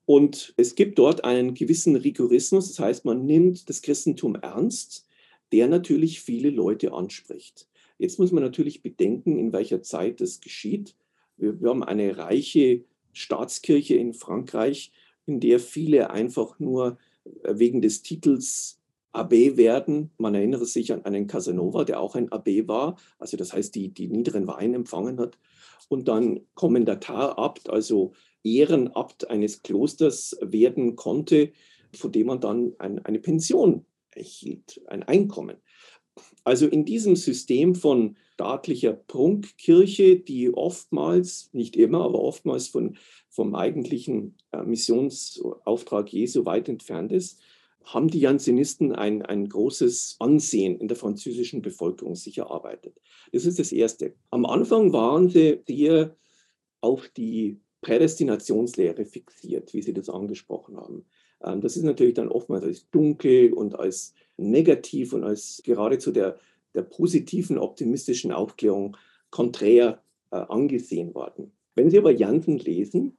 Und 0.09 0.55
es 0.57 0.75
gibt 0.75 0.99
dort 0.99 1.25
einen 1.25 1.53
gewissen 1.53 1.95
Rigorismus, 1.95 2.69
das 2.69 2.79
heißt, 2.79 3.05
man 3.05 3.27
nimmt 3.27 3.69
das 3.69 3.83
Christentum 3.83 4.37
ernst, 4.37 5.07
der 5.53 5.69
natürlich 5.69 6.23
viele 6.23 6.49
Leute 6.49 6.95
anspricht. 6.95 7.69
Jetzt 7.99 8.19
muss 8.19 8.33
man 8.33 8.43
natürlich 8.43 8.81
bedenken, 8.81 9.37
in 9.37 9.53
welcher 9.53 9.83
Zeit 9.83 10.23
das 10.23 10.41
geschieht. 10.41 10.97
Wir, 11.37 11.61
wir 11.61 11.69
haben 11.69 11.85
eine 11.85 12.17
reiche 12.17 12.85
Staatskirche 13.13 13.97
in 13.97 14.15
Frankreich, 14.15 14.93
in 15.27 15.41
der 15.41 15.61
viele 15.61 16.09
einfach 16.09 16.59
nur 16.59 16.97
äh, 17.43 17.59
wegen 17.59 17.83
des 17.83 18.01
Titels 18.01 18.81
Abbé 19.13 19.59
werden. 19.59 20.11
Man 20.17 20.35
erinnere 20.35 20.65
sich 20.65 20.91
an 20.91 21.05
einen 21.05 21.27
Casanova, 21.27 21.85
der 21.85 22.01
auch 22.01 22.15
ein 22.15 22.31
Abbé 22.31 22.67
war, 22.67 22.97
also 23.19 23.37
das 23.37 23.53
heißt, 23.53 23.75
die, 23.75 23.91
die 23.91 24.09
niederen 24.09 24.47
Weihen 24.47 24.73
empfangen 24.73 25.21
hat. 25.21 25.37
Und 25.91 26.09
dann 26.09 26.41
Kommendatarabt, 26.55 27.69
also 27.69 28.15
Ehrenabt 28.45 29.31
eines 29.31 29.63
Klosters 29.63 30.37
werden 30.41 30.97
konnte, 30.97 31.53
von 31.95 32.13
dem 32.13 32.27
man 32.27 32.41
dann 32.41 32.73
ein, 32.79 33.05
eine 33.05 33.19
Pension 33.19 33.85
erhielt, 34.11 34.81
ein 34.87 35.03
Einkommen. 35.03 35.57
Also 36.45 36.67
in 36.67 36.85
diesem 36.85 37.17
System 37.17 37.75
von 37.75 38.17
staatlicher 38.35 38.93
Prunkkirche, 38.93 40.17
die 40.17 40.53
oftmals, 40.53 41.51
nicht 41.53 41.77
immer, 41.77 42.03
aber 42.05 42.21
oftmals 42.21 42.69
von, 42.69 42.97
vom 43.29 43.55
eigentlichen 43.55 44.37
äh, 44.53 44.63
Missionsauftrag 44.63 46.13
Jesu 46.13 46.45
weit 46.45 46.69
entfernt 46.69 47.13
ist, 47.13 47.41
haben 47.85 48.09
die 48.09 48.21
Jansenisten 48.21 48.95
ein, 48.95 49.23
ein 49.23 49.49
großes 49.49 50.17
Ansehen 50.19 50.79
in 50.79 50.89
der 50.89 50.97
französischen 50.97 51.63
Bevölkerung 51.63 52.15
sich 52.17 52.39
erarbeitet. 52.39 53.01
Das 53.33 53.47
ist 53.47 53.59
das 53.59 53.73
Erste. 53.73 54.15
Am 54.31 54.45
Anfang 54.45 54.93
waren 54.93 55.29
sie 55.29 55.63
sehr 55.67 56.17
auf 56.81 57.09
die 57.09 57.61
Prädestinationslehre 57.81 59.05
fixiert, 59.05 59.73
wie 59.73 59.83
Sie 59.83 59.93
das 59.93 60.09
angesprochen 60.09 60.77
haben. 60.77 61.05
Ähm, 61.43 61.61
das 61.61 61.77
ist 61.77 61.85
natürlich 61.85 62.15
dann 62.15 62.29
oftmals 62.29 62.65
als 62.65 62.91
dunkel 62.91 63.53
und 63.53 63.79
als 63.79 64.15
negativ 64.37 65.13
und 65.13 65.25
als 65.25 65.63
geradezu 65.65 66.13
der, 66.13 66.39
der 66.75 66.83
positiven, 66.83 67.59
optimistischen 67.59 68.33
Aufklärung 68.33 68.97
konträr 69.31 70.03
äh, 70.31 70.37
angesehen 70.37 71.15
worden. 71.15 71.53
Wenn 71.75 71.91
Sie 71.91 71.99
aber 71.99 72.11
Jansen 72.11 72.59
lesen, 72.59 73.17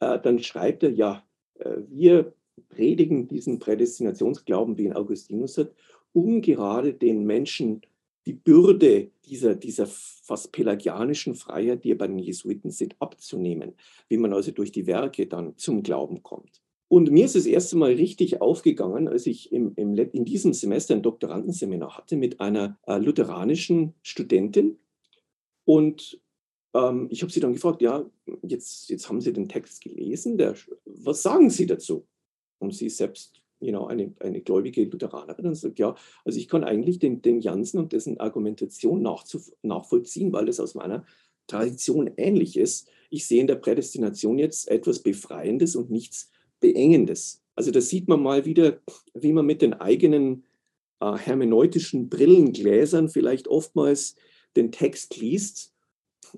äh, 0.00 0.18
dann 0.20 0.40
schreibt 0.40 0.82
er, 0.82 0.90
ja, 0.90 1.24
äh, 1.58 1.76
wir 1.88 2.34
predigen 2.68 3.28
diesen 3.28 3.58
Prädestinationsglauben, 3.58 4.76
wie 4.78 4.84
ihn 4.84 4.92
Augustinus 4.92 5.58
hat, 5.58 5.72
um 6.12 6.40
gerade 6.40 6.94
den 6.94 7.24
Menschen 7.24 7.82
die 8.26 8.32
Bürde 8.32 9.10
dieser, 9.24 9.54
dieser 9.54 9.86
fast 9.86 10.52
pelagianischen 10.52 11.34
Freiheit, 11.34 11.84
die 11.84 11.90
ja 11.90 11.94
bei 11.94 12.06
den 12.06 12.18
Jesuiten 12.18 12.70
sind, 12.70 12.96
abzunehmen, 12.98 13.74
wie 14.08 14.16
man 14.16 14.32
also 14.32 14.50
durch 14.50 14.72
die 14.72 14.86
Werke 14.86 15.26
dann 15.26 15.56
zum 15.56 15.82
Glauben 15.82 16.22
kommt. 16.22 16.62
Und 16.88 17.10
mir 17.10 17.24
ist 17.24 17.34
das 17.34 17.46
erste 17.46 17.76
Mal 17.76 17.92
richtig 17.92 18.40
aufgegangen, 18.40 19.08
als 19.08 19.26
ich 19.26 19.52
im, 19.52 19.72
im, 19.76 19.96
in 19.96 20.24
diesem 20.24 20.52
Semester 20.52 20.94
ein 20.94 21.02
Doktorandenseminar 21.02 21.96
hatte 21.96 22.16
mit 22.16 22.40
einer 22.40 22.78
äh, 22.86 22.98
lutheranischen 22.98 23.94
Studentin. 24.02 24.78
Und 25.64 26.20
ähm, 26.74 27.08
ich 27.10 27.22
habe 27.22 27.32
sie 27.32 27.40
dann 27.40 27.54
gefragt, 27.54 27.82
ja, 27.82 28.04
jetzt, 28.42 28.90
jetzt 28.90 29.08
haben 29.08 29.20
Sie 29.20 29.32
den 29.32 29.48
Text 29.48 29.82
gelesen, 29.82 30.36
der, 30.36 30.54
was 30.84 31.22
sagen 31.22 31.50
Sie 31.50 31.66
dazu? 31.66 32.06
Und 32.58 32.74
sie 32.74 32.88
selbst 32.88 33.42
know, 33.60 33.86
eine, 33.86 34.12
eine 34.20 34.40
gläubige 34.40 34.84
Lutheranerin 34.84 35.46
und 35.46 35.54
sagt, 35.54 35.78
ja, 35.78 35.94
also 36.24 36.38
ich 36.38 36.48
kann 36.48 36.64
eigentlich 36.64 36.98
den, 36.98 37.22
den 37.22 37.40
Jansen 37.40 37.78
und 37.78 37.92
dessen 37.92 38.20
Argumentation 38.20 39.02
nachvollziehen, 39.62 40.32
weil 40.32 40.48
es 40.48 40.60
aus 40.60 40.74
meiner 40.74 41.04
Tradition 41.46 42.10
ähnlich 42.16 42.56
ist. 42.56 42.88
Ich 43.10 43.26
sehe 43.26 43.40
in 43.40 43.46
der 43.46 43.56
Prädestination 43.56 44.38
jetzt 44.38 44.68
etwas 44.68 45.00
Befreiendes 45.00 45.76
und 45.76 45.90
nichts 45.90 46.30
Beengendes. 46.60 47.42
Also 47.54 47.70
da 47.70 47.80
sieht 47.80 48.08
man 48.08 48.22
mal 48.22 48.44
wieder, 48.44 48.80
wie 49.14 49.32
man 49.32 49.46
mit 49.46 49.62
den 49.62 49.74
eigenen 49.74 50.44
äh, 51.00 51.16
hermeneutischen 51.16 52.08
Brillengläsern 52.08 53.08
vielleicht 53.08 53.48
oftmals 53.48 54.16
den 54.56 54.72
Text 54.72 55.16
liest 55.16 55.74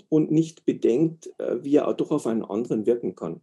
und 0.09 0.31
nicht 0.31 0.65
bedenkt, 0.65 1.33
äh, 1.39 1.63
wie 1.63 1.77
er 1.77 1.89
auch 1.89 1.97
doch 1.97 2.11
auf 2.11 2.27
einen 2.27 2.45
anderen 2.45 2.87
wirken 2.87 3.15
kann. 3.15 3.41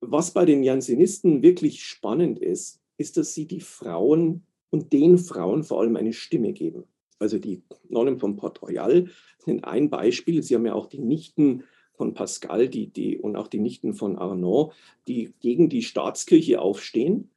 Was 0.00 0.32
bei 0.32 0.44
den 0.44 0.62
Jansenisten 0.62 1.42
wirklich 1.42 1.84
spannend 1.84 2.38
ist, 2.38 2.80
ist, 2.96 3.16
dass 3.16 3.34
sie 3.34 3.46
die 3.46 3.60
Frauen 3.60 4.44
und 4.70 4.92
den 4.92 5.18
Frauen 5.18 5.64
vor 5.64 5.80
allem 5.80 5.96
eine 5.96 6.12
Stimme 6.12 6.52
geben. 6.52 6.84
Also 7.18 7.38
die 7.38 7.62
Nonnen 7.88 8.18
von 8.18 8.36
Port 8.36 8.62
Royal 8.62 9.08
sind 9.38 9.64
ein 9.64 9.90
Beispiel. 9.90 10.42
Sie 10.42 10.54
haben 10.54 10.66
ja 10.66 10.74
auch 10.74 10.86
die 10.86 11.00
Nichten 11.00 11.64
von 11.92 12.14
Pascal 12.14 12.68
die, 12.68 12.86
die, 12.86 13.18
und 13.18 13.36
auch 13.36 13.48
die 13.48 13.58
Nichten 13.58 13.92
von 13.92 14.16
Arnaud, 14.16 14.72
die 15.06 15.34
gegen 15.40 15.68
die 15.68 15.82
Staatskirche 15.82 16.60
aufstehen 16.60 17.30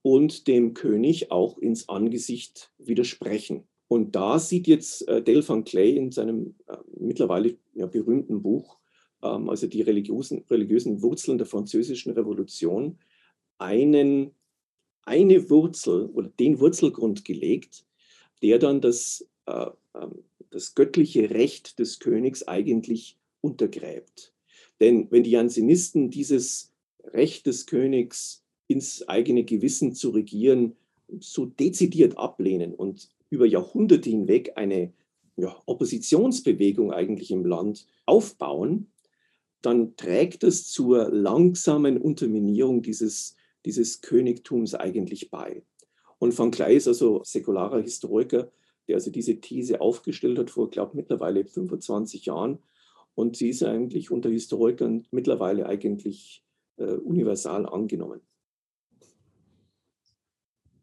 und 0.00 0.46
dem 0.46 0.72
König 0.72 1.30
auch 1.30 1.58
ins 1.58 1.88
Angesicht 1.90 2.72
widersprechen. 2.78 3.64
Und 3.88 4.16
da 4.16 4.38
sieht 4.38 4.66
jetzt 4.66 5.06
äh, 5.06 5.22
Clay 5.22 5.96
in 5.96 6.12
seinem 6.12 6.54
äh, 6.66 6.76
mittlerweile 6.98 7.56
ja, 7.74 7.86
berühmten 7.86 8.40
Buch 8.40 8.78
also 9.20 9.66
die 9.66 9.82
religiösen, 9.82 10.44
religiösen 10.50 11.02
Wurzeln 11.02 11.38
der 11.38 11.46
französischen 11.46 12.12
Revolution, 12.12 12.98
einen, 13.58 14.32
eine 15.02 15.48
Wurzel 15.50 16.06
oder 16.06 16.28
den 16.28 16.60
Wurzelgrund 16.60 17.24
gelegt, 17.24 17.84
der 18.42 18.58
dann 18.58 18.80
das, 18.80 19.26
äh, 19.46 19.66
ähm, 19.94 20.24
das 20.50 20.74
göttliche 20.74 21.30
Recht 21.30 21.78
des 21.78 21.98
Königs 21.98 22.46
eigentlich 22.46 23.16
untergräbt. 23.40 24.32
Denn 24.80 25.10
wenn 25.10 25.22
die 25.22 25.30
Jansenisten 25.30 26.10
dieses 26.10 26.72
Recht 27.02 27.46
des 27.46 27.66
Königs 27.66 28.44
ins 28.68 29.08
eigene 29.08 29.44
Gewissen 29.44 29.94
zu 29.94 30.10
regieren 30.10 30.76
so 31.20 31.46
dezidiert 31.46 32.18
ablehnen 32.18 32.74
und 32.74 33.08
über 33.30 33.46
Jahrhunderte 33.46 34.10
hinweg 34.10 34.52
eine 34.56 34.92
ja, 35.36 35.56
Oppositionsbewegung 35.66 36.92
eigentlich 36.92 37.30
im 37.30 37.44
Land 37.44 37.86
aufbauen, 38.06 38.88
dann 39.62 39.96
trägt 39.96 40.44
es 40.44 40.70
zur 40.70 41.10
langsamen 41.10 41.98
Unterminierung 41.98 42.82
dieses, 42.82 43.36
dieses 43.64 44.00
Königtums 44.00 44.74
eigentlich 44.74 45.30
bei. 45.30 45.62
Und 46.18 46.38
van 46.38 46.50
Kley 46.50 46.76
ist 46.76 46.88
also 46.88 47.22
säkularer 47.24 47.80
Historiker, 47.82 48.50
der 48.88 48.96
also 48.96 49.10
diese 49.10 49.40
These 49.40 49.80
aufgestellt 49.80 50.38
hat 50.38 50.50
vor, 50.50 50.70
glaube 50.70 50.96
mittlerweile 50.96 51.44
25 51.44 52.26
Jahren. 52.26 52.58
Und 53.14 53.36
sie 53.36 53.50
ist 53.50 53.62
eigentlich 53.62 54.10
unter 54.10 54.30
Historikern 54.30 55.06
mittlerweile 55.10 55.66
eigentlich 55.66 56.44
äh, 56.76 56.84
universal 56.84 57.66
angenommen. 57.66 58.20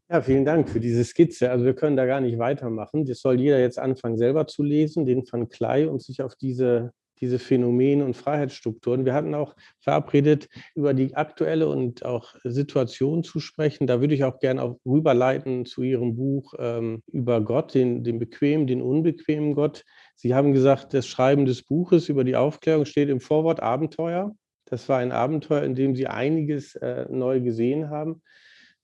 Ja, 0.10 0.22
vielen 0.22 0.46
Dank 0.46 0.70
für 0.70 0.80
diese 0.80 1.04
Skizze. 1.04 1.50
Also 1.50 1.66
wir 1.66 1.74
können 1.74 1.96
da 1.96 2.06
gar 2.06 2.22
nicht 2.22 2.38
weitermachen. 2.38 3.06
Das 3.06 3.20
soll 3.20 3.40
jeder 3.40 3.60
jetzt 3.60 3.80
anfangen, 3.80 4.18
selber 4.18 4.46
zu 4.46 4.62
lesen, 4.62 5.06
den 5.06 5.24
van 5.32 5.50
Kley, 5.50 5.86
und 5.86 6.04
sich 6.04 6.22
auf 6.22 6.36
diese 6.36 6.92
diese 7.24 7.40
Phänomene 7.40 8.04
und 8.04 8.18
Freiheitsstrukturen. 8.18 9.06
Wir 9.06 9.14
hatten 9.14 9.34
auch 9.34 9.56
verabredet, 9.80 10.50
über 10.76 10.94
die 10.94 11.16
aktuelle 11.16 11.70
und 11.70 12.04
auch 12.04 12.36
Situation 12.44 13.24
zu 13.24 13.40
sprechen. 13.40 13.88
Da 13.88 14.02
würde 14.02 14.14
ich 14.14 14.26
auch 14.26 14.40
gerne 14.40 14.62
auch 14.62 14.78
rüberleiten 14.86 15.66
zu 15.66 15.84
Ihrem 15.84 16.18
Buch 16.18 16.54
ähm, 16.60 17.02
über 17.08 17.40
Gott, 17.40 17.74
den, 17.74 18.04
den 18.04 18.20
bequemen, 18.20 18.68
den 18.68 18.82
unbequemen 18.82 19.56
Gott. 19.56 19.86
Sie 20.16 20.36
haben 20.36 20.52
gesagt, 20.52 20.94
das 20.94 21.08
Schreiben 21.08 21.46
des 21.46 21.64
Buches 21.64 22.10
über 22.10 22.26
die 22.26 22.36
Aufklärung 22.36 22.84
steht 22.84 23.08
im 23.08 23.22
Vorwort 23.22 23.62
Abenteuer. 23.62 24.36
Das 24.66 24.90
war 24.90 24.98
ein 24.98 25.14
Abenteuer, 25.14 25.64
in 25.64 25.76
dem 25.76 25.96
Sie 25.96 26.08
einiges 26.08 26.76
äh, 26.76 27.06
neu 27.10 27.40
gesehen 27.40 27.90
haben. 27.90 28.22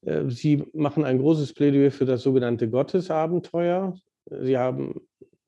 Äh, 0.02 0.30
Sie 0.30 0.64
machen 0.74 1.04
ein 1.04 1.20
großes 1.20 1.54
Plädoyer 1.54 1.92
für 1.92 2.06
das 2.06 2.22
sogenannte 2.22 2.70
Gottesabenteuer. 2.70 3.96
Sie 4.30 4.58
haben 4.58 5.02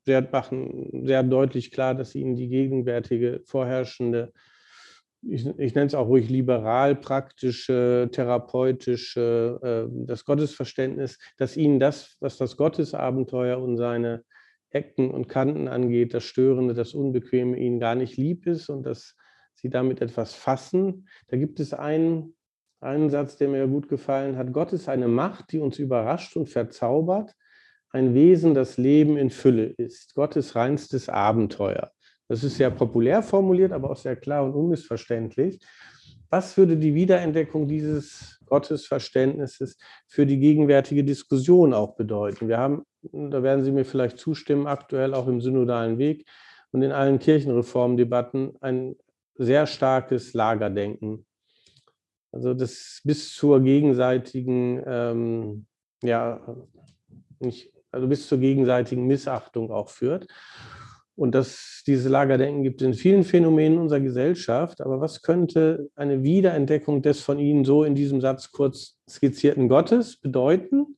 sehr, 0.04 0.28
machen 0.32 1.06
sehr 1.06 1.24
deutlich 1.24 1.72
klar, 1.72 1.95
dass 1.95 2.16
Ihnen 2.16 2.36
die 2.36 2.47
gegenwärtige 2.47 3.41
vorherrschende, 3.45 4.34
ich, 5.22 5.45
ich 5.45 5.76
nenne 5.76 5.88
es 5.88 5.95
auch 5.95 6.08
ruhig 6.08 6.30
liberal, 6.30 6.95
praktische, 6.95 8.10
therapeutische, 8.12 9.60
äh, 9.62 10.06
das 10.08 10.26
Gottesverständnis, 10.26 11.20
dass 11.38 11.58
Ihnen 11.58 11.80
das, 11.80 12.18
was 12.20 12.38
das 12.38 12.58
Gottesabenteuer 12.58 13.60
und 13.60 13.78
seine 13.78 14.24
Ecken 14.72 15.12
und 15.12 15.28
Kanten 15.28 15.68
angeht, 15.68 16.14
das 16.14 16.24
Störende, 16.24 16.74
das 16.74 16.93
Unbequeme 16.93 17.58
Ihnen 17.58 17.80
gar 17.80 17.95
nicht 17.95 18.18
lieb 18.18 18.47
ist 18.47 18.70
und 18.70 18.84
dass 18.84 19.16
Sie 19.54 19.70
damit 19.70 20.02
etwas 20.02 20.34
fassen. 20.34 21.08
Da 21.28 21.38
gibt 21.38 21.60
es 21.60 21.74
einen 21.74 22.34
einen 22.82 23.10
Satz, 23.10 23.38
der 23.38 23.47
mir 23.47 23.68
gut 23.68 23.88
gefallen 23.88 24.38
hat. 24.38 24.52
Gott 24.52 24.74
ist 24.74 24.89
eine 24.89 25.08
Macht, 25.08 25.52
die 25.52 25.60
uns 25.60 25.78
überrascht 25.80 26.36
und 26.36 26.49
verzaubert. 26.49 27.36
Ein 27.92 28.14
Wesen, 28.14 28.54
das 28.54 28.78
Leben 28.78 29.18
in 29.18 29.30
Fülle 29.30 29.66
ist. 29.66 30.16
Gottes 30.16 30.56
reinstes 30.56 31.10
Abenteuer. 31.10 31.92
Das 32.28 32.44
ist 32.44 32.58
sehr 32.58 32.72
populär 32.72 33.22
formuliert, 33.22 33.74
aber 33.74 33.92
auch 33.92 33.98
sehr 33.98 34.16
klar 34.16 34.46
und 34.46 34.54
unmissverständlich. 34.54 35.60
Was 36.30 36.56
würde 36.56 36.78
die 36.78 36.96
Wiederentdeckung 36.96 37.68
dieses 37.68 38.39
Gottesverständnisses 38.46 39.78
für 40.08 40.26
die 40.26 40.39
gegenwärtige 40.39 41.04
Diskussion 41.04 41.74
auch 41.74 41.96
bedeuten? 41.96 42.48
Wir 42.48 42.58
haben, 42.58 42.84
da 43.12 43.44
werden 43.44 43.66
Sie 43.66 43.72
mir 43.72 43.84
vielleicht 43.84 44.18
zustimmen, 44.18 44.68
aktuell 44.68 45.14
auch 45.14 45.28
im 45.28 45.42
synodalen 45.42 45.98
Weg 45.98 46.26
und 46.72 46.84
in 46.84 46.94
allen 46.94 47.20
Kirchenreformdebatten 47.20 48.54
ein 48.62 48.96
sehr 49.36 49.68
starkes 49.68 50.34
Lagerdenken 50.34 51.26
also 52.32 52.54
das 52.54 53.02
bis 53.04 53.34
zur 53.36 53.62
gegenseitigen, 53.62 54.82
ähm, 54.86 55.66
ja, 56.02 56.39
nicht, 57.39 57.72
also 57.92 58.08
bis 58.08 58.28
zur 58.28 58.39
gegenseitigen 58.39 59.06
Missachtung 59.08 59.72
auch 59.72 59.89
führt. 59.89 60.28
Und 61.16 61.36
dass 61.36 61.84
diese 61.86 62.10
Lagerdenken 62.10 62.64
gibt 62.64 62.82
in 62.82 62.94
vielen 62.94 63.24
Phänomenen 63.24 63.78
unserer 63.78 64.00
Gesellschaft. 64.00 64.82
Aber 64.82 65.02
was 65.02 65.22
könnte 65.22 65.89
eine 65.96 66.24
Wiederentdeckung 66.24 67.02
des 67.02 67.22
von 67.22 67.38
Ihnen 67.38 67.66
so 67.66 67.84
in 67.84 67.96
diesem 67.96 68.22
Satz 68.22 68.52
kurz 68.52 68.98
skizzierten 69.08 69.68
Gottes 69.68 70.18
bedeuten, 70.18 70.98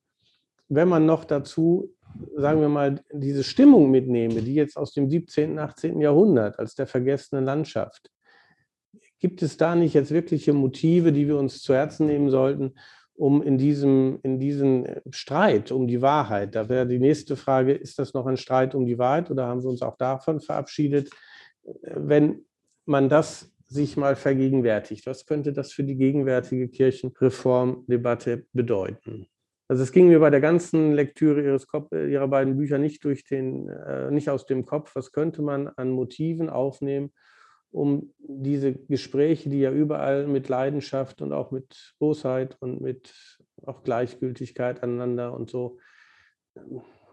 wenn 0.70 0.88
man 0.88 1.06
noch 1.06 1.26
dazu, 1.26 1.94
sagen 2.38 2.62
wir 2.62 2.70
mal, 2.70 3.02
diese 3.12 3.44
Stimmung 3.44 3.91
mitnehme, 3.91 4.41
die 4.41 4.54
jetzt 4.54 4.78
aus 4.78 4.94
dem 4.94 5.10
17., 5.10 5.60
18. 5.60 6.00
Jahrhundert 6.00 6.60
als 6.60 6.76
der 6.76 6.88
vergessenen 6.88 7.44
Landschaft 7.44 8.14
Gibt 9.24 9.41
es 9.41 9.56
da 9.56 9.74
nicht 9.74 9.94
jetzt 9.94 10.12
wirkliche 10.12 10.52
Motive, 10.52 11.14
die 11.14 11.30
wir 11.30 11.38
uns 11.38 11.62
zu 11.62 11.74
Herzen 11.74 12.08
nehmen 12.08 12.30
sollten, 12.30 12.74
um 13.16 13.41
in 13.41 13.57
diesem 13.57 14.20
in 14.24 14.39
diesen 14.39 14.86
äh, 14.86 15.01
Streit 15.11 15.72
um 15.72 15.88
die 15.88 16.01
Wahrheit, 16.01 16.55
da 16.55 16.70
wäre 16.70 16.88
die 16.88 16.99
nächste 16.99 17.36
Frage, 17.36 17.74
ist 17.74 17.99
das 17.99 18.14
noch 18.14 18.26
ein 18.26 18.38
Streit 18.38 18.76
um 18.76 18.86
die 18.86 18.97
Wahrheit 18.97 19.30
oder 19.30 19.47
haben 19.47 19.61
wir 19.61 19.70
uns 19.70 19.82
auch 19.82 19.97
davon 19.97 20.39
verabschiedet, 20.39 21.09
äh, 21.64 21.72
wenn 21.95 22.45
man 22.86 23.09
das 23.09 23.51
sich 23.68 23.97
mal 23.97 24.16
vergegenwärtigt? 24.16 25.05
Was 25.07 25.26
könnte 25.26 25.53
das 25.53 25.72
für 25.74 25.84
die 25.84 25.95
gegenwärtige 25.95 26.68
Kirchenreformdebatte 26.68 28.45
bedeuten? 28.53 29.28
Also 29.68 29.84
es 29.84 29.91
ging 29.91 30.09
mir 30.09 30.20
bei 30.20 30.30
der 30.30 30.41
ganzen 30.41 30.91
Lektüre 30.91 31.41
ihres 31.41 31.68
Kopf, 31.68 31.91
äh, 31.91 32.11
ihrer 32.11 32.28
beiden 32.28 32.57
Bücher 32.57 32.78
nicht 32.78 33.03
durch 33.03 33.24
den, 33.24 33.70
äh, 33.70 34.11
nicht 34.11 34.30
aus 34.30 34.45
dem 34.45 34.66
Kopf. 34.66 34.95
Was 34.95 35.11
könnte 35.11 35.41
man 35.41 35.68
an 35.68 35.89
Motiven 35.89 36.49
aufnehmen, 36.49 37.11
um 37.74 38.13
diese 38.19 38.74
Gespräche, 38.74 39.49
die 39.49 39.59
ja 39.59 39.71
überall 39.71 40.28
mit 40.28 40.47
Leidenschaft 40.47 41.21
und 41.21 41.34
auch 41.34 41.51
mit 41.51 41.95
Bosheit 41.99 42.55
und 42.61 42.82
mit 42.82 43.13
auch 43.63 43.84
Gleichgültigkeit 43.84 44.84
aneinander 44.84 45.34
und 45.34 45.49
so. 45.49 45.80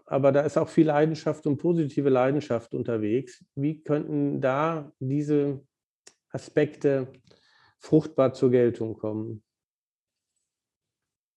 Aber 0.05 0.31
da 0.31 0.41
ist 0.41 0.57
auch 0.57 0.69
viel 0.69 0.87
Leidenschaft 0.87 1.47
und 1.47 1.57
positive 1.57 2.09
Leidenschaft 2.09 2.75
unterwegs. 2.75 3.43
Wie 3.55 3.81
könnten 3.81 4.39
da 4.39 4.91
diese 4.99 5.61
Aspekte 6.29 7.07
fruchtbar 7.79 8.33
zur 8.33 8.51
Geltung 8.51 8.97
kommen? 8.97 9.43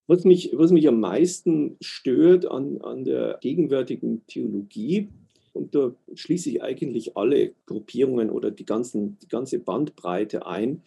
Was 0.07 0.25
mich, 0.25 0.53
was 0.55 0.71
mich 0.71 0.87
am 0.87 1.01
meisten 1.01 1.79
stört 1.81 2.45
an, 2.45 2.83
an 2.83 3.05
der 3.05 3.39
gegenwärtigen 3.41 4.27
Theologie, 4.27 5.11
und 5.55 5.75
da 5.75 5.95
schließe 6.15 6.51
ich 6.51 6.63
eigentlich 6.63 7.17
alle 7.17 7.53
Gruppierungen 7.67 8.29
oder 8.31 8.51
die, 8.51 8.67
ganzen, 8.67 9.17
die 9.21 9.29
ganze 9.29 9.61
Bandbreite 9.61 10.47
ein, 10.47 10.83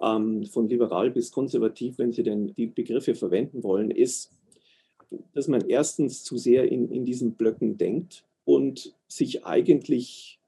ähm, 0.00 0.46
von 0.46 0.68
liberal 0.68 1.10
bis 1.10 1.32
konservativ, 1.32 1.98
wenn 1.98 2.12
Sie 2.12 2.22
denn 2.22 2.54
die 2.54 2.66
Begriffe 2.66 3.14
verwenden 3.14 3.62
wollen, 3.62 3.90
ist, 3.90 4.30
dass 5.34 5.48
man 5.48 5.68
erstens 5.68 6.24
zu 6.24 6.38
sehr 6.38 6.70
in, 6.70 6.90
in 6.90 7.04
diesen 7.04 7.34
Blöcken 7.34 7.76
denkt 7.76 8.24
und 8.44 8.94
sich 9.08 9.44
eigentlich 9.44 10.38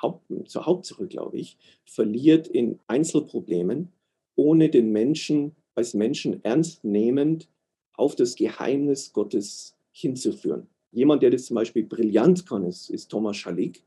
Haupt, 0.00 0.24
zur 0.46 0.66
Hauptsache, 0.66 1.06
glaube 1.06 1.38
ich, 1.38 1.56
verliert 1.84 2.48
in 2.48 2.80
Einzelproblemen, 2.86 3.88
ohne 4.36 4.68
den 4.68 4.92
Menschen 4.92 5.56
als 5.74 5.94
Menschen 5.94 6.44
ernst 6.44 6.84
nehmend 6.84 7.48
auf 7.94 8.14
das 8.14 8.34
Geheimnis 8.36 9.12
Gottes 9.12 9.74
hinzuführen. 9.92 10.66
Jemand, 10.92 11.22
der 11.22 11.30
das 11.30 11.46
zum 11.46 11.54
Beispiel 11.54 11.84
brillant 11.84 12.46
kann, 12.46 12.64
ist, 12.64 12.90
ist 12.90 13.10
Thomas 13.10 13.36
Schalik, 13.36 13.82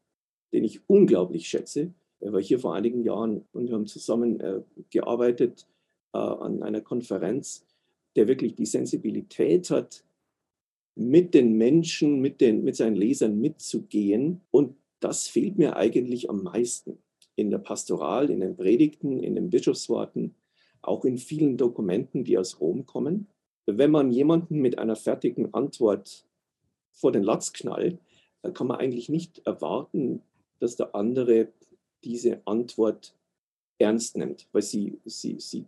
den 0.51 0.63
ich 0.63 0.81
unglaublich 0.87 1.47
schätze. 1.47 1.93
Er 2.19 2.33
war 2.33 2.41
hier 2.41 2.59
vor 2.59 2.73
einigen 2.73 3.03
Jahren 3.03 3.45
und 3.53 3.67
wir 3.67 3.75
haben 3.75 3.85
zusammen 3.85 4.39
äh, 4.39 4.61
gearbeitet 4.89 5.67
äh, 6.13 6.17
an 6.17 6.63
einer 6.63 6.81
Konferenz, 6.81 7.65
der 8.15 8.27
wirklich 8.27 8.55
die 8.55 8.65
Sensibilität 8.65 9.69
hat, 9.69 10.03
mit 10.95 11.33
den 11.33 11.57
Menschen, 11.57 12.21
mit, 12.21 12.41
den, 12.41 12.63
mit 12.63 12.75
seinen 12.75 12.95
Lesern 12.95 13.39
mitzugehen. 13.39 14.41
Und 14.49 14.75
das 14.99 15.27
fehlt 15.27 15.57
mir 15.57 15.75
eigentlich 15.75 16.29
am 16.29 16.43
meisten 16.43 16.97
in 17.35 17.51
der 17.51 17.57
Pastoral, 17.57 18.29
in 18.29 18.39
den 18.39 18.55
Predigten, 18.55 19.19
in 19.19 19.35
den 19.35 19.49
Bischofsworten, 19.49 20.35
auch 20.81 21.03
in 21.03 21.17
vielen 21.17 21.57
Dokumenten, 21.57 22.23
die 22.23 22.37
aus 22.37 22.61
Rom 22.61 22.85
kommen. 22.85 23.27
Wenn 23.65 23.91
man 23.91 24.11
jemanden 24.11 24.59
mit 24.61 24.79
einer 24.79 24.95
fertigen 24.95 25.53
Antwort 25.53 26.25
vor 26.95 27.11
den 27.11 27.23
Latz 27.23 27.53
knallt, 27.53 27.99
dann 28.41 28.53
kann 28.53 28.67
man 28.67 28.77
eigentlich 28.77 29.09
nicht 29.09 29.45
erwarten, 29.45 30.21
dass 30.59 30.75
der 30.75 30.95
andere 30.95 31.49
diese 32.03 32.41
Antwort 32.45 33.15
ernst 33.77 34.17
nimmt, 34.17 34.47
weil 34.51 34.61
sie, 34.61 34.99
sie, 35.05 35.39
sie 35.39 35.65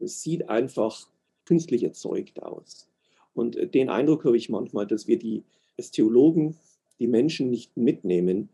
sieht 0.00 0.48
einfach 0.48 1.08
künstlich 1.44 1.84
erzeugt 1.84 2.42
aus. 2.42 2.88
Und 3.34 3.56
äh, 3.56 3.68
den 3.68 3.88
Eindruck 3.90 4.24
habe 4.24 4.36
ich 4.36 4.48
manchmal, 4.48 4.86
dass 4.86 5.06
wir 5.06 5.18
die, 5.18 5.44
als 5.76 5.90
Theologen 5.90 6.56
die 6.98 7.06
Menschen 7.06 7.50
nicht 7.50 7.76
mitnehmen 7.76 8.48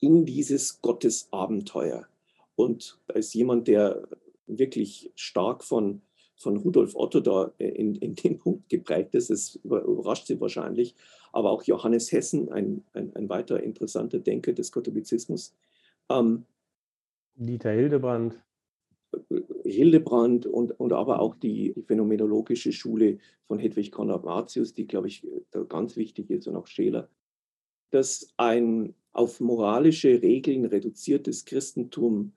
in 0.00 0.24
dieses 0.24 0.80
Gottesabenteuer. 0.82 2.06
Und 2.54 2.98
als 3.08 3.34
jemand, 3.34 3.68
der 3.68 4.08
wirklich 4.46 5.10
stark 5.14 5.64
von, 5.64 6.02
von 6.36 6.56
Rudolf 6.58 6.94
Otto 6.94 7.20
da 7.20 7.52
äh, 7.58 7.68
in, 7.68 7.94
in 7.96 8.14
dem 8.14 8.38
Punkt 8.38 8.68
geprägt 8.68 9.14
ist, 9.14 9.30
das 9.30 9.56
überrascht 9.64 10.26
Sie 10.26 10.40
wahrscheinlich, 10.40 10.94
aber 11.32 11.50
auch 11.50 11.62
Johannes 11.64 12.12
Hessen, 12.12 12.50
ein, 12.52 12.84
ein, 12.92 13.14
ein 13.16 13.28
weiter 13.28 13.62
interessanter 13.62 14.18
Denker 14.18 14.52
des 14.52 14.70
Katholizismus. 14.70 15.54
Ähm, 16.08 16.44
Dieter 17.34 17.72
Hildebrand. 17.72 18.42
Hildebrand 19.64 20.46
und, 20.46 20.78
und 20.78 20.92
aber 20.92 21.20
auch 21.20 21.34
die, 21.34 21.72
die 21.74 21.82
phänomenologische 21.82 22.72
Schule 22.72 23.18
von 23.46 23.58
Hedwig 23.58 23.92
Konrad 23.92 24.24
Martius, 24.24 24.74
die, 24.74 24.86
glaube 24.86 25.08
ich, 25.08 25.26
ganz 25.68 25.96
wichtig 25.96 26.30
ist, 26.30 26.46
und 26.46 26.56
auch 26.56 26.66
Scheler, 26.66 27.08
dass 27.90 28.32
ein 28.36 28.94
auf 29.12 29.40
moralische 29.40 30.20
Regeln 30.20 30.66
reduziertes 30.66 31.44
Christentum 31.44 32.32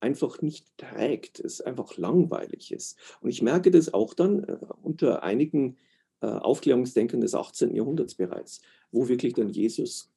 einfach 0.00 0.42
nicht 0.42 0.66
trägt, 0.76 1.40
es 1.40 1.60
einfach 1.60 1.96
langweilig 1.96 2.72
ist. 2.72 2.98
Und 3.20 3.30
ich 3.30 3.42
merke 3.42 3.70
das 3.70 3.92
auch 3.92 4.14
dann 4.14 4.44
äh, 4.44 4.56
unter 4.82 5.22
einigen 5.22 5.76
äh, 6.20 6.26
Aufklärungsdenken 6.26 7.20
des 7.20 7.34
18. 7.34 7.74
Jahrhunderts 7.74 8.14
bereits, 8.14 8.60
wo 8.90 9.08
wirklich 9.08 9.34
dann 9.34 9.50
Jesus 9.50 10.10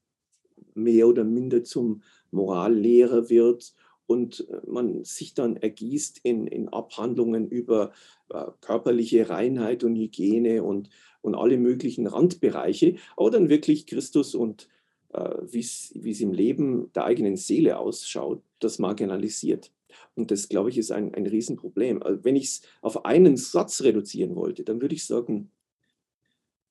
mehr 0.74 1.08
oder 1.08 1.24
minder 1.24 1.64
zum 1.64 2.04
Morallehrer 2.32 3.30
wird 3.30 3.74
und 4.08 4.48
äh, 4.50 4.62
man 4.68 5.04
sich 5.04 5.34
dann 5.34 5.58
ergießt 5.58 6.20
in, 6.24 6.48
in 6.48 6.70
Abhandlungen 6.70 7.48
über 7.48 7.92
äh, 8.30 8.46
körperliche 8.62 9.30
Reinheit 9.30 9.84
und 9.84 9.96
Hygiene 9.96 10.64
und, 10.64 10.90
und 11.22 11.36
alle 11.36 11.58
möglichen 11.58 12.08
Randbereiche, 12.08 12.96
aber 13.16 13.32
dann 13.32 13.50
wirklich 13.50 13.88
Christus 13.88 14.36
und 14.36 14.68
wie 15.14 15.60
es 15.60 16.22
im 16.22 16.32
Leben 16.32 16.92
der 16.94 17.06
eigenen 17.06 17.36
Seele 17.36 17.78
ausschaut, 17.78 18.42
das 18.60 18.80
marginalisiert. 18.80 19.72
Und 20.16 20.32
das, 20.32 20.50
glaube 20.50 20.70
ich, 20.70 20.78
ist 20.78 20.92
ein, 20.92 21.14
ein 21.14 21.26
Riesenproblem. 21.26 22.02
Also 22.02 22.24
wenn 22.24 22.36
ich 22.36 22.46
es 22.46 22.62
auf 22.82 23.06
einen 23.06 23.38
Satz 23.38 23.82
reduzieren 23.82 24.36
wollte, 24.36 24.64
dann 24.64 24.82
würde 24.82 24.96
ich 24.96 25.06
sagen, 25.06 25.52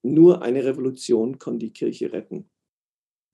nur 0.03 0.43
eine 0.43 0.65
Revolution 0.65 1.39
kann 1.39 1.59
die 1.59 1.73
Kirche 1.73 2.13
retten. 2.13 2.49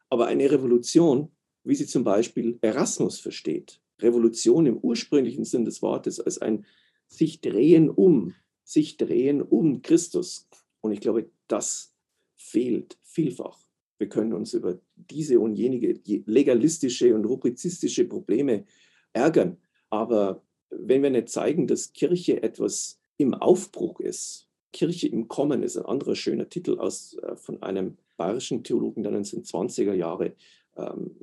Aber 0.09 0.27
eine 0.27 0.51
Revolution, 0.51 1.31
wie 1.65 1.75
sie 1.75 1.87
zum 1.87 2.05
Beispiel 2.05 2.59
Erasmus 2.61 3.19
versteht, 3.19 3.81
Revolution 4.01 4.67
im 4.67 4.79
ursprünglichen 4.79 5.45
Sinn 5.45 5.65
des 5.65 5.83
Wortes 5.83 6.21
als 6.21 6.39
ein 6.39 6.67
sich 7.09 7.41
drehen 7.41 7.89
um, 7.89 8.35
sich 8.65 8.97
drehen 8.97 9.43
um 9.43 9.83
Christus. 9.83 10.49
Und 10.81 10.93
ich 10.93 11.01
glaube, 11.01 11.31
das 11.49 11.95
fehlt 12.35 12.99
vielfach. 13.03 13.66
Wir 13.99 14.09
können 14.09 14.33
uns 14.33 14.55
über 14.55 14.79
diese 14.95 15.41
und 15.41 15.55
jenige 15.55 16.01
legalistische 16.27 17.15
und 17.15 17.25
rubrizistische 17.25 18.05
Probleme 18.05 18.65
ärgern. 19.13 19.57
Aber 19.91 20.43
wenn 20.71 21.03
wir 21.03 21.11
nicht 21.11 21.29
zeigen, 21.29 21.67
dass 21.67 21.93
Kirche 21.93 22.43
etwas 22.43 22.99
im 23.17 23.35
Aufbruch 23.35 24.01
ist, 24.01 24.49
Kirche 24.73 25.09
im 25.09 25.29
Kommen 25.29 25.63
ist 25.63 25.79
ein 25.79 25.87
anderer 25.87 26.15
schöner 26.15 26.49
Titel 26.49 26.79
aus, 26.79 27.15
äh, 27.23 27.37
von 27.37 27.63
einem 27.63 27.97
bayerischen 28.17 28.63
Theologen 28.63 29.03
der 29.03 29.13
1920er 29.13 29.95
Jahre, 29.95 30.35
ähm, 30.77 31.17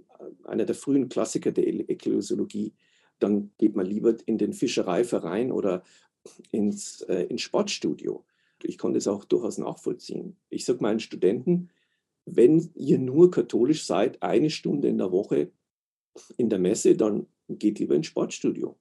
einer 0.43 0.65
der 0.65 0.75
frühen 0.75 1.09
Klassiker 1.09 1.51
der 1.51 1.67
Ekklesiologie, 1.67 2.73
dann 3.19 3.51
geht 3.57 3.75
man 3.75 3.85
lieber 3.85 4.15
in 4.25 4.37
den 4.37 4.53
Fischereiverein 4.53 5.51
oder 5.51 5.83
ins, 6.51 7.01
äh, 7.01 7.23
ins 7.23 7.41
Sportstudio. 7.41 8.25
Ich 8.63 8.77
konnte 8.77 8.97
es 8.97 9.07
auch 9.07 9.25
durchaus 9.25 9.57
nachvollziehen. 9.57 10.37
Ich 10.49 10.65
sage 10.65 10.81
meinen 10.81 10.99
Studenten, 10.99 11.69
wenn 12.25 12.71
ihr 12.75 12.99
nur 12.99 13.31
katholisch 13.31 13.85
seid, 13.85 14.21
eine 14.21 14.49
Stunde 14.49 14.87
in 14.87 14.97
der 14.97 15.11
Woche 15.11 15.51
in 16.37 16.49
der 16.49 16.59
Messe, 16.59 16.95
dann 16.95 17.27
geht 17.49 17.79
lieber 17.79 17.95
ins 17.95 18.07
Sportstudio. 18.07 18.77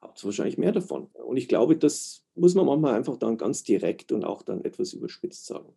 Habt 0.00 0.24
wahrscheinlich 0.24 0.58
mehr 0.58 0.72
davon. 0.72 1.06
Und 1.06 1.36
ich 1.36 1.48
glaube, 1.48 1.76
das 1.76 2.24
muss 2.34 2.54
man 2.54 2.66
manchmal 2.66 2.94
einfach 2.94 3.16
dann 3.16 3.38
ganz 3.38 3.62
direkt 3.62 4.12
und 4.12 4.24
auch 4.24 4.42
dann 4.42 4.64
etwas 4.64 4.92
überspitzt 4.92 5.46
sagen. 5.46 5.72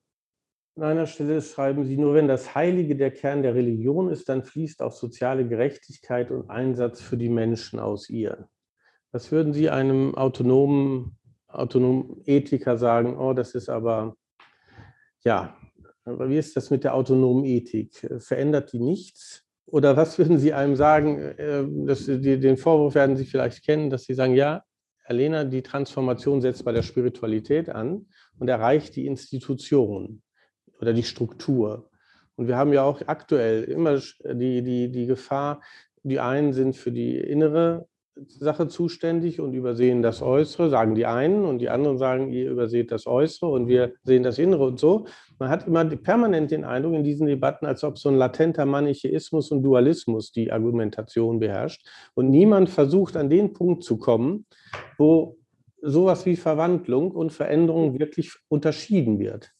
An 0.76 0.84
einer 0.84 1.08
Stelle 1.08 1.41
schreiben 1.41 1.86
Sie, 1.86 1.97
nur 1.97 2.14
wenn 2.14 2.28
das 2.28 2.53
Heilige 2.53 2.95
der 2.95 3.10
Kern 3.10 3.41
der 3.41 3.55
Religion 3.55 4.10
ist, 4.10 4.30
dann 4.30 4.43
fließt 4.43 4.82
auch 4.84 4.91
soziale 4.91 5.47
Gerechtigkeit 5.47 6.30
und 6.30 6.49
Einsatz 6.49 7.01
für 7.01 7.18
die 7.18 7.30
Menschen 7.30 7.80
aus 7.80 8.10
ihr. 8.10 8.47
Was 9.12 9.32
würden 9.32 9.53
Sie 9.53 9.70
einem 9.70 10.14
autonomen, 10.14 11.18
autonomen 11.47 12.22
Ethiker 12.26 12.78
sagen? 12.78 13.18
Oh, 13.18 13.34
das 13.34 13.55
ist 13.55 13.70
aber, 13.70 14.16
ja, 15.24 15.58
aber 16.08 16.30
wie 16.30 16.38
ist 16.38 16.55
das 16.55 16.70
mit 16.70 16.84
der 16.84 16.95
autonomen 16.95 17.43
Ethik? 17.43 18.08
Verändert 18.20 18.72
die 18.72 18.80
nichts? 18.80 19.43
Oder 19.66 19.97
was 19.97 20.18
würden 20.18 20.39
Sie 20.39 20.53
einem 20.53 20.76
sagen? 20.76 21.20
Äh, 21.20 21.66
dass 21.86 22.05
Sie, 22.05 22.39
den 22.39 22.58
Vorwurf 22.58 22.95
werden 22.95 23.18
Sie 23.18 23.26
vielleicht 23.26 23.66
kennen, 23.66 23.89
dass 23.89 24.05
Sie 24.05 24.14
sagen, 24.14 24.34
ja, 24.34 24.64
Herr 25.03 25.16
Lehner, 25.16 25.45
die 25.45 25.62
Transformation 25.62 26.41
setzt 26.41 26.66
bei 26.66 26.72
der 26.72 26.84
Spiritualität 26.84 27.70
an 27.70 28.08
und 28.39 28.47
erreicht 28.47 28.95
die 28.95 29.05
Institution 29.05 30.22
oder 30.80 30.93
die 30.93 31.03
Struktur. 31.03 31.89
Und 32.36 32.47
wir 32.47 32.58
haben 32.58 32.74
ja 32.74 32.84
auch 32.84 33.01
aktuell 33.08 33.64
immer 33.64 33.99
die, 34.24 34.62
die, 34.62 34.89
die 34.89 35.05
Gefahr, 35.05 35.62
die 36.03 36.20
einen 36.20 36.53
sind 36.53 36.76
für 36.76 36.91
die 36.91 37.18
innere 37.18 37.88
Sache 38.28 38.68
zuständig 38.68 39.39
und 39.39 39.53
übersehen 39.53 40.01
das 40.01 40.22
Äußere, 40.22 40.70
sagen 40.70 40.95
die 40.95 41.05
einen, 41.05 41.45
und 41.45 41.59
die 41.59 41.70
anderen 41.70 41.97
sagen, 41.97 42.32
ihr 42.32 42.51
überseht 42.51 42.91
das 42.91 43.07
Äußere 43.07 43.49
und 43.49 43.68
wir 43.68 43.93
sehen 44.03 44.24
das 44.24 44.39
Innere 44.39 44.65
und 44.65 44.80
so. 44.80 45.05
Man 45.39 45.49
hat 45.49 45.68
immer 45.68 45.86
permanent 45.86 46.51
den 46.51 46.63
Eindruck 46.63 46.93
in 46.93 47.03
diesen 47.03 47.28
Debatten, 47.28 47.65
als 47.65 47.84
ob 47.84 47.97
so 47.97 48.09
ein 48.09 48.15
latenter 48.15 48.65
Manichäismus 48.65 49.51
und 49.51 49.63
Dualismus 49.63 50.32
die 50.32 50.51
Argumentation 50.51 51.39
beherrscht. 51.39 51.88
Und 52.15 52.30
niemand 52.30 52.70
versucht 52.70 53.15
an 53.18 53.30
den 53.30 53.53
Punkt 53.53 53.84
zu 53.84 53.97
kommen, 53.97 54.45
wo 54.97 55.38
sowas 55.82 56.26
wie 56.26 56.36
Verwandlung 56.36 57.11
und 57.11 57.32
Veränderung 57.32 57.99
wirklich 57.99 58.34
unterschieden 58.47 59.20
wird. 59.20 59.51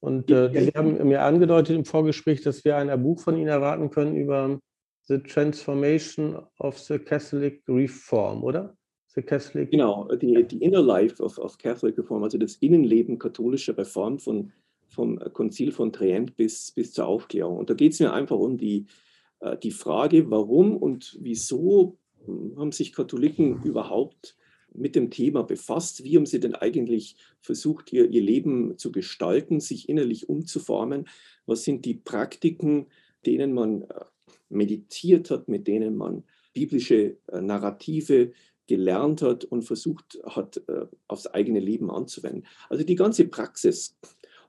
Und 0.00 0.30
äh, 0.30 0.50
Sie 0.52 0.72
haben 0.74 1.08
mir 1.08 1.22
angedeutet 1.22 1.76
im 1.76 1.84
Vorgespräch, 1.84 2.42
dass 2.42 2.64
wir 2.64 2.76
ein 2.76 3.02
Buch 3.02 3.20
von 3.20 3.36
Ihnen 3.36 3.48
erwarten 3.48 3.90
können 3.90 4.14
über 4.14 4.60
The 5.08 5.18
Transformation 5.18 6.36
of 6.58 6.78
the 6.78 6.98
Catholic 6.98 7.62
Reform, 7.68 8.42
oder? 8.42 8.76
The 9.14 9.22
Catholic 9.22 9.70
genau, 9.70 10.08
die, 10.14 10.44
die 10.44 10.62
Inner 10.62 10.82
Life 10.82 11.22
of, 11.22 11.38
of 11.38 11.56
Catholic 11.58 11.96
Reform, 11.96 12.24
also 12.24 12.38
das 12.38 12.56
Innenleben 12.56 13.18
katholischer 13.18 13.76
Reform 13.78 14.18
von, 14.18 14.52
vom 14.88 15.18
Konzil 15.32 15.72
von 15.72 15.92
Trient 15.92 16.36
bis, 16.36 16.72
bis 16.72 16.92
zur 16.92 17.06
Aufklärung. 17.06 17.56
Und 17.56 17.70
da 17.70 17.74
geht 17.74 17.92
es 17.92 18.00
mir 18.00 18.12
einfach 18.12 18.36
um 18.36 18.58
die, 18.58 18.86
äh, 19.40 19.56
die 19.56 19.70
Frage, 19.70 20.30
warum 20.30 20.76
und 20.76 21.16
wieso 21.20 21.98
haben 22.56 22.72
sich 22.72 22.92
Katholiken 22.92 23.62
überhaupt 23.62 24.36
mit 24.74 24.96
dem 24.96 25.10
Thema 25.10 25.42
befasst? 25.42 26.04
Wie 26.04 26.16
haben 26.16 26.26
sie 26.26 26.40
denn 26.40 26.54
eigentlich 26.54 27.16
versucht, 27.40 27.92
ihr, 27.92 28.10
ihr 28.10 28.22
Leben 28.22 28.76
zu 28.78 28.92
gestalten, 28.92 29.60
sich 29.60 29.88
innerlich 29.88 30.28
umzuformen? 30.28 31.06
Was 31.46 31.64
sind 31.64 31.84
die 31.84 31.94
Praktiken, 31.94 32.86
denen 33.24 33.52
man 33.52 33.82
äh, 33.82 33.86
meditiert 34.48 35.30
hat, 35.30 35.48
mit 35.48 35.66
denen 35.66 35.96
man 35.96 36.24
biblische 36.52 37.18
äh, 37.28 37.40
Narrative 37.40 38.32
gelernt 38.66 39.22
hat 39.22 39.44
und 39.44 39.62
versucht 39.62 40.18
hat, 40.24 40.62
äh, 40.68 40.86
aufs 41.06 41.26
eigene 41.26 41.60
Leben 41.60 41.90
anzuwenden. 41.90 42.46
Also 42.68 42.84
die 42.84 42.96
ganze 42.96 43.26
Praxis. 43.28 43.96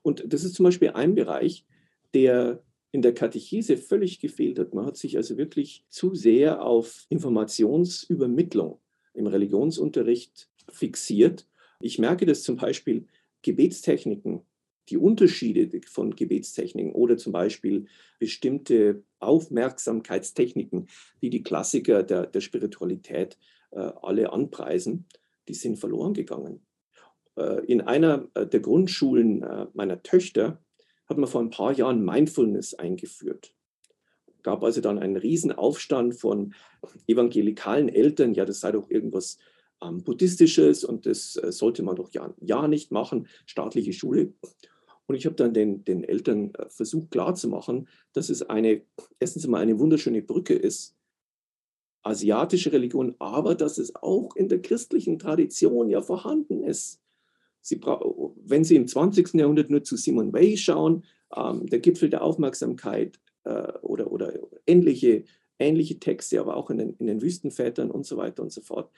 Und 0.01 0.23
das 0.27 0.43
ist 0.43 0.55
zum 0.55 0.63
Beispiel 0.63 0.91
ein 0.91 1.15
Bereich, 1.15 1.65
der 2.13 2.63
in 2.91 3.01
der 3.01 3.13
Katechese 3.13 3.77
völlig 3.77 4.19
gefehlt 4.19 4.57
hat. 4.57 4.73
Man 4.73 4.85
hat 4.85 4.97
sich 4.97 5.17
also 5.17 5.37
wirklich 5.37 5.85
zu 5.89 6.15
sehr 6.15 6.63
auf 6.63 7.05
Informationsübermittlung 7.09 8.79
im 9.13 9.27
Religionsunterricht 9.27 10.49
fixiert. 10.69 11.47
Ich 11.79 11.99
merke 11.99 12.25
das 12.25 12.43
zum 12.43 12.55
Beispiel 12.55 13.05
Gebetstechniken 13.41 14.41
die 14.89 14.97
Unterschiede 14.97 15.69
von 15.87 16.15
Gebetstechniken 16.15 16.93
oder 16.93 17.17
zum 17.17 17.33
Beispiel 17.33 17.87
bestimmte 18.19 19.03
Aufmerksamkeitstechniken, 19.19 20.87
die 21.21 21.29
die 21.29 21.43
Klassiker 21.43 22.03
der, 22.03 22.27
der 22.27 22.41
Spiritualität 22.41 23.37
äh, 23.71 23.79
alle 24.01 24.31
anpreisen, 24.31 25.05
die 25.47 25.53
sind 25.53 25.77
verloren 25.77 26.13
gegangen. 26.13 26.61
Äh, 27.35 27.65
in 27.65 27.81
einer 27.81 28.27
äh, 28.33 28.45
der 28.45 28.59
Grundschulen 28.59 29.43
äh, 29.43 29.67
meiner 29.73 30.01
Töchter 30.03 30.61
hat 31.07 31.17
man 31.17 31.29
vor 31.29 31.41
ein 31.41 31.49
paar 31.49 31.73
Jahren 31.73 32.03
Mindfulness 32.03 32.73
eingeführt. 32.73 33.53
Gab 34.43 34.63
also 34.63 34.81
dann 34.81 34.99
einen 34.99 35.17
Riesenaufstand 35.17 36.15
von 36.15 36.53
evangelikalen 37.07 37.89
Eltern, 37.89 38.33
ja, 38.33 38.45
das 38.45 38.61
sei 38.61 38.71
doch 38.71 38.89
irgendwas 38.89 39.37
ähm, 39.81 40.03
Buddhistisches 40.03 40.83
und 40.83 41.05
das 41.05 41.35
äh, 41.37 41.51
sollte 41.51 41.83
man 41.83 41.95
doch 41.95 42.11
ja, 42.11 42.33
ja 42.41 42.67
nicht 42.67 42.91
machen, 42.91 43.27
staatliche 43.45 43.93
Schule. 43.93 44.33
Und 45.07 45.15
ich 45.15 45.25
habe 45.25 45.35
dann 45.35 45.53
den, 45.53 45.83
den 45.83 46.03
Eltern 46.03 46.53
äh, 46.55 46.69
versucht 46.69 47.11
klarzumachen, 47.11 47.87
dass 48.13 48.29
es 48.29 48.43
eine, 48.43 48.81
erstens 49.19 49.45
einmal 49.45 49.61
eine 49.61 49.79
wunderschöne 49.79 50.21
Brücke 50.21 50.53
ist, 50.53 50.95
asiatische 52.03 52.71
Religion, 52.71 53.15
aber 53.19 53.55
dass 53.55 53.77
es 53.77 53.95
auch 53.95 54.35
in 54.35 54.47
der 54.49 54.61
christlichen 54.61 55.19
Tradition 55.19 55.89
ja 55.89 56.01
vorhanden 56.01 56.63
ist. 56.63 57.01
Sie 57.61 57.81
wenn 57.81 58.63
Sie 58.63 58.75
im 58.75 58.87
20. 58.87 59.33
Jahrhundert 59.33 59.69
nur 59.69 59.83
zu 59.83 59.97
Simon 59.97 60.31
Weil 60.31 60.55
schauen, 60.55 61.03
ähm, 61.35 61.65
der 61.67 61.79
Gipfel 61.79 62.09
der 62.09 62.23
Aufmerksamkeit 62.23 63.19
äh, 63.43 63.73
oder, 63.81 64.11
oder 64.11 64.33
ähnliche, 64.65 65.23
ähnliche 65.59 65.99
Texte, 65.99 66.39
aber 66.39 66.55
auch 66.55 66.69
in 66.69 66.77
den, 66.77 66.93
in 66.97 67.07
den 67.07 67.21
Wüstenvätern 67.21 67.91
und 67.91 68.05
so 68.05 68.15
weiter 68.15 68.43
und 68.43 68.51
so 68.51 68.61
fort. 68.61 68.89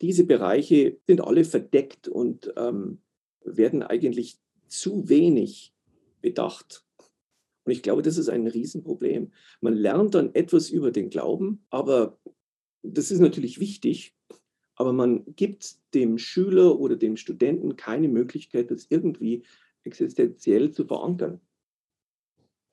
Diese 0.00 0.24
Bereiche 0.24 0.96
sind 1.06 1.20
alle 1.20 1.44
verdeckt 1.44 2.08
und 2.08 2.52
ähm, 2.56 3.00
werden 3.44 3.82
eigentlich 3.82 4.38
zu 4.70 5.08
wenig 5.08 5.74
bedacht. 6.20 6.84
Und 7.64 7.72
ich 7.72 7.82
glaube, 7.82 8.02
das 8.02 8.16
ist 8.16 8.28
ein 8.28 8.46
Riesenproblem. 8.46 9.32
Man 9.60 9.74
lernt 9.74 10.14
dann 10.14 10.34
etwas 10.34 10.70
über 10.70 10.90
den 10.90 11.10
Glauben, 11.10 11.64
aber 11.70 12.18
das 12.82 13.10
ist 13.10 13.20
natürlich 13.20 13.60
wichtig, 13.60 14.16
aber 14.74 14.92
man 14.92 15.24
gibt 15.36 15.76
dem 15.94 16.16
Schüler 16.16 16.80
oder 16.80 16.96
dem 16.96 17.16
Studenten 17.16 17.76
keine 17.76 18.08
Möglichkeit, 18.08 18.70
das 18.70 18.86
irgendwie 18.88 19.42
existenziell 19.84 20.72
zu 20.72 20.86
verankern. 20.86 21.40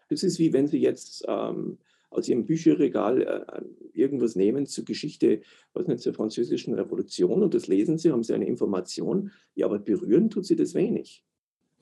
Das 0.10 0.24
ist 0.24 0.40
wie 0.40 0.54
wenn 0.54 0.68
Sie 0.68 0.80
jetzt 0.80 1.26
ähm, 1.28 1.80
aus 2.10 2.30
Ihrem 2.30 2.46
Bücherregal 2.46 3.22
äh, 3.22 3.62
irgendwas 3.92 4.36
nehmen 4.36 4.66
zur 4.66 4.86
Geschichte, 4.86 5.42
was 5.74 5.88
nicht, 5.88 6.00
zur 6.00 6.14
französischen 6.14 6.74
Revolution 6.74 7.44
und 7.44 7.54
das 7.54 7.68
lesen 7.68 7.98
Sie, 7.98 8.12
haben 8.12 8.24
Sie 8.24 8.34
eine 8.34 8.48
Information, 8.48 9.32
ja, 9.56 9.66
aber 9.66 9.80
berühren 9.80 10.30
tut 10.30 10.46
Sie 10.46 10.56
das 10.56 10.76
wenig. 10.76 11.26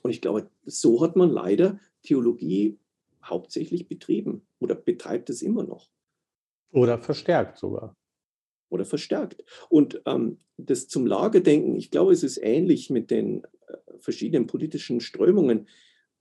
Und 0.05 0.11
ich 0.11 0.21
glaube, 0.21 0.51
so 0.65 1.01
hat 1.01 1.15
man 1.15 1.31
leider 1.31 1.79
Theologie 2.03 2.77
hauptsächlich 3.23 3.87
betrieben 3.87 4.45
oder 4.59 4.75
betreibt 4.75 5.31
es 5.31 5.41
immer 5.41 5.63
noch. 5.63 5.89
Oder 6.71 6.99
verstärkt 6.99 7.57
sogar. 7.57 7.97
Oder 8.69 8.85
verstärkt. 8.85 9.43
Und 9.67 10.03
ähm, 10.05 10.37
das 10.57 10.87
zum 10.89 11.07
Lagerdenken, 11.07 11.75
ich 11.75 11.89
glaube, 11.89 12.13
es 12.13 12.21
ist 12.21 12.37
ähnlich 12.37 12.91
mit 12.91 13.09
den 13.09 13.45
äh, 13.45 13.77
verschiedenen 13.97 14.45
politischen 14.45 15.01
Strömungen. 15.01 15.67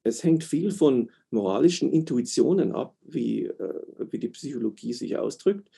Es 0.03 0.24
hängt 0.24 0.45
viel 0.45 0.70
von 0.70 1.11
moralischen 1.28 1.93
Intuitionen 1.93 2.72
ab, 2.72 2.97
wie, 3.03 3.49
äh, 3.49 3.82
wie 3.99 4.18
die 4.18 4.30
Psychologie 4.30 4.95
sich 4.95 5.18
ausdrückt. 5.18 5.68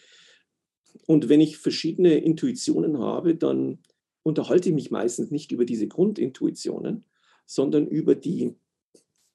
Und 1.07 1.29
wenn 1.29 1.41
ich 1.41 1.59
verschiedene 1.59 2.19
Intuitionen 2.19 3.01
habe, 3.01 3.35
dann 3.35 3.81
unterhalte 4.23 4.69
ich 4.69 4.77
mich 4.77 4.93
meistens 4.93 5.33
nicht 5.33 5.51
über 5.51 5.65
diese 5.65 5.89
Grundintuitionen, 5.89 7.05
sondern 7.47 7.87
über 7.87 8.15
die 8.15 8.55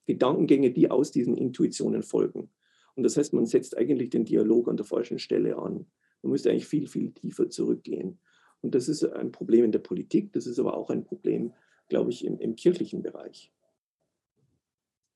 Gedankengänge, 0.05 0.71
die 0.71 0.91
aus 0.91 1.11
diesen 1.11 1.35
Intuitionen 1.35 2.03
folgen. 2.03 2.49
Und 2.95 3.03
das 3.03 3.17
heißt, 3.17 3.33
man 3.33 3.45
setzt 3.45 3.77
eigentlich 3.77 4.09
den 4.09 4.25
Dialog 4.25 4.67
an 4.67 4.77
der 4.77 4.85
falschen 4.85 5.19
Stelle 5.19 5.57
an. 5.57 5.85
Man 6.21 6.31
müsste 6.31 6.51
eigentlich 6.51 6.67
viel, 6.67 6.87
viel 6.87 7.11
tiefer 7.11 7.49
zurückgehen. 7.49 8.19
Und 8.61 8.75
das 8.75 8.87
ist 8.87 9.03
ein 9.03 9.31
Problem 9.31 9.65
in 9.65 9.71
der 9.71 9.79
Politik, 9.79 10.33
das 10.33 10.45
ist 10.45 10.59
aber 10.59 10.77
auch 10.77 10.89
ein 10.89 11.03
Problem, 11.03 11.53
glaube 11.89 12.11
ich, 12.11 12.25
im, 12.25 12.37
im 12.39 12.55
kirchlichen 12.55 13.01
Bereich. 13.01 13.51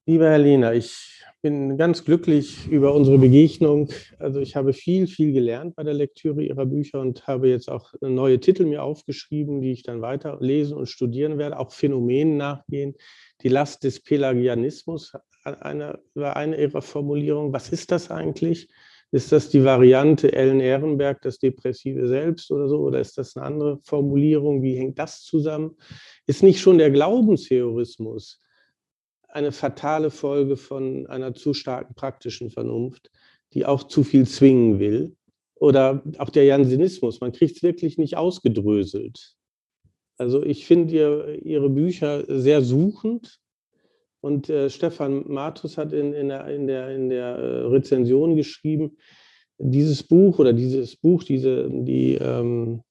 Lieber 0.07 0.29
Herr 0.29 0.37
Lehner, 0.37 0.75
ich 0.75 1.23
bin 1.41 1.77
ganz 1.77 2.05
glücklich 2.05 2.67
über 2.67 2.93
unsere 2.93 3.17
Begegnung. 3.17 3.89
Also 4.19 4.39
ich 4.39 4.55
habe 4.55 4.71
viel, 4.71 5.07
viel 5.07 5.33
gelernt 5.33 5.75
bei 5.75 5.81
der 5.81 5.95
Lektüre 5.95 6.43
Ihrer 6.43 6.67
Bücher 6.67 7.01
und 7.01 7.25
habe 7.25 7.49
jetzt 7.49 7.71
auch 7.71 7.91
neue 8.01 8.39
Titel 8.39 8.65
mir 8.65 8.83
aufgeschrieben, 8.83 9.61
die 9.61 9.71
ich 9.71 9.81
dann 9.81 10.03
weiter 10.03 10.37
lesen 10.41 10.77
und 10.77 10.89
studieren 10.89 11.39
werde, 11.39 11.57
auch 11.57 11.71
Phänomenen 11.71 12.37
nachgehen. 12.37 12.93
Die 13.41 13.47
Last 13.47 13.83
des 13.83 13.99
Pelagianismus 13.99 15.13
eine, 15.43 15.97
war 16.13 16.35
eine 16.35 16.61
Ihrer 16.61 16.83
Formulierungen. 16.83 17.51
Was 17.51 17.69
ist 17.69 17.89
das 17.89 18.11
eigentlich? 18.11 18.69
Ist 19.09 19.31
das 19.31 19.49
die 19.49 19.63
Variante 19.63 20.33
Ellen 20.33 20.59
Ehrenberg, 20.59 21.19
das 21.23 21.39
depressive 21.39 22.07
Selbst 22.07 22.51
oder 22.51 22.69
so? 22.69 22.77
Oder 22.81 22.99
ist 22.99 23.17
das 23.17 23.35
eine 23.35 23.47
andere 23.47 23.79
Formulierung? 23.81 24.61
Wie 24.61 24.75
hängt 24.75 24.99
das 24.99 25.23
zusammen? 25.23 25.75
Ist 26.27 26.43
nicht 26.43 26.59
schon 26.59 26.77
der 26.77 26.91
Glaubenstheorismus 26.91 28.39
eine 29.35 29.51
fatale 29.51 30.09
Folge 30.11 30.55
von 30.55 31.07
einer 31.07 31.33
zu 31.33 31.53
starken 31.53 31.93
praktischen 31.93 32.49
Vernunft, 32.49 33.11
die 33.53 33.65
auch 33.65 33.83
zu 33.83 34.03
viel 34.03 34.25
zwingen 34.25 34.79
will. 34.79 35.15
Oder 35.55 36.03
auch 36.17 36.29
der 36.29 36.45
Jansenismus, 36.45 37.19
man 37.19 37.33
kriegt 37.33 37.57
es 37.57 37.63
wirklich 37.63 37.97
nicht 37.97 38.15
ausgedröselt. 38.17 39.35
Also 40.17 40.41
ich 40.43 40.65
finde 40.65 40.93
ihr, 40.93 41.45
Ihre 41.45 41.69
Bücher 41.69 42.23
sehr 42.27 42.61
suchend. 42.61 43.39
Und 44.21 44.49
äh, 44.49 44.69
Stefan 44.69 45.25
Matus 45.27 45.77
hat 45.77 45.91
in, 45.91 46.13
in 46.13 46.29
der, 46.29 46.47
in 46.47 46.67
der, 46.67 46.95
in 46.95 47.09
der 47.09 47.35
äh, 47.35 47.65
Rezension 47.67 48.35
geschrieben, 48.35 48.97
dieses 49.57 50.01
Buch 50.03 50.39
oder 50.39 50.53
dieses 50.53 50.95
Buch, 50.95 51.23
diese, 51.23 51.69
die 51.69 52.15
ähm, 52.15 52.81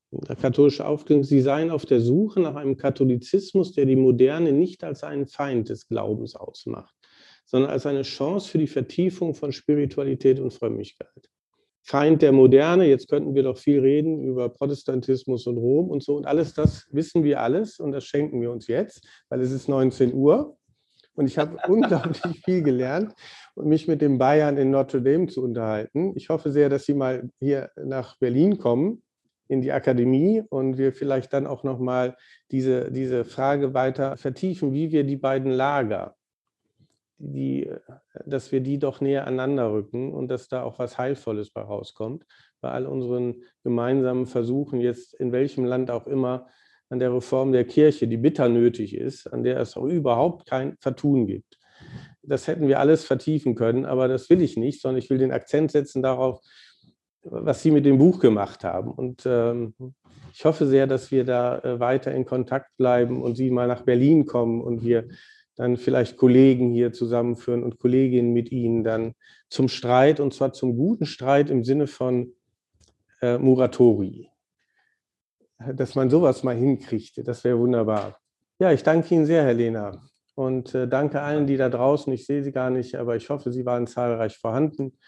katholische 0.40 0.86
Aufklärung, 0.86 1.24
sie 1.24 1.40
seien 1.40 1.70
auf 1.70 1.86
der 1.86 2.00
Suche 2.00 2.40
nach 2.40 2.54
einem 2.54 2.76
Katholizismus, 2.76 3.72
der 3.72 3.86
die 3.86 3.96
Moderne 3.96 4.52
nicht 4.52 4.84
als 4.84 5.02
einen 5.04 5.26
Feind 5.26 5.68
des 5.68 5.88
Glaubens 5.88 6.36
ausmacht, 6.36 6.94
sondern 7.44 7.70
als 7.70 7.86
eine 7.86 8.02
Chance 8.02 8.48
für 8.48 8.58
die 8.58 8.66
Vertiefung 8.66 9.34
von 9.34 9.52
Spiritualität 9.52 10.40
und 10.40 10.52
Frömmigkeit. 10.52 11.28
Feind 11.82 12.22
der 12.22 12.32
Moderne, 12.32 12.86
jetzt 12.86 13.08
könnten 13.08 13.34
wir 13.34 13.42
doch 13.42 13.58
viel 13.58 13.80
reden 13.80 14.22
über 14.22 14.48
Protestantismus 14.48 15.46
und 15.46 15.58
Rom 15.58 15.90
und 15.90 16.02
so 16.02 16.16
und 16.16 16.26
alles 16.26 16.54
das 16.54 16.86
wissen 16.90 17.24
wir 17.24 17.42
alles 17.42 17.78
und 17.78 17.92
das 17.92 18.04
schenken 18.04 18.40
wir 18.40 18.50
uns 18.50 18.68
jetzt, 18.68 19.06
weil 19.28 19.42
es 19.42 19.52
ist 19.52 19.68
19 19.68 20.14
Uhr 20.14 20.56
und 21.14 21.26
ich 21.26 21.36
habe 21.36 21.58
unglaublich 21.68 22.40
viel 22.42 22.62
gelernt 22.62 23.14
und 23.54 23.66
mich 23.66 23.86
mit 23.86 24.00
den 24.00 24.16
Bayern 24.16 24.56
in 24.56 24.70
Notre 24.70 25.02
Dame 25.02 25.26
zu 25.26 25.42
unterhalten. 25.42 26.12
Ich 26.16 26.30
hoffe 26.30 26.50
sehr, 26.50 26.70
dass 26.70 26.86
Sie 26.86 26.94
mal 26.94 27.28
hier 27.38 27.70
nach 27.76 28.16
Berlin 28.18 28.56
kommen 28.58 29.02
in 29.48 29.60
die 29.60 29.72
Akademie 29.72 30.42
und 30.48 30.78
wir 30.78 30.92
vielleicht 30.92 31.32
dann 31.32 31.46
auch 31.46 31.64
nochmal 31.64 32.16
diese, 32.50 32.90
diese 32.90 33.24
Frage 33.24 33.74
weiter 33.74 34.16
vertiefen, 34.16 34.72
wie 34.72 34.90
wir 34.90 35.04
die 35.04 35.16
beiden 35.16 35.50
Lager, 35.50 36.16
die, 37.18 37.70
dass 38.26 38.52
wir 38.52 38.60
die 38.60 38.78
doch 38.78 39.00
näher 39.00 39.26
aneinander 39.26 39.72
rücken 39.72 40.12
und 40.12 40.28
dass 40.28 40.48
da 40.48 40.62
auch 40.62 40.78
was 40.78 40.98
Heilvolles 40.98 41.50
bei 41.50 41.62
rauskommt, 41.62 42.24
bei 42.60 42.70
all 42.70 42.86
unseren 42.86 43.42
gemeinsamen 43.62 44.26
Versuchen 44.26 44.80
jetzt 44.80 45.14
in 45.14 45.32
welchem 45.32 45.64
Land 45.64 45.90
auch 45.90 46.06
immer 46.06 46.46
an 46.88 46.98
der 46.98 47.14
Reform 47.14 47.52
der 47.52 47.64
Kirche, 47.64 48.08
die 48.08 48.16
bitter 48.16 48.48
nötig 48.48 48.94
ist, 48.94 49.26
an 49.32 49.42
der 49.42 49.58
es 49.58 49.76
auch 49.76 49.84
überhaupt 49.84 50.46
kein 50.46 50.76
Vertun 50.80 51.26
gibt. 51.26 51.58
Das 52.22 52.46
hätten 52.46 52.68
wir 52.68 52.80
alles 52.80 53.04
vertiefen 53.04 53.54
können, 53.54 53.84
aber 53.84 54.08
das 54.08 54.30
will 54.30 54.40
ich 54.40 54.56
nicht, 54.56 54.80
sondern 54.80 54.98
ich 54.98 55.10
will 55.10 55.18
den 55.18 55.32
Akzent 55.32 55.72
setzen 55.72 56.02
darauf, 56.02 56.40
was 57.24 57.62
Sie 57.62 57.70
mit 57.70 57.86
dem 57.86 57.98
Buch 57.98 58.20
gemacht 58.20 58.64
haben. 58.64 58.90
Und 58.90 59.24
ähm, 59.26 59.74
ich 60.32 60.44
hoffe 60.44 60.66
sehr, 60.66 60.86
dass 60.86 61.10
wir 61.10 61.24
da 61.24 61.58
äh, 61.60 61.80
weiter 61.80 62.12
in 62.12 62.24
Kontakt 62.24 62.76
bleiben 62.76 63.22
und 63.22 63.36
Sie 63.36 63.50
mal 63.50 63.68
nach 63.68 63.82
Berlin 63.82 64.26
kommen 64.26 64.60
und 64.60 64.84
wir 64.84 65.08
dann 65.56 65.76
vielleicht 65.76 66.16
Kollegen 66.16 66.72
hier 66.72 66.92
zusammenführen 66.92 67.62
und 67.62 67.78
Kolleginnen 67.78 68.32
mit 68.32 68.50
Ihnen 68.50 68.82
dann 68.82 69.14
zum 69.48 69.68
Streit 69.68 70.18
und 70.20 70.34
zwar 70.34 70.52
zum 70.52 70.76
guten 70.76 71.06
Streit 71.06 71.50
im 71.50 71.64
Sinne 71.64 71.86
von 71.86 72.32
äh, 73.22 73.38
Muratori. 73.38 74.28
Dass 75.72 75.94
man 75.94 76.10
sowas 76.10 76.42
mal 76.42 76.56
hinkriegt, 76.56 77.26
das 77.26 77.44
wäre 77.44 77.58
wunderbar. 77.58 78.18
Ja, 78.58 78.72
ich 78.72 78.82
danke 78.82 79.14
Ihnen 79.14 79.26
sehr, 79.26 79.44
Herr 79.44 79.54
Lehner. 79.54 80.02
Und 80.34 80.74
äh, 80.74 80.88
danke 80.88 81.20
allen, 81.20 81.46
die 81.46 81.56
da 81.56 81.68
draußen, 81.68 82.12
ich 82.12 82.26
sehe 82.26 82.42
Sie 82.42 82.50
gar 82.50 82.70
nicht, 82.70 82.96
aber 82.96 83.14
ich 83.14 83.30
hoffe, 83.30 83.52
Sie 83.52 83.64
waren 83.64 83.86
zahlreich 83.86 84.36
vorhanden. 84.36 84.98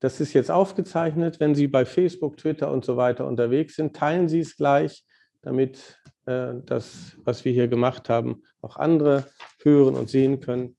Das 0.00 0.20
ist 0.20 0.32
jetzt 0.32 0.50
aufgezeichnet. 0.50 1.40
Wenn 1.40 1.54
Sie 1.54 1.68
bei 1.68 1.84
Facebook, 1.84 2.38
Twitter 2.38 2.72
und 2.72 2.84
so 2.84 2.96
weiter 2.96 3.26
unterwegs 3.26 3.76
sind, 3.76 3.94
teilen 3.94 4.28
Sie 4.28 4.40
es 4.40 4.56
gleich, 4.56 5.04
damit 5.42 6.00
äh, 6.26 6.54
das, 6.64 7.16
was 7.22 7.44
wir 7.44 7.52
hier 7.52 7.68
gemacht 7.68 8.08
haben, 8.08 8.42
auch 8.62 8.76
andere 8.76 9.26
hören 9.62 9.94
und 9.94 10.08
sehen 10.08 10.40
können. 10.40 10.76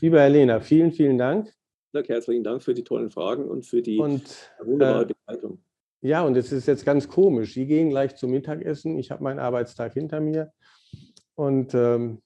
Lieber 0.00 0.20
Herr 0.20 0.28
Lehner, 0.30 0.60
vielen, 0.60 0.92
vielen 0.92 1.18
Dank. 1.18 1.52
Danke, 1.92 2.12
herzlichen 2.12 2.42
Dank 2.42 2.62
für 2.62 2.74
die 2.74 2.82
tollen 2.82 3.10
Fragen 3.10 3.44
und 3.44 3.64
für 3.64 3.80
die 3.80 3.98
und, 3.98 4.52
wunderbare 4.60 5.02
äh, 5.02 5.06
Begleitung. 5.06 5.62
Ja, 6.00 6.22
und 6.22 6.36
es 6.36 6.52
ist 6.52 6.66
jetzt 6.66 6.84
ganz 6.84 7.08
komisch. 7.08 7.54
Sie 7.54 7.66
gehen 7.66 7.90
gleich 7.90 8.16
zum 8.16 8.32
Mittagessen. 8.32 8.98
Ich 8.98 9.10
habe 9.10 9.22
meinen 9.22 9.38
Arbeitstag 9.38 9.94
hinter 9.94 10.20
mir. 10.20 10.52
Und 11.34 11.72
ähm, 11.74 12.20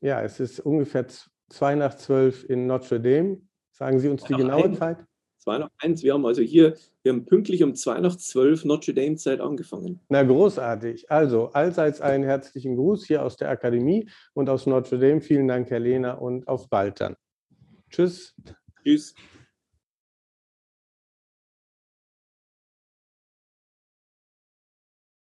ja, 0.00 0.22
es 0.22 0.40
ist 0.40 0.60
ungefähr 0.60 1.06
zwei 1.48 1.74
nach 1.74 1.96
zwölf 1.96 2.48
in 2.48 2.66
Notre 2.66 3.00
Dame. 3.00 3.42
Sagen 3.72 3.98
Sie 3.98 4.08
uns 4.08 4.24
die 4.24 4.34
genaue 4.34 4.72
Zeit? 4.72 4.98
2 5.42 5.58
nach 5.58 5.70
1. 5.78 6.02
Wir 6.02 6.14
haben 6.14 6.24
also 6.24 6.42
hier, 6.42 6.76
wir 7.02 7.12
haben 7.12 7.26
pünktlich 7.26 7.62
um 7.62 7.74
2 7.74 8.00
nach 8.00 8.16
12 8.16 8.64
Notre 8.64 8.94
Dame 8.94 9.16
Zeit 9.16 9.40
angefangen. 9.40 10.00
Na, 10.08 10.22
großartig. 10.22 11.10
Also 11.10 11.48
allseits 11.48 12.00
einen 12.00 12.24
herzlichen 12.24 12.76
Gruß 12.76 13.06
hier 13.06 13.24
aus 13.24 13.36
der 13.36 13.50
Akademie 13.50 14.08
und 14.34 14.48
aus 14.48 14.66
Notre 14.66 14.98
Dame. 14.98 15.20
Vielen 15.20 15.48
Dank, 15.48 15.70
Herr 15.70 15.80
Lehner, 15.80 16.22
und 16.22 16.46
auf 16.46 16.68
bald 16.68 17.00
dann. 17.00 17.16
Tschüss. 17.90 18.34
Tschüss. 18.84 19.14